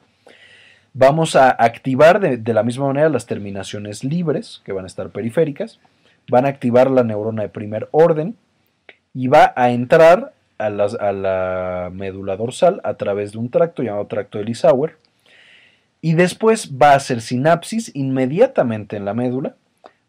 Vamos 0.94 1.36
a 1.36 1.50
activar 1.50 2.20
de, 2.20 2.54
la 2.54 2.62
misma 2.62 2.86
manera 2.86 3.10
las 3.10 3.26
terminaciones 3.26 4.02
libres, 4.02 4.62
que 4.64 4.72
van 4.72 4.84
a 4.84 4.86
estar 4.86 5.10
periféricas, 5.10 5.78
van 6.30 6.46
a 6.46 6.48
activar 6.48 6.90
la 6.90 7.04
neurona 7.04 7.42
de 7.42 7.50
primer 7.50 7.90
orden 7.90 8.34
y 9.12 9.28
va 9.28 9.52
a 9.54 9.68
entrar 9.68 10.32
a 10.56 10.70
la, 10.70 11.90
médula 11.92 12.38
dorsal 12.38 12.80
a 12.82 12.94
través 12.94 13.32
de 13.32 13.38
un 13.40 13.50
tracto 13.50 13.82
llamado 13.82 14.06
tracto 14.06 14.38
de 14.38 14.44
Lisauer 14.44 14.96
y 16.00 16.14
después 16.14 16.78
va 16.78 16.92
a 16.92 16.96
hacer 16.96 17.20
sinapsis 17.20 17.94
inmediatamente 17.94 18.96
en 18.96 19.04
la 19.04 19.12
médula, 19.12 19.54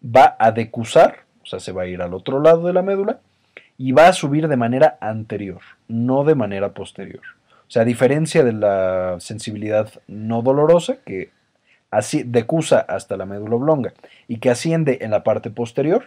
va 0.01 0.37
a 0.39 0.53
decusar, 0.53 1.25
o 1.43 1.45
sea, 1.45 1.59
se 1.59 1.73
va 1.73 1.81
a 1.81 1.87
ir 1.87 2.01
al 2.01 2.13
otro 2.13 2.39
lado 2.39 2.65
de 2.65 2.71
la 2.71 2.81
médula 2.81 3.19
y 3.77 3.91
va 3.91 4.07
a 4.07 4.13
subir 4.13 4.47
de 4.47 4.57
manera 4.57 4.97
anterior, 5.01 5.61
no 5.87 6.23
de 6.23 6.35
manera 6.35 6.73
posterior. 6.73 7.21
O 7.67 7.69
sea, 7.71 7.83
a 7.83 7.85
diferencia 7.85 8.43
de 8.43 8.53
la 8.53 9.17
sensibilidad 9.19 9.91
no 10.07 10.41
dolorosa, 10.41 10.97
que 11.05 11.31
así 11.91 12.23
decusa 12.23 12.79
hasta 12.79 13.17
la 13.17 13.25
médula 13.25 13.55
oblonga 13.55 13.93
y 14.27 14.37
que 14.37 14.49
asciende 14.49 14.99
en 15.01 15.11
la 15.11 15.23
parte 15.23 15.49
posterior, 15.49 16.05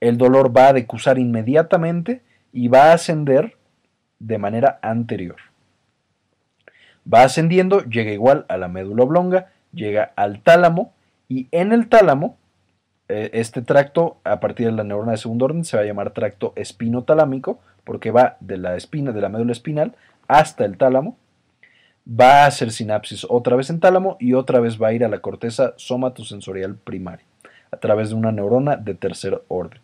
el 0.00 0.16
dolor 0.16 0.56
va 0.56 0.68
a 0.68 0.72
decusar 0.72 1.18
inmediatamente 1.18 2.22
y 2.52 2.68
va 2.68 2.84
a 2.84 2.92
ascender 2.94 3.56
de 4.18 4.38
manera 4.38 4.78
anterior. 4.82 5.36
Va 7.12 7.22
ascendiendo, 7.22 7.82
llega 7.84 8.12
igual 8.12 8.44
a 8.48 8.56
la 8.56 8.68
médula 8.68 9.04
oblonga, 9.04 9.46
llega 9.72 10.12
al 10.16 10.40
tálamo 10.42 10.92
y 11.28 11.48
en 11.52 11.72
el 11.72 11.88
tálamo, 11.88 12.38
este 13.08 13.62
tracto 13.62 14.18
a 14.24 14.38
partir 14.38 14.66
de 14.66 14.72
la 14.72 14.84
neurona 14.84 15.12
de 15.12 15.18
segundo 15.18 15.46
orden 15.46 15.64
se 15.64 15.76
va 15.76 15.82
a 15.82 15.86
llamar 15.86 16.12
tracto 16.12 16.52
espinotalámico 16.56 17.58
porque 17.84 18.10
va 18.10 18.36
de 18.40 18.58
la 18.58 18.76
espina, 18.76 19.12
de 19.12 19.20
la 19.20 19.30
médula 19.30 19.52
espinal 19.52 19.96
hasta 20.26 20.64
el 20.64 20.76
tálamo. 20.76 21.16
Va 22.08 22.44
a 22.44 22.46
hacer 22.46 22.70
sinapsis 22.70 23.26
otra 23.28 23.56
vez 23.56 23.70
en 23.70 23.80
tálamo 23.80 24.16
y 24.20 24.34
otra 24.34 24.60
vez 24.60 24.80
va 24.80 24.88
a 24.88 24.92
ir 24.92 25.04
a 25.04 25.08
la 25.08 25.20
corteza 25.20 25.74
somatosensorial 25.76 26.76
primaria 26.76 27.24
a 27.70 27.76
través 27.76 28.10
de 28.10 28.14
una 28.14 28.32
neurona 28.32 28.76
de 28.76 28.94
tercer 28.94 29.42
orden. 29.48 29.80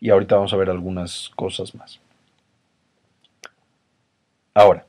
Y 0.00 0.10
ahorita 0.10 0.36
vamos 0.36 0.52
a 0.52 0.56
ver 0.56 0.70
algunas 0.70 1.30
cosas 1.34 1.74
más. 1.74 2.00
Ahora, 4.54 4.86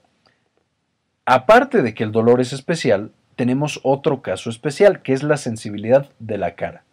aparte 1.26 1.82
de 1.82 1.94
que 1.94 2.04
el 2.04 2.12
dolor 2.12 2.42
es 2.42 2.54
especial, 2.54 3.12
tenemos 3.36 3.80
otro 3.84 4.22
caso 4.22 4.50
especial, 4.50 5.02
que 5.02 5.14
es 5.14 5.24
la 5.24 5.38
sensibilidad 5.38 6.10
de 6.20 6.38
la 6.38 6.56
cara. 6.56 6.84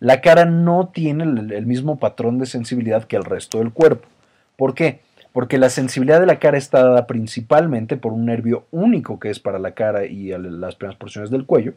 La 0.00 0.20
cara 0.20 0.44
no 0.44 0.88
tiene 0.88 1.24
el 1.24 1.66
mismo 1.66 1.98
patrón 1.98 2.38
de 2.38 2.46
sensibilidad 2.46 3.04
que 3.04 3.16
el 3.16 3.24
resto 3.24 3.58
del 3.58 3.72
cuerpo. 3.72 4.08
¿Por 4.56 4.74
qué? 4.74 5.00
Porque 5.32 5.58
la 5.58 5.68
sensibilidad 5.68 6.20
de 6.20 6.26
la 6.26 6.38
cara 6.38 6.58
está 6.58 6.84
dada 6.84 7.06
principalmente 7.06 7.96
por 7.96 8.12
un 8.12 8.26
nervio 8.26 8.66
único 8.70 9.18
que 9.18 9.30
es 9.30 9.40
para 9.40 9.58
la 9.58 9.72
cara 9.72 10.06
y 10.06 10.28
las 10.28 10.76
primeras 10.76 10.98
porciones 10.98 11.30
del 11.30 11.44
cuello, 11.44 11.74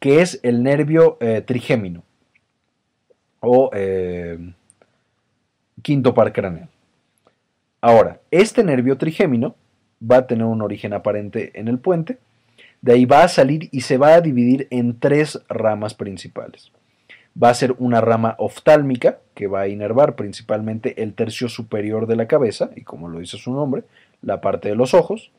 que 0.00 0.22
es 0.22 0.40
el 0.42 0.62
nervio 0.62 1.18
eh, 1.20 1.42
trigémino 1.42 2.02
o 3.40 3.70
eh, 3.74 4.38
quinto 5.82 6.14
par 6.14 6.32
craneal. 6.32 6.68
Ahora, 7.80 8.20
este 8.30 8.64
nervio 8.64 8.96
trigémino 8.96 9.56
va 10.00 10.18
a 10.18 10.26
tener 10.26 10.46
un 10.46 10.62
origen 10.62 10.94
aparente 10.94 11.52
en 11.58 11.68
el 11.68 11.78
puente, 11.78 12.18
de 12.80 12.92
ahí 12.92 13.04
va 13.04 13.24
a 13.24 13.28
salir 13.28 13.68
y 13.72 13.82
se 13.82 13.98
va 13.98 14.14
a 14.14 14.20
dividir 14.22 14.68
en 14.70 14.98
tres 14.98 15.42
ramas 15.48 15.94
principales. 15.94 16.72
Va 17.40 17.50
a 17.50 17.54
ser 17.54 17.74
una 17.78 18.00
rama 18.00 18.36
oftálmica, 18.38 19.18
que 19.34 19.46
va 19.48 19.62
a 19.62 19.68
inervar 19.68 20.14
principalmente 20.14 21.02
el 21.02 21.14
tercio 21.14 21.48
superior 21.48 22.06
de 22.06 22.16
la 22.16 22.26
cabeza, 22.26 22.70
y 22.76 22.82
como 22.82 23.08
lo 23.08 23.18
dice 23.18 23.36
su 23.36 23.52
nombre, 23.52 23.82
la 24.22 24.40
parte 24.40 24.68
de 24.68 24.76
los 24.76 24.94
ojos. 24.94 25.32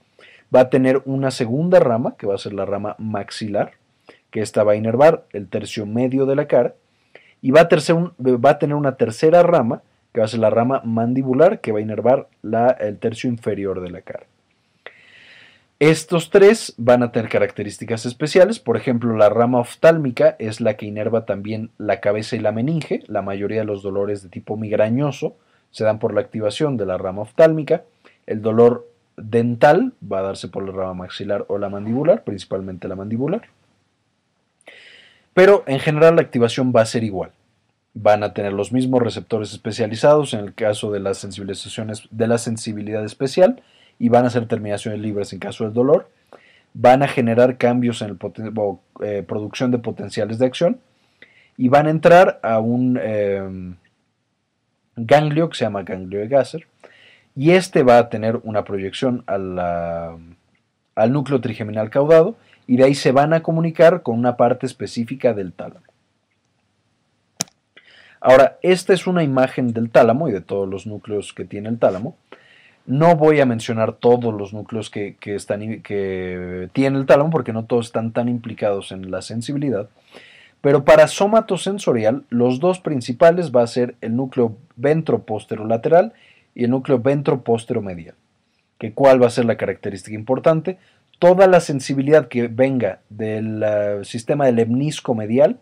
Va 0.53 0.61
a 0.61 0.69
tener 0.69 1.01
una 1.05 1.31
segunda 1.31 1.79
rama, 1.79 2.15
que 2.17 2.27
va 2.27 2.35
a 2.35 2.39
ser 2.39 2.53
la 2.53 2.65
rama 2.65 2.95
maxilar, 2.99 3.73
que 4.29 4.41
esta 4.41 4.63
va 4.63 4.73
a 4.73 4.75
inervar 4.75 5.25
el 5.31 5.47
tercio 5.47 5.85
medio 5.85 6.25
de 6.25 6.35
la 6.35 6.47
cara. 6.47 6.75
Y 7.41 7.51
va 7.51 7.61
a, 7.61 7.67
va 7.67 8.49
a 8.49 8.59
tener 8.59 8.75
una 8.75 8.95
tercera 8.95 9.41
rama, 9.43 9.81
que 10.13 10.19
va 10.19 10.25
a 10.25 10.29
ser 10.29 10.39
la 10.39 10.49
rama 10.49 10.81
mandibular, 10.83 11.61
que 11.61 11.71
va 11.71 11.79
a 11.79 11.81
inervar 11.81 12.27
el 12.79 12.97
tercio 12.99 13.29
inferior 13.29 13.81
de 13.81 13.91
la 13.91 14.01
cara. 14.01 14.25
Estos 15.79 16.29
tres 16.29 16.73
van 16.77 17.03
a 17.03 17.11
tener 17.11 17.29
características 17.29 18.05
especiales, 18.05 18.59
por 18.59 18.77
ejemplo, 18.77 19.17
la 19.17 19.27
rama 19.27 19.59
oftálmica 19.59 20.37
es 20.39 20.61
la 20.61 20.77
que 20.77 20.85
inerva 20.85 21.25
también 21.25 21.69
la 21.77 21.99
cabeza 21.99 22.37
y 22.37 22.39
la 22.39 22.53
meninge, 22.53 23.03
la 23.07 23.21
mayoría 23.21 23.59
de 23.59 23.65
los 23.65 23.83
dolores 23.83 24.23
de 24.23 24.29
tipo 24.29 24.55
migrañoso 24.55 25.35
se 25.71 25.83
dan 25.83 25.99
por 25.99 26.13
la 26.13 26.21
activación 26.21 26.77
de 26.77 26.85
la 26.85 26.97
rama 26.97 27.23
oftálmica, 27.23 27.83
el 28.25 28.41
dolor 28.41 28.87
dental 29.17 29.91
va 30.01 30.19
a 30.19 30.23
darse 30.23 30.47
por 30.47 30.65
la 30.65 30.71
rama 30.71 30.93
maxilar 30.93 31.43
o 31.49 31.57
la 31.57 31.67
mandibular, 31.67 32.23
principalmente 32.23 32.87
la 32.87 32.95
mandibular. 32.95 33.41
Pero 35.33 35.65
en 35.67 35.79
general 35.79 36.15
la 36.15 36.21
activación 36.21 36.71
va 36.73 36.81
a 36.81 36.85
ser 36.85 37.03
igual. 37.03 37.31
Van 37.93 38.23
a 38.23 38.33
tener 38.33 38.53
los 38.53 38.71
mismos 38.71 39.01
receptores 39.01 39.51
especializados 39.51 40.33
en 40.33 40.39
el 40.39 40.53
caso 40.53 40.89
de 40.93 41.01
las 41.01 41.17
sensibilizaciones 41.17 42.07
de 42.11 42.27
la 42.27 42.37
sensibilidad 42.37 43.03
especial 43.03 43.61
y 43.99 44.09
van 44.09 44.25
a 44.25 44.29
ser 44.29 44.47
terminaciones 44.47 44.99
libres 44.99 45.33
en 45.33 45.39
caso 45.39 45.63
del 45.63 45.73
dolor. 45.73 46.09
Van 46.73 47.03
a 47.03 47.07
generar 47.07 47.57
cambios 47.57 48.01
en 48.01 48.17
la 48.19 49.07
eh, 49.07 49.23
producción 49.25 49.71
de 49.71 49.79
potenciales 49.79 50.39
de 50.39 50.45
acción 50.45 50.79
y 51.57 51.69
van 51.69 51.87
a 51.87 51.91
entrar 51.91 52.39
a 52.43 52.59
un 52.59 52.99
em, 53.01 53.75
ganglio 54.95 55.49
que 55.49 55.57
se 55.57 55.65
llama 55.65 55.83
ganglio 55.83 56.19
de 56.19 56.27
Gasser 56.27 56.67
y 57.35 57.51
este 57.51 57.83
va 57.83 57.97
a 57.97 58.09
tener 58.09 58.39
una 58.43 58.63
proyección 58.63 59.23
al 59.27 60.19
núcleo 61.09 61.41
trigeminal 61.41 61.89
caudado 61.89 62.35
y 62.67 62.77
de 62.77 62.85
ahí 62.85 62.95
se 62.95 63.11
van 63.11 63.33
a 63.33 63.43
comunicar 63.43 64.01
con 64.01 64.17
una 64.17 64.37
parte 64.37 64.65
específica 64.65 65.33
del 65.33 65.53
tálamo. 65.53 65.85
Ahora, 68.21 68.57
esta 68.63 68.93
es 68.93 69.05
una 69.05 69.21
imagen 69.21 69.71
del 69.71 69.91
tálamo 69.91 70.27
y 70.27 70.31
de 70.31 70.41
todos 70.41 70.67
los 70.67 70.87
núcleos 70.87 71.31
que 71.33 71.45
tiene 71.45 71.69
el 71.69 71.77
tálamo. 71.77 72.17
No 72.85 73.15
voy 73.15 73.39
a 73.39 73.45
mencionar 73.45 73.93
todos 73.93 74.33
los 74.33 74.53
núcleos 74.53 74.89
que, 74.89 75.15
que 75.19 76.69
tiene 76.73 76.97
el 76.97 77.05
tálamo 77.05 77.31
porque 77.31 77.53
no 77.53 77.65
todos 77.65 77.87
están 77.87 78.11
tan 78.11 78.29
implicados 78.29 78.91
en 78.91 79.09
la 79.09 79.21
sensibilidad. 79.21 79.89
Pero 80.65 80.83
para 80.83 81.07
somatosensorial, 81.07 82.23
los 82.29 82.59
dos 82.59 82.79
principales 82.79 83.51
va 83.55 83.61
a 83.61 83.67
ser 83.67 83.93
el 84.01 84.15
núcleo 84.15 84.57
ventroposterolateral 84.75 86.13
y 86.55 86.63
el 86.63 86.71
núcleo 86.71 86.99
ventroposteromedial. 86.99 88.15
¿Que 88.79 88.91
¿Cuál 88.91 89.21
va 89.21 89.27
a 89.27 89.29
ser 89.29 89.45
la 89.45 89.57
característica 89.57 90.15
importante? 90.15 90.79
Toda 91.19 91.45
la 91.45 91.59
sensibilidad 91.59 92.29
que 92.29 92.47
venga 92.47 93.01
del 93.09 93.61
eh, 93.63 93.99
sistema 94.05 94.47
del 94.47 94.55
lemnisco 94.55 95.13
medial, 95.13 95.59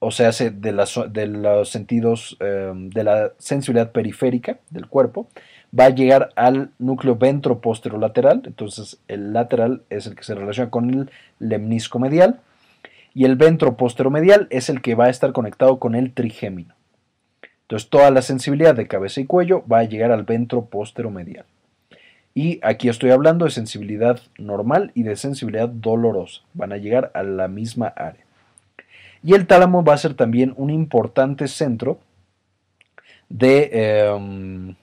o 0.00 0.10
sea, 0.10 0.32
de, 0.32 0.50
de 0.50 1.26
los 1.26 1.68
sentidos 1.68 2.36
em, 2.40 2.90
de 2.90 3.04
la 3.04 3.32
sensibilidad 3.38 3.92
periférica 3.92 4.58
del 4.70 4.88
cuerpo, 4.88 5.28
va 5.78 5.86
a 5.86 5.90
llegar 5.90 6.30
al 6.36 6.70
núcleo 6.78 7.16
ventroposterolateral, 7.16 8.42
entonces 8.46 8.98
el 9.08 9.32
lateral 9.32 9.82
es 9.90 10.06
el 10.06 10.14
que 10.14 10.24
se 10.24 10.34
relaciona 10.34 10.70
con 10.70 10.90
el 10.90 11.10
lemnisco 11.38 11.98
medial, 11.98 12.40
y 13.14 13.24
el 13.24 13.36
ventroposteromedial 13.36 14.46
es 14.50 14.68
el 14.68 14.82
que 14.82 14.94
va 14.94 15.06
a 15.06 15.10
estar 15.10 15.32
conectado 15.32 15.78
con 15.78 15.94
el 15.94 16.12
trigémino. 16.12 16.74
Entonces 17.62 17.88
toda 17.88 18.10
la 18.10 18.22
sensibilidad 18.22 18.74
de 18.74 18.86
cabeza 18.86 19.20
y 19.20 19.26
cuello 19.26 19.64
va 19.66 19.80
a 19.80 19.84
llegar 19.84 20.12
al 20.12 20.22
ventro 20.22 20.68
medial. 21.10 21.44
Y 22.34 22.60
aquí 22.62 22.90
estoy 22.90 23.10
hablando 23.10 23.46
de 23.46 23.50
sensibilidad 23.50 24.20
normal 24.38 24.92
y 24.94 25.02
de 25.02 25.16
sensibilidad 25.16 25.68
dolorosa. 25.68 26.42
Van 26.52 26.72
a 26.72 26.76
llegar 26.76 27.10
a 27.14 27.22
la 27.22 27.48
misma 27.48 27.86
área. 27.86 28.24
Y 29.22 29.32
el 29.32 29.46
tálamo 29.46 29.82
va 29.82 29.94
a 29.94 29.98
ser 29.98 30.14
también 30.14 30.52
un 30.56 30.70
importante 30.70 31.48
centro 31.48 31.98
de, 33.30 33.70
em, 33.72 34.74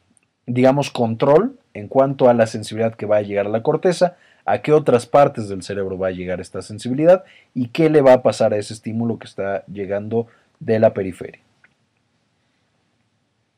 digamos, 0.46 0.92
control 0.92 1.58
en 1.74 1.88
cuanto 1.88 2.30
a 2.30 2.34
la 2.34 2.48
sensibilidad 2.48 2.96
que 2.96 3.06
va 3.06 3.18
a 3.18 3.22
llegar 3.22 3.48
a 3.48 3.50
la 3.50 3.64
corteza, 3.64 4.18
a 4.46 4.60
qué 4.60 4.74
otras 4.74 5.06
partes 5.06 5.48
del 5.48 5.64
cerebro 5.64 5.98
va 5.98 6.08
a 6.08 6.12
llegar 6.12 6.42
esta 6.42 6.62
sensibilidad 6.62 7.24
y 7.54 7.70
qué 7.70 7.90
le 7.90 8.02
va 8.02 8.14
a 8.14 8.22
pasar 8.24 8.54
a 8.54 8.58
ese 8.58 8.74
estímulo 8.74 9.18
que 9.18 9.28
está 9.28 9.66
llegando 9.68 10.28
de 10.60 10.80
la 10.80 10.94
periferia. 10.94 11.40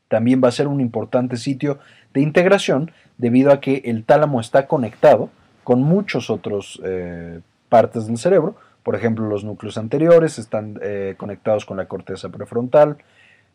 También 0.07 0.41
va 0.43 0.49
a 0.49 0.51
ser 0.51 0.67
un 0.67 0.81
importante 0.81 1.37
sitio 1.37 1.79
de 2.13 2.21
integración 2.21 2.91
debido 3.17 3.51
a 3.51 3.59
que 3.59 3.81
el 3.85 4.03
tálamo 4.03 4.39
está 4.39 4.67
conectado 4.67 5.29
con 5.63 5.81
muchos 5.81 6.29
otros 6.29 6.79
eh, 6.85 7.39
partes 7.69 8.05
del 8.05 8.17
cerebro. 8.17 8.55
Por 8.83 8.95
ejemplo, 8.95 9.27
los 9.27 9.43
núcleos 9.43 9.77
anteriores 9.77 10.37
están 10.37 10.79
eh, 10.81 11.15
conectados 11.17 11.65
con 11.65 11.77
la 11.77 11.87
corteza 11.87 12.29
prefrontal, 12.29 12.97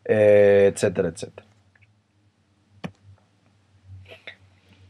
eh, 0.03 0.69
etcétera, 0.73 1.07
etcétera. 1.07 1.47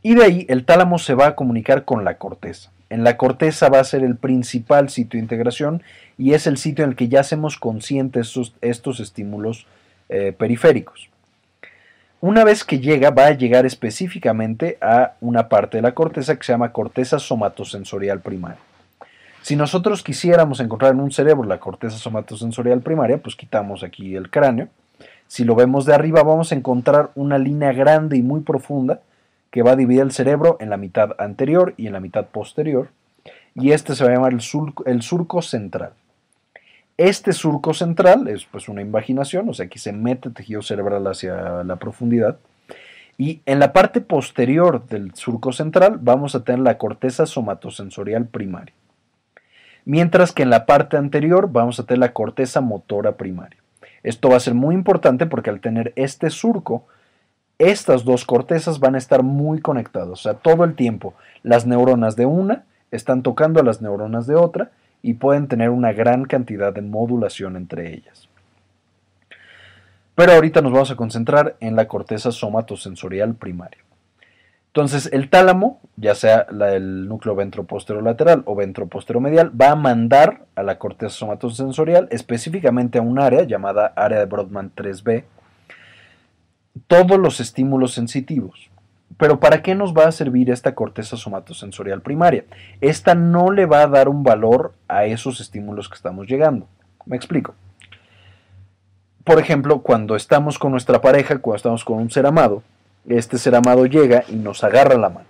Y 0.03 0.15
de 0.15 0.23
ahí 0.23 0.45
el 0.49 0.65
tálamo 0.65 0.99
se 0.99 1.13
va 1.13 1.27
a 1.27 1.35
comunicar 1.35 1.85
con 1.85 2.03
la 2.03 2.17
corteza. 2.17 2.71
En 2.89 3.03
la 3.03 3.17
corteza 3.17 3.69
va 3.69 3.79
a 3.79 3.83
ser 3.85 4.03
el 4.03 4.17
principal 4.17 4.89
sitio 4.89 5.17
de 5.17 5.23
integración 5.23 5.81
y 6.17 6.33
es 6.33 6.45
el 6.47 6.57
sitio 6.57 6.83
en 6.83 6.91
el 6.91 6.95
que 6.95 7.07
ya 7.07 7.21
hacemos 7.21 7.57
conscientes 7.57 8.37
estos, 8.61 8.99
estímulos 8.99 9.65
periféricos. 10.37 11.09
Una 12.19 12.43
vez 12.43 12.63
que 12.63 12.79
llega, 12.79 13.09
va 13.09 13.27
a 13.27 13.31
llegar 13.31 13.65
específicamente 13.65 14.77
a 14.81 15.13
una 15.21 15.47
parte 15.47 15.77
de 15.77 15.83
la 15.83 15.93
corteza 15.93 16.35
que 16.35 16.43
se 16.43 16.51
llama 16.51 16.73
corteza 16.73 17.17
somatosensorial 17.17 18.19
primaria. 18.19 18.59
Si 19.41 19.55
nosotros 19.55 20.03
quisiéramos 20.03 20.59
encontrar 20.59 20.91
en 20.91 20.99
un 20.99 21.11
cerebro 21.11 21.45
la 21.45 21.59
corteza 21.59 21.97
somatosensorial 21.97 22.81
primaria, 22.81 23.17
pues 23.17 23.35
quitamos 23.35 23.83
aquí 23.83 24.15
el 24.15 24.29
cráneo. 24.29 24.67
Si 25.27 25.45
lo 25.45 25.55
vemos 25.55 25.85
de 25.85 25.95
arriba, 25.95 26.21
vamos 26.21 26.51
a 26.51 26.55
encontrar 26.55 27.09
una 27.15 27.39
línea 27.39 27.71
grande 27.71 28.17
y 28.17 28.21
muy 28.21 28.41
profunda 28.41 28.99
que 29.51 29.61
va 29.63 29.71
a 29.71 29.75
dividir 29.75 30.01
el 30.01 30.11
cerebro 30.11 30.57
en 30.59 30.69
la 30.69 30.77
mitad 30.77 31.11
anterior 31.19 31.73
y 31.77 31.87
en 31.87 31.93
la 31.93 31.99
mitad 31.99 32.25
posterior. 32.27 32.89
Y 33.53 33.71
este 33.71 33.95
se 33.95 34.03
va 34.03 34.11
a 34.11 34.13
llamar 34.13 34.33
el 34.33 35.01
surco 35.01 35.41
central. 35.41 35.93
Este 36.97 37.33
surco 37.33 37.73
central 37.73 38.27
es 38.27 38.45
pues 38.45 38.69
una 38.69 38.81
invaginación, 38.81 39.49
o 39.49 39.53
sea, 39.53 39.65
aquí 39.65 39.79
se 39.79 39.91
mete 39.91 40.29
tejido 40.29 40.61
cerebral 40.61 41.05
hacia 41.07 41.63
la 41.63 41.75
profundidad. 41.77 42.37
Y 43.17 43.41
en 43.45 43.59
la 43.59 43.73
parte 43.73 44.01
posterior 44.01 44.85
del 44.87 45.13
surco 45.15 45.51
central 45.51 45.97
vamos 45.99 46.35
a 46.35 46.43
tener 46.43 46.59
la 46.59 46.77
corteza 46.77 47.25
somatosensorial 47.25 48.25
primaria. 48.25 48.73
Mientras 49.83 50.31
que 50.31 50.43
en 50.43 50.49
la 50.49 50.65
parte 50.65 50.95
anterior 50.95 51.51
vamos 51.51 51.79
a 51.79 51.85
tener 51.85 51.99
la 51.99 52.13
corteza 52.13 52.61
motora 52.61 53.13
primaria. 53.13 53.59
Esto 54.03 54.29
va 54.29 54.37
a 54.37 54.41
ser 54.41 54.53
muy 54.53 54.75
importante 54.75 55.25
porque 55.25 55.49
al 55.49 55.59
tener 55.59 55.93
este 55.95 56.29
surco, 56.29 56.85
estas 57.69 58.03
dos 58.05 58.25
cortezas 58.25 58.79
van 58.79 58.95
a 58.95 58.97
estar 58.97 59.23
muy 59.23 59.59
conectadas. 59.61 60.09
O 60.09 60.15
sea, 60.15 60.33
todo 60.35 60.63
el 60.63 60.75
tiempo 60.75 61.13
las 61.43 61.65
neuronas 61.65 62.15
de 62.15 62.25
una 62.25 62.65
están 62.91 63.23
tocando 63.23 63.59
a 63.59 63.63
las 63.63 63.81
neuronas 63.81 64.27
de 64.27 64.35
otra 64.35 64.71
y 65.01 65.15
pueden 65.15 65.47
tener 65.47 65.69
una 65.69 65.93
gran 65.93 66.25
cantidad 66.25 66.73
de 66.73 66.81
modulación 66.81 67.55
entre 67.55 67.93
ellas. 67.93 68.27
Pero 70.15 70.33
ahorita 70.33 70.61
nos 70.61 70.71
vamos 70.71 70.91
a 70.91 70.95
concentrar 70.95 71.55
en 71.59 71.75
la 71.75 71.87
corteza 71.87 72.31
somatosensorial 72.31 73.35
primaria. 73.35 73.79
Entonces, 74.67 75.09
el 75.11 75.29
tálamo, 75.29 75.81
ya 75.97 76.15
sea 76.15 76.47
el 76.49 77.09
núcleo 77.09 77.35
ventroposterolateral 77.35 78.43
o 78.45 78.55
ventroposteromedial, 78.55 79.51
va 79.59 79.71
a 79.71 79.75
mandar 79.75 80.45
a 80.55 80.63
la 80.63 80.79
corteza 80.79 81.13
somatosensorial, 81.15 82.07
específicamente 82.09 82.97
a 82.97 83.01
un 83.01 83.19
área 83.19 83.43
llamada 83.43 83.87
área 83.97 84.19
de 84.19 84.25
Brodmann 84.25 84.71
3B, 84.73 85.25
todos 86.87 87.19
los 87.19 87.39
estímulos 87.39 87.93
sensitivos. 87.93 88.69
Pero 89.17 89.39
¿para 89.39 89.61
qué 89.61 89.75
nos 89.75 89.93
va 89.93 90.07
a 90.07 90.11
servir 90.11 90.49
esta 90.49 90.73
corteza 90.73 91.17
somatosensorial 91.17 92.01
primaria? 92.01 92.45
Esta 92.79 93.13
no 93.13 93.51
le 93.51 93.65
va 93.65 93.83
a 93.83 93.87
dar 93.87 94.09
un 94.09 94.23
valor 94.23 94.73
a 94.87 95.05
esos 95.05 95.41
estímulos 95.41 95.89
que 95.89 95.95
estamos 95.95 96.27
llegando. 96.27 96.67
Me 97.05 97.17
explico. 97.17 97.53
Por 99.23 99.39
ejemplo, 99.39 99.81
cuando 99.81 100.15
estamos 100.15 100.57
con 100.57 100.71
nuestra 100.71 101.01
pareja, 101.01 101.37
cuando 101.37 101.57
estamos 101.57 101.85
con 101.85 101.97
un 101.97 102.09
ser 102.09 102.25
amado, 102.25 102.63
este 103.07 103.37
ser 103.37 103.55
amado 103.55 103.85
llega 103.85 104.23
y 104.27 104.35
nos 104.35 104.63
agarra 104.63 104.97
la 104.97 105.09
mano. 105.09 105.27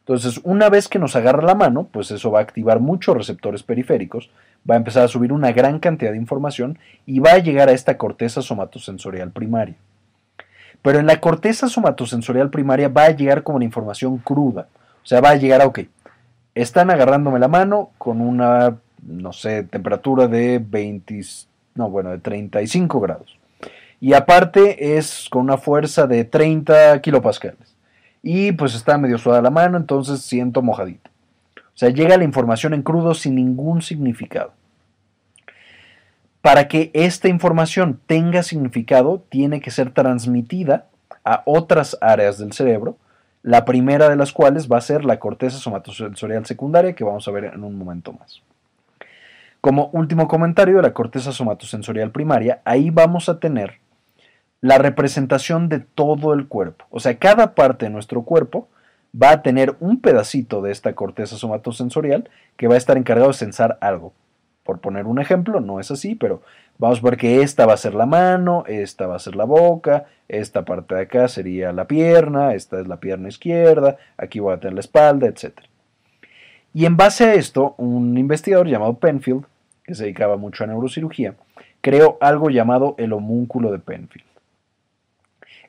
Entonces, 0.00 0.40
una 0.44 0.68
vez 0.68 0.88
que 0.88 0.98
nos 0.98 1.16
agarra 1.16 1.42
la 1.42 1.54
mano, 1.54 1.88
pues 1.90 2.10
eso 2.10 2.30
va 2.30 2.40
a 2.40 2.42
activar 2.42 2.80
muchos 2.80 3.16
receptores 3.16 3.62
periféricos, 3.62 4.30
va 4.68 4.74
a 4.74 4.78
empezar 4.78 5.04
a 5.04 5.08
subir 5.08 5.32
una 5.32 5.52
gran 5.52 5.78
cantidad 5.78 6.10
de 6.12 6.16
información 6.16 6.78
y 7.06 7.20
va 7.20 7.32
a 7.32 7.38
llegar 7.38 7.68
a 7.68 7.72
esta 7.72 7.96
corteza 7.96 8.42
somatosensorial 8.42 9.30
primaria. 9.30 9.76
Pero 10.82 10.98
en 10.98 11.06
la 11.06 11.20
corteza 11.20 11.68
somatosensorial 11.68 12.50
primaria 12.50 12.88
va 12.88 13.04
a 13.04 13.10
llegar 13.10 13.42
como 13.42 13.56
una 13.56 13.64
información 13.64 14.18
cruda. 14.18 14.68
O 15.02 15.06
sea, 15.06 15.20
va 15.20 15.30
a 15.30 15.36
llegar 15.36 15.60
a, 15.60 15.66
ok, 15.66 15.80
están 16.54 16.90
agarrándome 16.90 17.38
la 17.38 17.48
mano 17.48 17.90
con 17.98 18.20
una, 18.20 18.76
no 19.02 19.32
sé, 19.32 19.64
temperatura 19.64 20.26
de 20.26 20.58
20, 20.58 21.20
no, 21.74 21.90
bueno, 21.90 22.10
de 22.10 22.18
35 22.18 23.00
grados. 23.00 23.38
Y 24.00 24.14
aparte 24.14 24.96
es 24.96 25.28
con 25.30 25.42
una 25.42 25.58
fuerza 25.58 26.06
de 26.06 26.24
30 26.24 27.00
kilopascales. 27.02 27.76
Y 28.22 28.52
pues 28.52 28.74
está 28.74 28.98
medio 28.98 29.18
suada 29.18 29.42
la 29.42 29.50
mano, 29.50 29.76
entonces 29.76 30.22
siento 30.22 30.62
mojadita. 30.62 31.10
O 31.56 31.78
sea, 31.80 31.90
llega 31.90 32.16
la 32.16 32.24
información 32.24 32.74
en 32.74 32.82
crudo 32.82 33.14
sin 33.14 33.34
ningún 33.34 33.82
significado. 33.82 34.52
Para 36.42 36.68
que 36.68 36.90
esta 36.94 37.28
información 37.28 38.00
tenga 38.06 38.42
significado, 38.42 39.22
tiene 39.28 39.60
que 39.60 39.70
ser 39.70 39.92
transmitida 39.92 40.86
a 41.24 41.42
otras 41.44 41.98
áreas 42.00 42.38
del 42.38 42.52
cerebro, 42.52 42.96
la 43.42 43.64
primera 43.64 44.08
de 44.08 44.16
las 44.16 44.32
cuales 44.32 44.70
va 44.70 44.78
a 44.78 44.82
ser 44.82 45.04
la 45.04 45.18
corteza 45.18 45.58
somatosensorial 45.58 46.46
secundaria, 46.46 46.94
que 46.94 47.04
vamos 47.04 47.26
a 47.28 47.30
ver 47.30 47.44
en 47.44 47.62
un 47.62 47.76
momento 47.76 48.12
más. 48.12 48.42
Como 49.60 49.90
último 49.92 50.28
comentario 50.28 50.76
de 50.76 50.82
la 50.82 50.94
corteza 50.94 51.32
somatosensorial 51.32 52.10
primaria, 52.10 52.62
ahí 52.64 52.88
vamos 52.88 53.28
a 53.28 53.38
tener 53.38 53.78
la 54.62 54.78
representación 54.78 55.68
de 55.68 55.80
todo 55.80 56.32
el 56.32 56.48
cuerpo. 56.48 56.86
O 56.90 57.00
sea, 57.00 57.18
cada 57.18 57.54
parte 57.54 57.86
de 57.86 57.90
nuestro 57.90 58.22
cuerpo 58.22 58.68
va 59.14 59.30
a 59.30 59.42
tener 59.42 59.76
un 59.80 60.00
pedacito 60.00 60.62
de 60.62 60.70
esta 60.70 60.94
corteza 60.94 61.36
somatosensorial 61.36 62.30
que 62.56 62.68
va 62.68 62.74
a 62.74 62.78
estar 62.78 62.96
encargado 62.96 63.28
de 63.28 63.34
sensar 63.34 63.76
algo. 63.80 64.14
Por 64.70 64.78
poner 64.78 65.06
un 65.06 65.18
ejemplo, 65.18 65.58
no 65.58 65.80
es 65.80 65.90
así, 65.90 66.14
pero 66.14 66.42
vamos 66.78 67.00
a 67.00 67.02
ver 67.02 67.16
que 67.16 67.42
esta 67.42 67.66
va 67.66 67.72
a 67.72 67.76
ser 67.76 67.92
la 67.92 68.06
mano, 68.06 68.62
esta 68.68 69.08
va 69.08 69.16
a 69.16 69.18
ser 69.18 69.34
la 69.34 69.42
boca, 69.42 70.04
esta 70.28 70.64
parte 70.64 70.94
de 70.94 71.00
acá 71.00 71.26
sería 71.26 71.72
la 71.72 71.88
pierna, 71.88 72.54
esta 72.54 72.78
es 72.78 72.86
la 72.86 72.98
pierna 72.98 73.28
izquierda, 73.30 73.96
aquí 74.16 74.38
voy 74.38 74.54
a 74.54 74.60
tener 74.60 74.74
la 74.74 74.80
espalda, 74.80 75.26
etc. 75.26 75.58
Y 76.72 76.84
en 76.84 76.96
base 76.96 77.24
a 77.24 77.34
esto, 77.34 77.74
un 77.78 78.16
investigador 78.16 78.68
llamado 78.68 78.94
Penfield, 78.94 79.44
que 79.82 79.96
se 79.96 80.04
dedicaba 80.04 80.36
mucho 80.36 80.62
a 80.62 80.68
neurocirugía, 80.68 81.34
creó 81.80 82.16
algo 82.20 82.48
llamado 82.48 82.94
el 82.96 83.12
homúnculo 83.12 83.72
de 83.72 83.80
Penfield. 83.80 84.28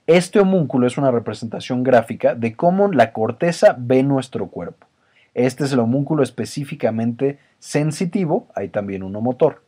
Este 0.06 0.39
homúnculo 0.39 0.86
es 0.86 0.99
una 0.99 1.10
representación 1.10 1.82
gráfica 1.82 2.36
de 2.36 2.56
cómo 2.56 2.91
la 2.91 3.14
corteza 3.14 3.76
ve 3.80 4.04
nuestro 4.04 4.45
cuerpo. 4.45 4.86
Este 5.34 5.64
es 5.64 5.74
el 5.74 5.80
homúnculo 5.80 6.24
específicamente 6.24 7.40
sensitivo, 7.60 8.48
hay 8.56 8.70
también 8.70 9.04
uno 9.04 9.22
motor. 9.22 9.64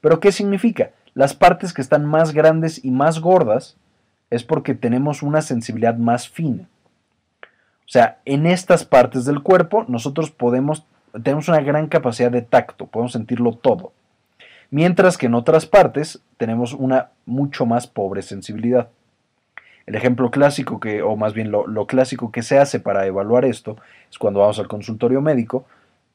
¿Pero 0.00 0.20
qué 0.20 0.32
significa? 0.32 0.90
Las 1.14 1.34
partes 1.34 1.72
que 1.72 1.82
están 1.82 2.04
más 2.04 2.32
grandes 2.32 2.84
y 2.84 2.90
más 2.90 3.20
gordas 3.20 3.76
es 4.30 4.44
porque 4.44 4.74
tenemos 4.74 5.22
una 5.22 5.42
sensibilidad 5.42 5.96
más 5.96 6.28
fina. 6.28 6.68
O 7.42 7.90
sea, 7.90 8.18
en 8.24 8.46
estas 8.46 8.84
partes 8.84 9.24
del 9.24 9.42
cuerpo 9.42 9.84
nosotros 9.88 10.30
podemos, 10.30 10.84
tenemos 11.22 11.48
una 11.48 11.60
gran 11.60 11.88
capacidad 11.88 12.30
de 12.30 12.42
tacto, 12.42 12.86
podemos 12.86 13.12
sentirlo 13.12 13.52
todo. 13.52 13.92
Mientras 14.70 15.16
que 15.16 15.26
en 15.26 15.34
otras 15.34 15.64
partes 15.64 16.20
tenemos 16.36 16.74
una 16.74 17.10
mucho 17.24 17.64
más 17.64 17.86
pobre 17.86 18.20
sensibilidad. 18.20 18.90
El 19.88 19.94
ejemplo 19.94 20.30
clásico 20.30 20.80
que, 20.80 21.00
o 21.00 21.16
más 21.16 21.32
bien 21.32 21.50
lo, 21.50 21.66
lo, 21.66 21.86
clásico 21.86 22.30
que 22.30 22.42
se 22.42 22.58
hace 22.58 22.78
para 22.78 23.06
evaluar 23.06 23.46
esto, 23.46 23.78
es 24.10 24.18
cuando 24.18 24.40
vamos 24.40 24.58
al 24.58 24.68
consultorio 24.68 25.22
médico, 25.22 25.64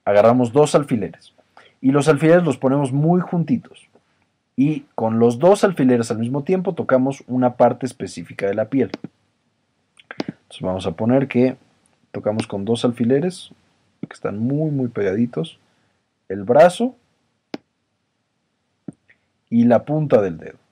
agarramos 0.05 0.53
dos 0.53 0.75
alfileres 0.75 1.33
y 1.81 1.89
los 1.89 2.07
alfileres 2.07 2.43
los 2.43 2.57
ponemos 2.57 2.93
muy 2.93 3.19
juntitos. 3.19 3.89
Y 4.55 4.81
con 4.93 5.17
los 5.17 5.39
dos 5.39 5.63
alfileres 5.63 6.11
al 6.11 6.19
mismo 6.19 6.43
tiempo 6.43 6.75
tocamos 6.75 7.23
una 7.25 7.55
parte 7.55 7.87
específica 7.87 8.45
de 8.45 8.53
la 8.53 8.69
piel. 8.69 8.91
Entonces 10.19 10.61
vamos 10.61 10.85
a 10.85 10.91
poner 10.91 11.27
que 11.27 11.55
tocamos 12.11 12.45
con 12.45 12.65
dos 12.65 12.85
alfileres 12.85 13.49
que 13.99 14.13
están 14.13 14.37
muy 14.37 14.69
muy 14.69 14.89
pegaditos 14.89 15.57
el 16.29 16.43
brazo 16.43 16.95
y 19.49 19.63
la 19.63 19.83
punta 19.83 20.21
del 20.21 20.37
dedo. 20.37 20.62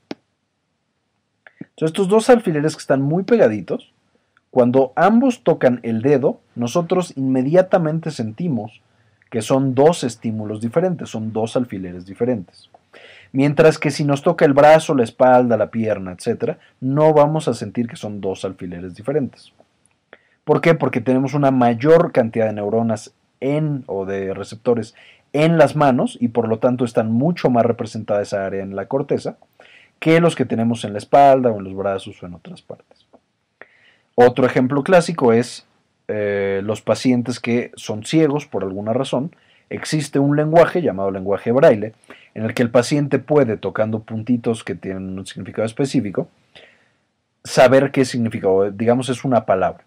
Estos 1.81 2.07
dos 2.07 2.29
alfileres 2.29 2.75
que 2.75 2.81
están 2.81 3.01
muy 3.01 3.23
pegaditos, 3.23 3.91
cuando 4.51 4.93
ambos 4.95 5.43
tocan 5.43 5.79
el 5.83 6.01
dedo, 6.01 6.39
nosotros 6.55 7.13
inmediatamente 7.15 8.11
sentimos 8.11 8.81
que 9.29 9.41
son 9.41 9.73
dos 9.73 10.03
estímulos 10.03 10.61
diferentes, 10.61 11.09
son 11.09 11.31
dos 11.31 11.55
alfileres 11.55 12.05
diferentes. 12.05 12.69
Mientras 13.31 13.79
que 13.79 13.91
si 13.91 14.03
nos 14.03 14.21
toca 14.21 14.43
el 14.43 14.53
brazo, 14.53 14.93
la 14.93 15.05
espalda, 15.05 15.55
la 15.55 15.71
pierna, 15.71 16.11
etc., 16.11 16.57
no 16.81 17.13
vamos 17.13 17.47
a 17.47 17.53
sentir 17.53 17.87
que 17.87 17.95
son 17.95 18.19
dos 18.19 18.43
alfileres 18.43 18.93
diferentes. 18.93 19.53
¿Por 20.43 20.59
qué? 20.59 20.73
Porque 20.75 20.99
tenemos 20.99 21.33
una 21.33 21.49
mayor 21.49 22.11
cantidad 22.11 22.47
de 22.47 22.53
neuronas 22.53 23.13
en 23.39 23.85
o 23.87 24.05
de 24.05 24.33
receptores 24.33 24.95
en 25.33 25.57
las 25.57 25.77
manos 25.77 26.17
y 26.19 26.27
por 26.27 26.49
lo 26.49 26.59
tanto 26.59 26.83
están 26.83 27.11
mucho 27.11 27.49
más 27.49 27.65
representada 27.65 28.21
esa 28.21 28.45
área 28.45 28.61
en 28.61 28.75
la 28.75 28.87
corteza 28.87 29.37
que 30.01 30.19
los 30.19 30.35
que 30.35 30.45
tenemos 30.45 30.83
en 30.83 30.93
la 30.93 30.97
espalda 30.97 31.51
o 31.51 31.59
en 31.59 31.63
los 31.63 31.75
brazos 31.75 32.21
o 32.21 32.25
en 32.25 32.33
otras 32.33 32.63
partes. 32.63 33.05
Otro 34.15 34.47
ejemplo 34.47 34.83
clásico 34.83 35.31
es 35.31 35.67
eh, 36.07 36.61
los 36.63 36.81
pacientes 36.81 37.39
que 37.39 37.71
son 37.75 38.03
ciegos 38.03 38.47
por 38.47 38.63
alguna 38.63 38.93
razón. 38.93 39.35
Existe 39.69 40.17
un 40.17 40.35
lenguaje 40.35 40.81
llamado 40.81 41.11
lenguaje 41.11 41.51
braille 41.51 41.93
en 42.33 42.43
el 42.43 42.55
que 42.55 42.63
el 42.63 42.71
paciente 42.71 43.19
puede, 43.19 43.57
tocando 43.57 43.99
puntitos 43.99 44.63
que 44.63 44.73
tienen 44.73 45.19
un 45.19 45.27
significado 45.27 45.67
específico, 45.67 46.27
saber 47.43 47.91
qué 47.91 48.03
significa, 48.03 48.47
digamos 48.73 49.07
es 49.09 49.23
una 49.23 49.45
palabra. 49.45 49.83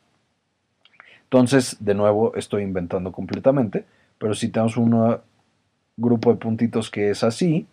Entonces, 1.25 1.77
de 1.81 1.95
nuevo, 1.95 2.37
estoy 2.37 2.63
inventando 2.63 3.11
completamente, 3.11 3.85
pero 4.19 4.35
si 4.35 4.49
tenemos 4.49 4.77
un 4.77 5.19
grupo 5.97 6.33
de 6.33 6.39
puntitos 6.39 6.89
que 6.89 7.11
es 7.11 7.25
así, 7.25 7.67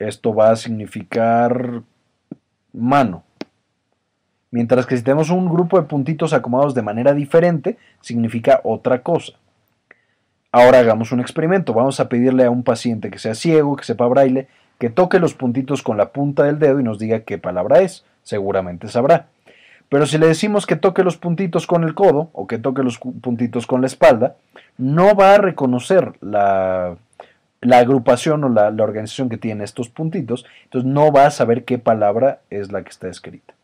esto 0.00 0.34
va 0.34 0.50
a 0.50 0.56
significar 0.56 1.82
mano. 2.72 3.22
Mientras 4.50 4.86
que 4.86 4.96
si 4.96 5.04
tenemos 5.04 5.30
un 5.30 5.48
grupo 5.48 5.78
de 5.78 5.86
puntitos 5.86 6.32
acomodados 6.32 6.74
de 6.74 6.82
manera 6.82 7.14
diferente, 7.14 7.78
significa 8.00 8.60
otra 8.64 9.02
cosa. 9.02 9.34
Ahora 10.50 10.80
hagamos 10.80 11.12
un 11.12 11.20
experimento. 11.20 11.72
Vamos 11.72 12.00
a 12.00 12.08
pedirle 12.08 12.44
a 12.44 12.50
un 12.50 12.64
paciente 12.64 13.10
que 13.10 13.20
sea 13.20 13.34
ciego, 13.34 13.76
que 13.76 13.84
sepa 13.84 14.08
braille, 14.08 14.48
que 14.78 14.90
toque 14.90 15.20
los 15.20 15.34
puntitos 15.34 15.82
con 15.82 15.96
la 15.96 16.10
punta 16.10 16.44
del 16.44 16.58
dedo 16.58 16.80
y 16.80 16.82
nos 16.82 16.98
diga 16.98 17.20
qué 17.20 17.38
palabra 17.38 17.80
es. 17.80 18.04
Seguramente 18.22 18.88
sabrá. 18.88 19.28
Pero 19.88 20.06
si 20.06 20.18
le 20.18 20.26
decimos 20.26 20.66
que 20.66 20.76
toque 20.76 21.04
los 21.04 21.16
puntitos 21.16 21.66
con 21.66 21.84
el 21.84 21.94
codo 21.94 22.30
o 22.32 22.46
que 22.46 22.58
toque 22.58 22.82
los 22.82 22.98
puntitos 22.98 23.66
con 23.66 23.80
la 23.80 23.86
espalda, 23.86 24.36
no 24.78 25.14
va 25.14 25.34
a 25.34 25.38
reconocer 25.38 26.12
la, 26.20 26.96
agrupación 27.62 28.44
o 28.44 28.48
la, 28.48 28.68
organización 28.82 29.28
que 29.28 29.36
tiene 29.36 29.64
estos 29.64 29.88
puntitos, 29.88 30.46
entonces 30.64 30.90
no 30.90 31.12
va 31.12 31.26
a 31.26 31.30
saber 31.30 31.64
qué 31.64 31.78
palabra 31.78 32.40
es 32.50 32.72
la 32.72 32.82
que 32.82 32.90
está 32.90 33.08
escrita. 33.08 33.54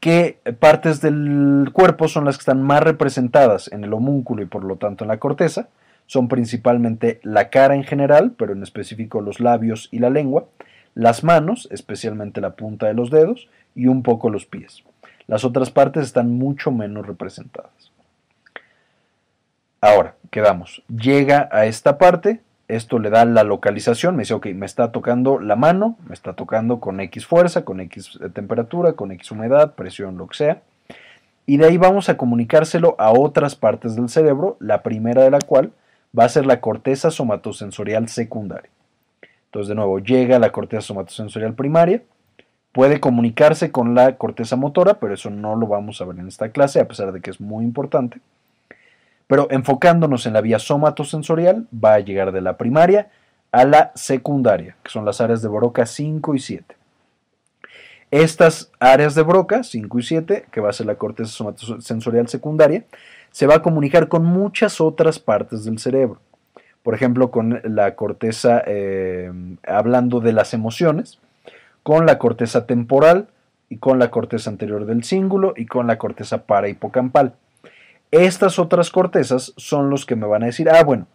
¿Qué 0.00 0.38
partes 0.60 1.00
del 1.00 1.70
cuerpo 1.72 2.08
son 2.08 2.26
las 2.26 2.36
que 2.36 2.42
están 2.42 2.62
más 2.62 2.82
representadas 2.82 3.72
en 3.72 3.84
el 3.84 3.94
homúnculo 3.94 4.42
y 4.42 4.46
por 4.46 4.62
lo 4.62 4.76
tanto 4.76 5.04
en 5.04 5.08
la 5.08 5.18
corteza? 5.18 5.68
Son 6.06 6.28
principalmente 6.28 7.20
la 7.22 7.48
cara 7.48 7.74
en 7.74 7.84
general, 7.84 8.32
pero 8.36 8.52
en 8.52 8.62
específico 8.62 9.22
los 9.22 9.40
labios 9.40 9.88
y 9.90 10.00
la 10.00 10.10
lengua, 10.10 10.44
las 10.94 11.24
manos, 11.24 11.68
especialmente 11.70 12.42
la 12.42 12.54
punta 12.54 12.86
de 12.86 12.94
los 12.94 13.10
dedos, 13.10 13.48
y 13.74 13.86
un 13.86 14.02
poco 14.02 14.28
los 14.28 14.44
pies. 14.44 14.84
Las 15.26 15.44
otras 15.44 15.70
partes 15.70 16.04
están 16.04 16.30
mucho 16.30 16.70
menos 16.70 17.06
representadas. 17.06 17.93
Ahora, 19.84 20.14
quedamos. 20.30 20.82
Llega 20.88 21.46
a 21.52 21.66
esta 21.66 21.98
parte, 21.98 22.40
esto 22.68 22.98
le 22.98 23.10
da 23.10 23.26
la 23.26 23.44
localización, 23.44 24.16
me 24.16 24.22
dice, 24.22 24.32
ok, 24.32 24.46
me 24.54 24.64
está 24.64 24.92
tocando 24.92 25.38
la 25.38 25.56
mano, 25.56 25.98
me 26.08 26.14
está 26.14 26.32
tocando 26.32 26.80
con 26.80 27.00
X 27.00 27.26
fuerza, 27.26 27.66
con 27.66 27.80
X 27.80 28.18
temperatura, 28.32 28.94
con 28.94 29.12
X 29.12 29.30
humedad, 29.30 29.74
presión, 29.74 30.16
lo 30.16 30.26
que 30.26 30.38
sea. 30.38 30.62
Y 31.44 31.58
de 31.58 31.66
ahí 31.66 31.76
vamos 31.76 32.08
a 32.08 32.16
comunicárselo 32.16 32.96
a 32.98 33.12
otras 33.12 33.56
partes 33.56 33.94
del 33.94 34.08
cerebro, 34.08 34.56
la 34.58 34.82
primera 34.82 35.22
de 35.22 35.30
la 35.30 35.40
cual 35.40 35.72
va 36.18 36.24
a 36.24 36.30
ser 36.30 36.46
la 36.46 36.62
corteza 36.62 37.10
somatosensorial 37.10 38.08
secundaria. 38.08 38.70
Entonces, 39.48 39.68
de 39.68 39.74
nuevo, 39.74 39.98
llega 39.98 40.36
a 40.36 40.38
la 40.38 40.50
corteza 40.50 40.80
somatosensorial 40.80 41.52
primaria, 41.52 42.00
Puede 42.72 42.98
comunicarse 42.98 43.70
con 43.70 43.94
la 43.94 44.16
corteza 44.16 44.56
motora, 44.56 44.94
pero 44.94 45.14
eso 45.14 45.30
no 45.30 45.54
lo 45.54 45.68
vamos 45.68 46.00
a 46.00 46.06
ver 46.06 46.18
en 46.18 46.26
esta 46.26 46.48
clase, 46.48 46.80
a 46.80 46.88
pesar 46.88 47.12
de 47.12 47.20
que 47.20 47.30
es 47.30 47.40
muy 47.40 47.64
importante. 47.64 48.20
Pero 49.26 49.48
enfocándonos 49.50 50.26
en 50.26 50.34
la 50.34 50.40
vía 50.40 50.58
somatosensorial, 50.58 51.66
va 51.72 51.94
a 51.94 52.00
llegar 52.00 52.32
de 52.32 52.40
la 52.40 52.56
primaria 52.56 53.10
a 53.52 53.64
la 53.64 53.92
secundaria, 53.94 54.76
que 54.82 54.90
son 54.90 55.04
las 55.04 55.20
áreas 55.20 55.40
de 55.40 55.48
Broca 55.48 55.86
5 55.86 56.34
y 56.34 56.38
7. 56.40 56.76
Estas 58.10 58.70
áreas 58.78 59.14
de 59.14 59.22
Broca 59.22 59.62
5 59.62 59.98
y 59.98 60.02
7, 60.02 60.46
que 60.50 60.60
va 60.60 60.70
a 60.70 60.72
ser 60.72 60.86
la 60.86 60.96
corteza 60.96 61.30
somatosensorial 61.30 62.28
secundaria, 62.28 62.84
se 63.30 63.46
va 63.46 63.56
a 63.56 63.62
comunicar 63.62 64.08
con 64.08 64.24
muchas 64.24 64.80
otras 64.80 65.18
partes 65.18 65.64
del 65.64 65.78
cerebro. 65.78 66.20
Por 66.84 66.94
ejemplo, 66.94 67.30
con 67.30 67.60
la 67.64 67.96
corteza, 67.96 68.62
eh, 68.66 69.32
hablando 69.66 70.20
de 70.20 70.32
las 70.32 70.54
emociones, 70.54 71.18
con 71.82 72.06
la 72.06 72.18
corteza 72.18 72.66
temporal 72.66 73.28
y 73.68 73.78
con 73.78 73.98
la 73.98 74.10
corteza 74.10 74.50
anterior 74.50 74.84
del 74.86 75.02
cíngulo 75.02 75.54
y 75.56 75.66
con 75.66 75.86
la 75.86 75.98
corteza 75.98 76.46
parahipocampal. 76.46 77.34
Estas 78.10 78.58
otras 78.58 78.90
cortezas 78.90 79.52
son 79.56 79.90
los 79.90 80.06
que 80.06 80.16
me 80.16 80.26
van 80.26 80.42
a 80.42 80.46
decir, 80.46 80.68
ah, 80.70 80.82
bueno, 80.84 81.06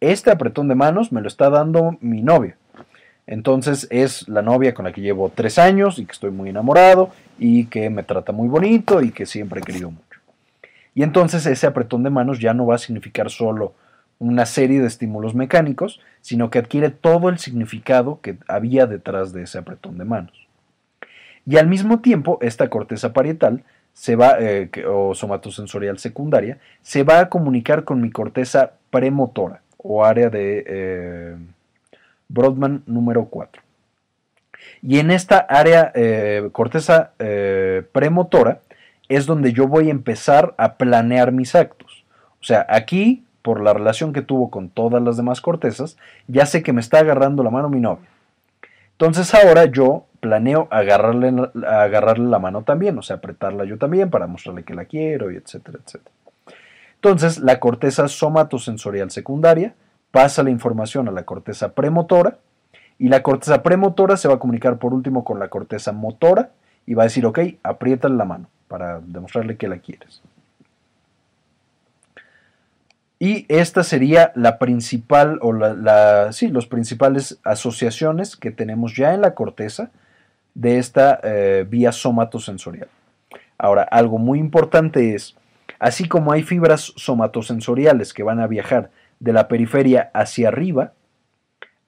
este 0.00 0.30
apretón 0.30 0.68
de 0.68 0.74
manos 0.74 1.12
me 1.12 1.20
lo 1.20 1.28
está 1.28 1.50
dando 1.50 1.96
mi 2.00 2.22
novia. 2.22 2.56
Entonces 3.26 3.86
es 3.90 4.26
la 4.28 4.42
novia 4.42 4.72
con 4.74 4.86
la 4.86 4.92
que 4.92 5.02
llevo 5.02 5.30
tres 5.34 5.58
años 5.58 5.98
y 5.98 6.06
que 6.06 6.12
estoy 6.12 6.30
muy 6.30 6.48
enamorado 6.48 7.10
y 7.38 7.66
que 7.66 7.90
me 7.90 8.02
trata 8.02 8.32
muy 8.32 8.48
bonito 8.48 9.02
y 9.02 9.10
que 9.10 9.26
siempre 9.26 9.60
he 9.60 9.62
querido 9.62 9.90
mucho. 9.90 10.20
Y 10.94 11.02
entonces 11.02 11.44
ese 11.46 11.66
apretón 11.66 12.02
de 12.02 12.10
manos 12.10 12.38
ya 12.38 12.54
no 12.54 12.66
va 12.66 12.76
a 12.76 12.78
significar 12.78 13.30
solo 13.30 13.74
una 14.18 14.46
serie 14.46 14.80
de 14.80 14.86
estímulos 14.86 15.34
mecánicos, 15.34 16.00
sino 16.22 16.50
que 16.50 16.58
adquiere 16.58 16.90
todo 16.90 17.28
el 17.28 17.38
significado 17.38 18.20
que 18.20 18.38
había 18.48 18.86
detrás 18.86 19.32
de 19.32 19.42
ese 19.42 19.58
apretón 19.58 19.98
de 19.98 20.04
manos. 20.04 20.48
Y 21.46 21.56
al 21.56 21.68
mismo 21.68 22.00
tiempo, 22.00 22.38
esta 22.40 22.68
corteza 22.68 23.12
parietal 23.12 23.62
se 23.98 24.14
va, 24.14 24.36
eh, 24.38 24.70
o 24.86 25.12
somatosensorial 25.12 25.98
secundaria, 25.98 26.58
se 26.82 27.02
va 27.02 27.18
a 27.18 27.28
comunicar 27.28 27.82
con 27.82 28.00
mi 28.00 28.12
corteza 28.12 28.74
premotora 28.90 29.60
o 29.76 30.04
área 30.04 30.30
de 30.30 30.64
eh, 30.68 31.36
Brodmann 32.28 32.84
número 32.86 33.24
4. 33.24 33.60
Y 34.82 35.00
en 35.00 35.10
esta 35.10 35.38
área, 35.38 35.90
eh, 35.96 36.48
corteza 36.52 37.10
premotora, 37.90 38.60
es 39.08 39.26
donde 39.26 39.52
yo 39.52 39.66
voy 39.66 39.88
a 39.88 39.90
empezar 39.90 40.54
a 40.58 40.74
planear 40.74 41.32
mis 41.32 41.56
actos. 41.56 42.04
O 42.40 42.44
sea, 42.44 42.64
aquí, 42.68 43.24
por 43.42 43.60
la 43.60 43.72
relación 43.72 44.12
que 44.12 44.22
tuvo 44.22 44.48
con 44.48 44.68
todas 44.68 45.02
las 45.02 45.16
demás 45.16 45.40
cortezas, 45.40 45.96
ya 46.28 46.46
sé 46.46 46.62
que 46.62 46.72
me 46.72 46.80
está 46.80 47.00
agarrando 47.00 47.42
la 47.42 47.50
mano 47.50 47.68
mi 47.68 47.80
novia. 47.80 48.06
Entonces 48.92 49.34
ahora 49.34 49.64
yo 49.64 50.04
planeo 50.20 50.68
agarrarle, 50.70 51.50
agarrarle 51.66 52.28
la 52.28 52.38
mano 52.38 52.62
también, 52.62 52.98
o 52.98 53.02
sea, 53.02 53.16
apretarla 53.16 53.64
yo 53.64 53.78
también 53.78 54.10
para 54.10 54.26
mostrarle 54.26 54.64
que 54.64 54.74
la 54.74 54.84
quiero 54.84 55.30
y 55.30 55.36
etcétera, 55.36 55.78
etcétera. 55.84 56.14
Entonces, 56.96 57.38
la 57.38 57.60
corteza 57.60 58.08
somatosensorial 58.08 59.10
secundaria 59.10 59.74
pasa 60.10 60.42
la 60.42 60.50
información 60.50 61.08
a 61.08 61.12
la 61.12 61.24
corteza 61.24 61.72
premotora 61.72 62.38
y 62.98 63.08
la 63.08 63.22
corteza 63.22 63.62
premotora 63.62 64.16
se 64.16 64.28
va 64.28 64.34
a 64.34 64.38
comunicar 64.38 64.78
por 64.78 64.92
último 64.92 65.24
con 65.24 65.38
la 65.38 65.48
corteza 65.48 65.92
motora 65.92 66.50
y 66.86 66.94
va 66.94 67.04
a 67.04 67.06
decir, 67.06 67.24
ok, 67.24 67.38
apriétale 67.62 68.16
la 68.16 68.24
mano 68.24 68.48
para 68.66 69.00
demostrarle 69.00 69.56
que 69.56 69.68
la 69.68 69.78
quieres. 69.78 70.22
Y 73.20 73.46
esta 73.48 73.82
sería 73.82 74.32
la 74.36 74.58
principal, 74.58 75.38
o 75.42 75.52
la, 75.52 76.32
sí, 76.32 76.48
los 76.48 76.66
principales 76.66 77.38
asociaciones 77.42 78.36
que 78.36 78.52
tenemos 78.52 78.94
ya 78.96 79.12
en 79.12 79.22
la 79.22 79.34
corteza 79.34 79.90
de 80.54 80.78
esta 80.78 81.20
eh, 81.22 81.66
vía 81.68 81.92
somatosensorial. 81.92 82.88
Ahora, 83.58 83.82
algo 83.82 84.18
muy 84.18 84.38
importante 84.38 85.14
es, 85.14 85.36
así 85.78 86.08
como 86.08 86.32
hay 86.32 86.42
fibras 86.42 86.92
somatosensoriales 86.96 88.12
que 88.12 88.22
van 88.22 88.40
a 88.40 88.46
viajar 88.46 88.90
de 89.20 89.32
la 89.32 89.48
periferia 89.48 90.10
hacia 90.14 90.48
arriba, 90.48 90.92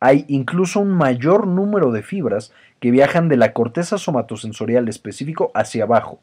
hay 0.01 0.25
incluso 0.29 0.81
un 0.81 0.91
mayor 0.91 1.47
número 1.47 1.93
de 1.93 2.03
fibras 2.03 2.53
que 2.81 2.91
viajan 2.91 3.29
de 3.29 3.37
la 3.37 3.53
corteza 3.53 3.99
somatosensorial 3.99 4.89
específico 4.89 5.51
hacia 5.55 5.85
abajo. 5.85 6.21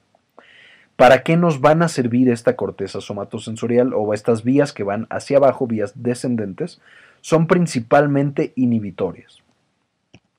¿Para 0.95 1.21
qué 1.21 1.37
nos 1.37 1.61
van 1.61 1.83
a 1.83 1.87
servir 1.87 2.27
esta 2.29 2.55
corteza 2.55 3.01
somatosensorial 3.01 3.93
o 3.93 4.15
estas 4.15 4.43
vías 4.43 4.73
que 4.73 4.81
van 4.81 5.05
hacia 5.11 5.37
abajo, 5.37 5.67
vías 5.67 5.93
descendentes? 6.01 6.81
Son 7.21 7.45
principalmente 7.45 8.51
inhibitorias. 8.55 9.43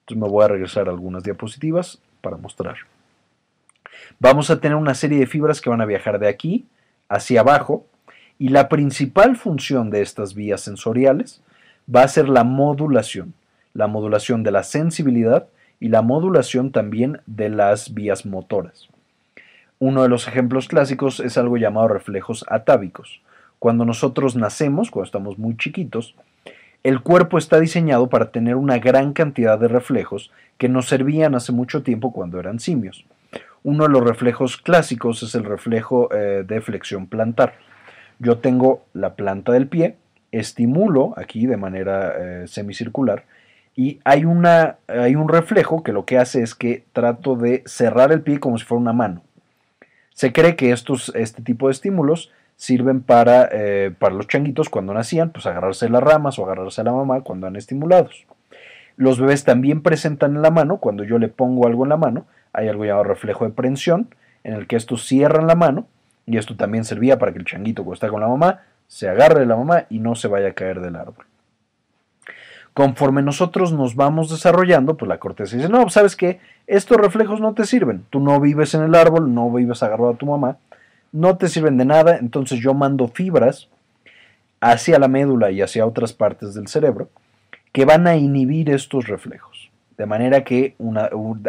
Entonces 0.09 0.23
me 0.23 0.29
voy 0.29 0.45
a 0.45 0.49
regresar 0.49 0.89
a 0.89 0.91
algunas 0.91 1.23
diapositivas 1.23 1.99
para 2.23 2.39
mostrar. 2.39 2.77
Vamos 4.19 4.49
a 4.49 4.59
tener 4.59 4.77
una 4.77 4.95
serie 4.95 5.19
de 5.19 5.27
fibras 5.27 5.61
que 5.61 5.69
van 5.69 5.83
a 5.83 5.87
viajar 5.87 6.19
de 6.19 6.29
aquí 6.29 6.65
hacia 7.11 7.41
abajo 7.41 7.85
y 8.39 8.49
la 8.49 8.71
principal 8.71 9.37
función 9.37 9.91
de 9.91 10.01
estas 10.01 10.35
vías 10.35 10.63
sensoriales 10.63 11.43
va 11.95 12.05
a 12.05 12.09
ser 12.09 12.31
la 12.31 12.43
modulación, 12.43 13.35
la 13.75 13.87
modulación 13.87 14.43
de 14.43 14.51
la 14.51 14.63
sensibilidad 14.63 15.49
y 15.79 15.89
la 15.89 16.01
modulación 16.01 16.73
también 16.73 17.21
de 17.27 17.51
las 17.51 17.93
vías 17.93 18.25
motoras. 18.25 18.89
Uno 19.79 20.03
de 20.03 20.09
los 20.09 20.27
ejemplos 20.27 20.69
clásicos 20.69 21.21
es 21.21 21.37
algo 21.37 21.59
llamado 21.59 21.89
reflejos 21.89 22.47
atávicos. 22.49 23.21
Cuando 23.59 23.85
nosotros 23.85 24.37
nacemos, 24.37 24.91
cuando 24.91 25.05
estamos 25.07 25.39
muy 25.39 25.57
chiquitos, 25.59 26.15
el 26.85 27.01
cuerpo 27.01 27.39
está 27.39 27.61
diseñado 27.61 28.09
para 28.09 28.31
tener 28.31 28.57
una 28.57 28.79
gran 28.79 29.13
cantidad 29.13 29.59
de 29.59 29.69
reflejos 29.69 30.31
que 30.57 30.69
nos 30.69 30.89
servían 30.89 31.35
hace 31.35 31.53
mucho 31.53 31.83
tiempo 31.83 32.13
cuando 32.13 32.39
eran 32.39 32.61
simios. 32.61 33.05
Uno 33.63 33.85
de 33.85 33.91
los 33.91 34.05
reflejos 34.05 34.57
clásicos 34.57 35.23
es 35.23 35.35
el 35.35 35.45
reflejo 35.45 36.13
eh, 36.13 36.45
de 36.47 36.61
flexión 36.61 37.07
plantar. 37.07 37.55
Yo 38.19 38.39
tengo 38.39 38.85
la 38.95 39.15
planta 39.15 39.53
del 39.53 39.69
pie, 39.69 39.97
estimulo 40.33 41.15
aquí 41.17 41.47
de 41.47 41.57
manera 41.57 42.15
eh, 42.17 42.47
semicircular 42.49 43.25
y 43.79 44.01
hay, 44.03 44.25
una, 44.25 44.79
hay 44.89 45.15
un 45.15 45.29
reflejo 45.29 45.85
que 45.85 45.93
lo 45.93 46.05
que 46.05 46.19
hace 46.19 46.43
es 46.43 46.57
que 46.57 46.83
trato 46.93 47.37
de 47.37 47.63
cerrar 47.65 48.11
el 48.11 48.23
pie 48.23 48.41
como 48.41 48.59
si 48.59 48.65
fuera 48.65 48.81
una 48.81 48.93
mano. 48.93 49.23
Se 50.11 50.33
cree 50.33 50.57
que 50.57 50.73
estos, 50.73 51.13
este 51.15 51.43
tipo 51.43 51.69
de 51.69 51.75
estímulos 51.75 52.33
sirven 52.59 53.03
para, 53.03 53.49
eh, 53.53 53.95
para 53.97 54.17
los 54.17 54.27
changuitos 54.27 54.69
cuando 54.69 54.93
nacían, 54.93 55.31
pues 55.31 55.47
agarrarse 55.47 55.89
las 55.89 56.03
ramas 56.03 56.39
o 56.39 56.45
agarrarse 56.45 56.81
a 56.81 56.85
la 56.85 56.93
mamá 56.93 57.21
cuando 57.21 57.47
han 57.47 57.55
estimulados. 57.55 58.27
Los 58.97 59.21
bebés 59.21 59.45
también 59.45 59.81
presentan 59.81 60.35
en 60.35 60.43
la 60.43 60.51
mano, 60.51 60.79
cuando 60.79 61.05
yo 61.05 61.21
le 61.21 61.29
pongo 61.29 61.69
algo 61.69 61.85
en 61.85 61.91
la 61.91 61.97
mano, 61.97 62.27
hay 62.53 62.67
algo 62.69 62.85
llamado 62.85 63.05
reflejo 63.05 63.45
de 63.45 63.53
prensión, 63.53 64.13
en 64.43 64.55
el 64.55 64.67
que 64.67 64.75
estos 64.75 65.07
cierran 65.07 65.47
la 65.47 65.55
mano, 65.55 65.87
y 66.27 66.37
esto 66.37 66.57
también 66.57 66.85
servía 66.85 67.17
para 67.17 67.33
que 67.33 67.39
el 67.39 67.45
changuito 67.45 67.85
cuando 67.85 67.95
está 67.95 68.09
con 68.09 68.21
la 68.21 68.29
mamá, 68.29 68.63
se 68.89 69.09
agarre 69.09 69.39
de 69.39 69.47
la 69.47 69.57
mamá 69.57 69.85
y 69.89 70.01
no 70.01 70.17
se 70.17 70.27
vaya 70.27 70.49
a 70.49 70.53
caer 70.53 70.81
del 70.81 70.97
árbol. 70.97 71.27
Conforme 72.75 73.23
nosotros 73.23 73.73
nos 73.73 73.95
vamos 73.95 74.31
desarrollando, 74.31 74.97
pues 74.97 75.09
la 75.09 75.19
corteza 75.19 75.57
dice, 75.57 75.69
no, 75.69 75.89
¿sabes 75.91 76.17
qué? 76.17 76.41
Estos 76.67 76.97
reflejos 76.97 77.41
no 77.41 77.55
te 77.55 77.67
sirven. 77.67 78.05
Tú 78.11 78.19
no 78.19 78.41
vives 78.41 78.75
en 78.75 78.83
el 78.83 78.97
árbol, 78.97 79.33
no 79.33 79.51
vives 79.53 79.83
agarrado 79.85 80.11
a 80.11 80.17
tu 80.17 80.27
mamá, 80.27 80.59
no 81.13 81.37
te 81.37 81.49
sirven 81.49 81.77
de 81.77 81.85
nada, 81.85 82.19
entonces 82.19 82.61
yo 82.61 82.75
mando 82.75 83.09
fibras 83.09 83.69
hacia 84.61 84.99
la 84.99 85.09
médula 85.09 85.51
y 85.51 85.63
hacia 85.63 85.87
otras 85.87 86.13
partes 86.13 86.55
del 86.55 86.69
cerebro 86.69 87.09
que 87.73 87.85
van 87.85 88.07
a 88.07 88.17
inhibir 88.17 88.71
estos 88.71 89.07
reflejos. 89.07 89.71
De 89.97 90.07
manera 90.07 90.45
que 90.45 90.77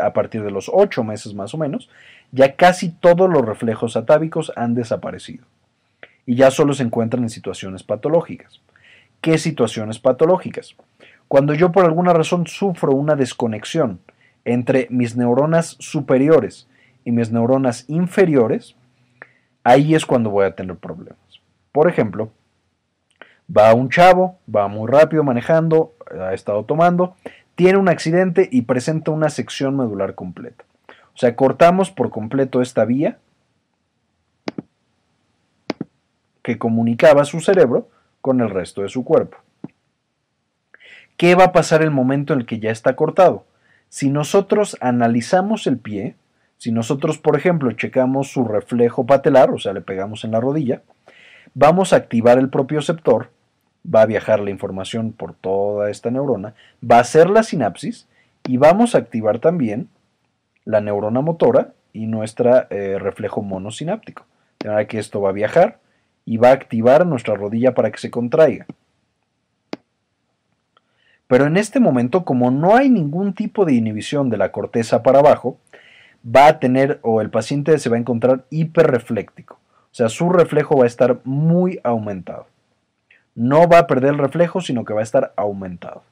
a 0.01 0.13
partir 0.13 0.43
de 0.43 0.51
los 0.51 0.69
ocho 0.73 1.03
meses 1.03 1.33
más 1.33 1.53
o 1.53 1.57
menos, 1.57 1.89
ya 2.31 2.55
casi 2.55 2.89
todos 2.89 3.29
los 3.29 3.45
reflejos 3.45 3.95
atávicos 3.95 4.51
han 4.55 4.75
desaparecido 4.75 5.45
y 6.25 6.35
ya 6.35 6.51
solo 6.51 6.73
se 6.73 6.83
encuentran 6.83 7.23
en 7.23 7.29
situaciones 7.29 7.83
patológicas. 7.83 8.59
¿Qué 9.21 9.37
situaciones 9.37 9.99
patológicas? 9.99 10.75
Cuando 11.27 11.53
yo 11.53 11.71
por 11.71 11.85
alguna 11.85 12.13
razón 12.13 12.47
sufro 12.47 12.91
una 12.91 13.15
desconexión 13.15 13.99
entre 14.45 14.87
mis 14.89 15.15
neuronas 15.15 15.75
superiores 15.79 16.67
y 17.05 17.11
mis 17.11 17.31
neuronas 17.31 17.85
inferiores, 17.87 18.75
ahí 19.63 19.95
es 19.95 20.05
cuando 20.05 20.29
voy 20.29 20.45
a 20.45 20.55
tener 20.55 20.75
problemas. 20.77 21.19
Por 21.71 21.89
ejemplo, 21.89 22.31
va 23.55 23.73
un 23.73 23.89
chavo, 23.89 24.39
va 24.53 24.67
muy 24.67 24.89
rápido 24.89 25.23
manejando, 25.23 25.93
ha 26.19 26.33
estado 26.33 26.63
tomando, 26.65 27.15
tiene 27.55 27.77
un 27.77 27.89
accidente 27.89 28.47
y 28.51 28.63
presenta 28.63 29.11
una 29.11 29.29
sección 29.29 29.75
medular 29.75 30.15
completa. 30.15 30.63
O 31.13 31.17
sea, 31.17 31.35
cortamos 31.35 31.91
por 31.91 32.09
completo 32.09 32.61
esta 32.61 32.85
vía 32.85 33.17
que 36.41 36.57
comunicaba 36.57 37.25
su 37.25 37.41
cerebro 37.41 37.89
con 38.21 38.41
el 38.41 38.49
resto 38.49 38.81
de 38.81 38.89
su 38.89 39.03
cuerpo. 39.03 39.37
¿Qué 41.17 41.35
va 41.35 41.45
a 41.45 41.51
pasar 41.51 41.81
el 41.81 41.91
momento 41.91 42.33
en 42.33 42.39
el 42.39 42.45
que 42.45 42.59
ya 42.59 42.71
está 42.71 42.95
cortado? 42.95 43.45
Si 43.89 44.09
nosotros 44.09 44.77
analizamos 44.79 45.67
el 45.67 45.77
pie, 45.77 46.15
si 46.59 46.73
nosotros, 46.73 47.17
por 47.17 47.37
ejemplo, 47.37 47.71
checamos 47.71 48.33
su 48.33 48.43
reflejo 48.43 49.05
patelar, 49.05 49.49
o 49.49 49.57
sea, 49.57 49.71
le 49.71 49.79
pegamos 49.79 50.25
en 50.25 50.31
la 50.31 50.41
rodilla, 50.41 50.81
vamos 51.53 51.93
a 51.93 51.95
activar 51.95 52.37
el 52.37 52.49
propioceptor, 52.49 53.29
va 53.83 54.01
a 54.01 54.05
viajar 54.05 54.41
la 54.41 54.49
información 54.49 55.13
por 55.13 55.33
toda 55.33 55.89
esta 55.89 56.11
neurona, 56.11 56.55
va 56.83 56.97
a 56.97 57.01
hacer 57.01 57.29
la 57.29 57.43
sinapsis 57.43 58.09
y 58.45 58.57
vamos 58.57 58.93
a 58.93 58.97
activar 58.97 59.39
también 59.39 59.87
la 60.65 60.81
neurona 60.81 61.21
motora 61.21 61.71
y 61.93 62.07
nuestro 62.07 62.69
eh, 62.69 62.99
reflejo 62.99 63.41
monosináptico. 63.41 64.25
De 64.59 64.67
manera 64.67 64.85
que 64.85 64.99
esto 64.99 65.21
va 65.21 65.29
a 65.29 65.33
viajar 65.33 65.79
y 66.25 66.35
va 66.35 66.49
a 66.49 66.53
activar 66.53 67.05
nuestra 67.05 67.35
rodilla 67.35 67.73
para 67.73 67.89
que 67.89 67.99
se 67.99 68.11
contraiga. 68.11 68.65
Pero 71.27 71.45
en 71.45 71.55
este 71.55 71.79
momento, 71.79 72.25
como 72.25 72.51
no 72.51 72.75
hay 72.75 72.89
ningún 72.89 73.33
tipo 73.33 73.63
de 73.63 73.75
inhibición 73.75 74.29
de 74.29 74.37
la 74.37 74.51
corteza 74.51 75.03
para 75.03 75.19
abajo, 75.19 75.57
va 76.25 76.47
a 76.47 76.59
tener 76.59 76.99
o 77.01 77.21
el 77.21 77.29
paciente 77.29 77.77
se 77.77 77.89
va 77.89 77.95
a 77.95 77.99
encontrar 77.99 78.45
hiperrefléctico. 78.49 79.55
O 79.91 79.95
sea, 79.95 80.09
su 80.09 80.29
reflejo 80.29 80.77
va 80.77 80.83
a 80.83 80.87
estar 80.87 81.19
muy 81.23 81.79
aumentado. 81.83 82.47
No 83.35 83.67
va 83.67 83.79
a 83.79 83.87
perder 83.87 84.11
el 84.11 84.19
reflejo, 84.19 84.61
sino 84.61 84.85
que 84.85 84.93
va 84.93 84.99
a 84.99 85.03
estar 85.03 85.33
aumentado. 85.35 86.03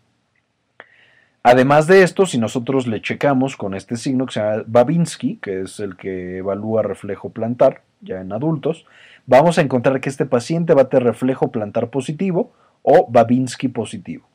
Además 1.43 1.87
de 1.87 2.03
esto, 2.03 2.25
si 2.25 2.37
nosotros 2.37 2.87
le 2.87 3.01
checamos 3.01 3.55
con 3.55 3.73
este 3.73 3.95
signo 3.95 4.25
que 4.25 4.33
se 4.33 4.39
llama 4.41 4.63
Babinski, 4.67 5.37
que 5.37 5.61
es 5.61 5.79
el 5.79 5.95
que 5.95 6.39
evalúa 6.39 6.83
reflejo 6.83 7.29
plantar, 7.29 7.83
ya 8.01 8.19
en 8.19 8.33
adultos, 8.33 8.85
vamos 9.25 9.57
a 9.57 9.61
encontrar 9.61 10.01
que 10.01 10.09
este 10.09 10.25
paciente 10.25 10.73
va 10.73 10.83
a 10.83 10.89
tener 10.89 11.05
reflejo 11.05 11.51
plantar 11.51 11.89
positivo 11.89 12.51
o 12.81 13.07
Babinski 13.09 13.69
positivo. 13.69 14.26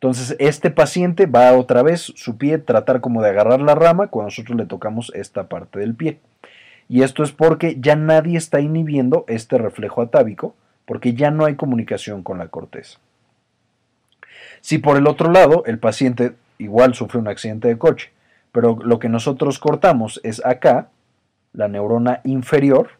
Entonces, 0.00 0.36
este 0.38 0.70
paciente 0.70 1.26
va 1.26 1.52
otra 1.54 1.82
vez 1.82 2.12
su 2.14 2.38
pie 2.38 2.58
tratar 2.58 3.00
como 3.00 3.20
de 3.20 3.30
agarrar 3.30 3.60
la 3.60 3.74
rama 3.74 4.06
cuando 4.06 4.28
nosotros 4.28 4.56
le 4.56 4.64
tocamos 4.64 5.10
esta 5.12 5.48
parte 5.48 5.80
del 5.80 5.96
pie. 5.96 6.20
Y 6.88 7.02
esto 7.02 7.24
es 7.24 7.32
porque 7.32 7.76
ya 7.80 7.96
nadie 7.96 8.38
está 8.38 8.60
inhibiendo 8.60 9.24
este 9.26 9.58
reflejo 9.58 10.00
atávico, 10.00 10.54
porque 10.86 11.14
ya 11.14 11.32
no 11.32 11.46
hay 11.46 11.56
comunicación 11.56 12.22
con 12.22 12.38
la 12.38 12.46
corteza. 12.46 13.00
Si 14.60 14.78
por 14.78 14.96
el 14.96 15.08
otro 15.08 15.32
lado 15.32 15.64
el 15.66 15.80
paciente 15.80 16.34
igual 16.58 16.94
sufre 16.94 17.18
un 17.18 17.26
accidente 17.26 17.66
de 17.66 17.76
coche, 17.78 18.12
pero 18.52 18.78
lo 18.80 19.00
que 19.00 19.08
nosotros 19.08 19.58
cortamos 19.58 20.20
es 20.22 20.44
acá, 20.46 20.88
la 21.52 21.66
neurona 21.66 22.20
inferior, 22.22 22.90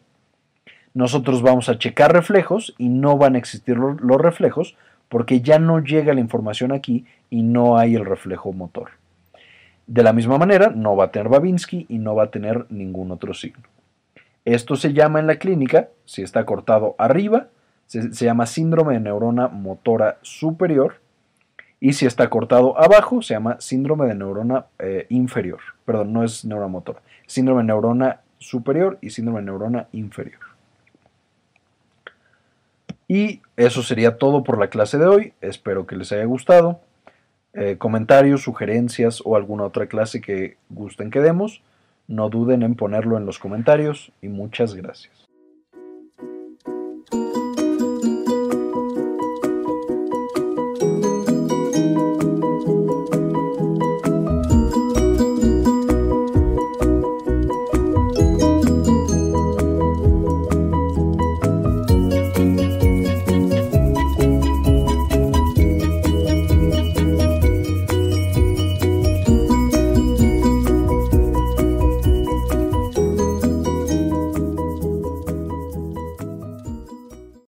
nosotros 0.93 1.41
vamos 1.41 1.69
a 1.69 1.77
checar 1.77 2.11
reflejos 2.11 2.75
y 2.77 2.89
no 2.89 3.17
van 3.17 3.35
a 3.35 3.37
existir 3.37 3.77
los 3.77 4.21
reflejos 4.21 4.75
porque 5.09 5.41
ya 5.41 5.59
no 5.59 5.79
llega 5.79 6.13
la 6.13 6.21
información 6.21 6.71
aquí 6.71 7.05
y 7.29 7.41
no 7.41 7.77
hay 7.77 7.95
el 7.95 8.05
reflejo 8.05 8.53
motor. 8.53 8.91
De 9.87 10.03
la 10.03 10.13
misma 10.13 10.37
manera, 10.37 10.69
no 10.69 10.95
va 10.95 11.05
a 11.05 11.11
tener 11.11 11.29
Babinski 11.29 11.87
y 11.89 11.97
no 11.97 12.15
va 12.15 12.25
a 12.25 12.31
tener 12.31 12.67
ningún 12.69 13.11
otro 13.11 13.33
signo. 13.33 13.63
Esto 14.45 14.75
se 14.75 14.93
llama 14.93 15.19
en 15.19 15.27
la 15.27 15.37
clínica, 15.37 15.89
si 16.05 16.21
está 16.21 16.45
cortado 16.45 16.95
arriba, 16.97 17.47
se, 17.87 18.11
llama 18.11 18.45
síndrome 18.45 18.93
de 18.93 18.99
neurona 18.99 19.47
motora 19.47 20.19
superior. 20.21 21.01
Y 21.79 21.93
si 21.93 22.05
está 22.05 22.29
cortado 22.29 22.79
abajo, 22.79 23.23
se 23.23 23.33
llama 23.33 23.57
síndrome 23.59 24.05
de 24.05 24.13
neurona 24.13 24.65
eh, 24.77 25.07
inferior. 25.09 25.59
Perdón, 25.85 26.13
no 26.13 26.23
es 26.23 26.45
neurona 26.45 26.67
motora. 26.67 27.01
Síndrome 27.25 27.61
de 27.61 27.67
neurona 27.67 28.21
superior 28.37 28.99
y 29.01 29.09
síndrome 29.09 29.39
de 29.39 29.45
neurona 29.45 29.87
inferior. 29.91 30.48
Y 33.09 33.41
eso 33.57 33.81
sería 33.81 34.17
todo 34.17 34.43
por 34.43 34.59
la 34.59 34.69
clase 34.69 34.99
de 34.99 35.07
hoy. 35.07 35.33
Espero 35.41 35.87
que 35.87 35.97
les 35.97 36.11
haya 36.11 36.25
gustado. 36.25 36.79
Eh, 37.53 37.77
comentarios, 37.77 38.43
sugerencias 38.43 39.23
o 39.25 39.35
alguna 39.35 39.63
otra 39.63 39.87
clase 39.87 40.21
que 40.21 40.57
gusten 40.69 41.09
que 41.09 41.19
demos, 41.19 41.63
no 42.07 42.29
duden 42.29 42.61
en 42.61 42.75
ponerlo 42.75 43.17
en 43.17 43.25
los 43.25 43.39
comentarios 43.39 44.11
y 44.21 44.27
muchas 44.27 44.75
gracias. 44.75 45.28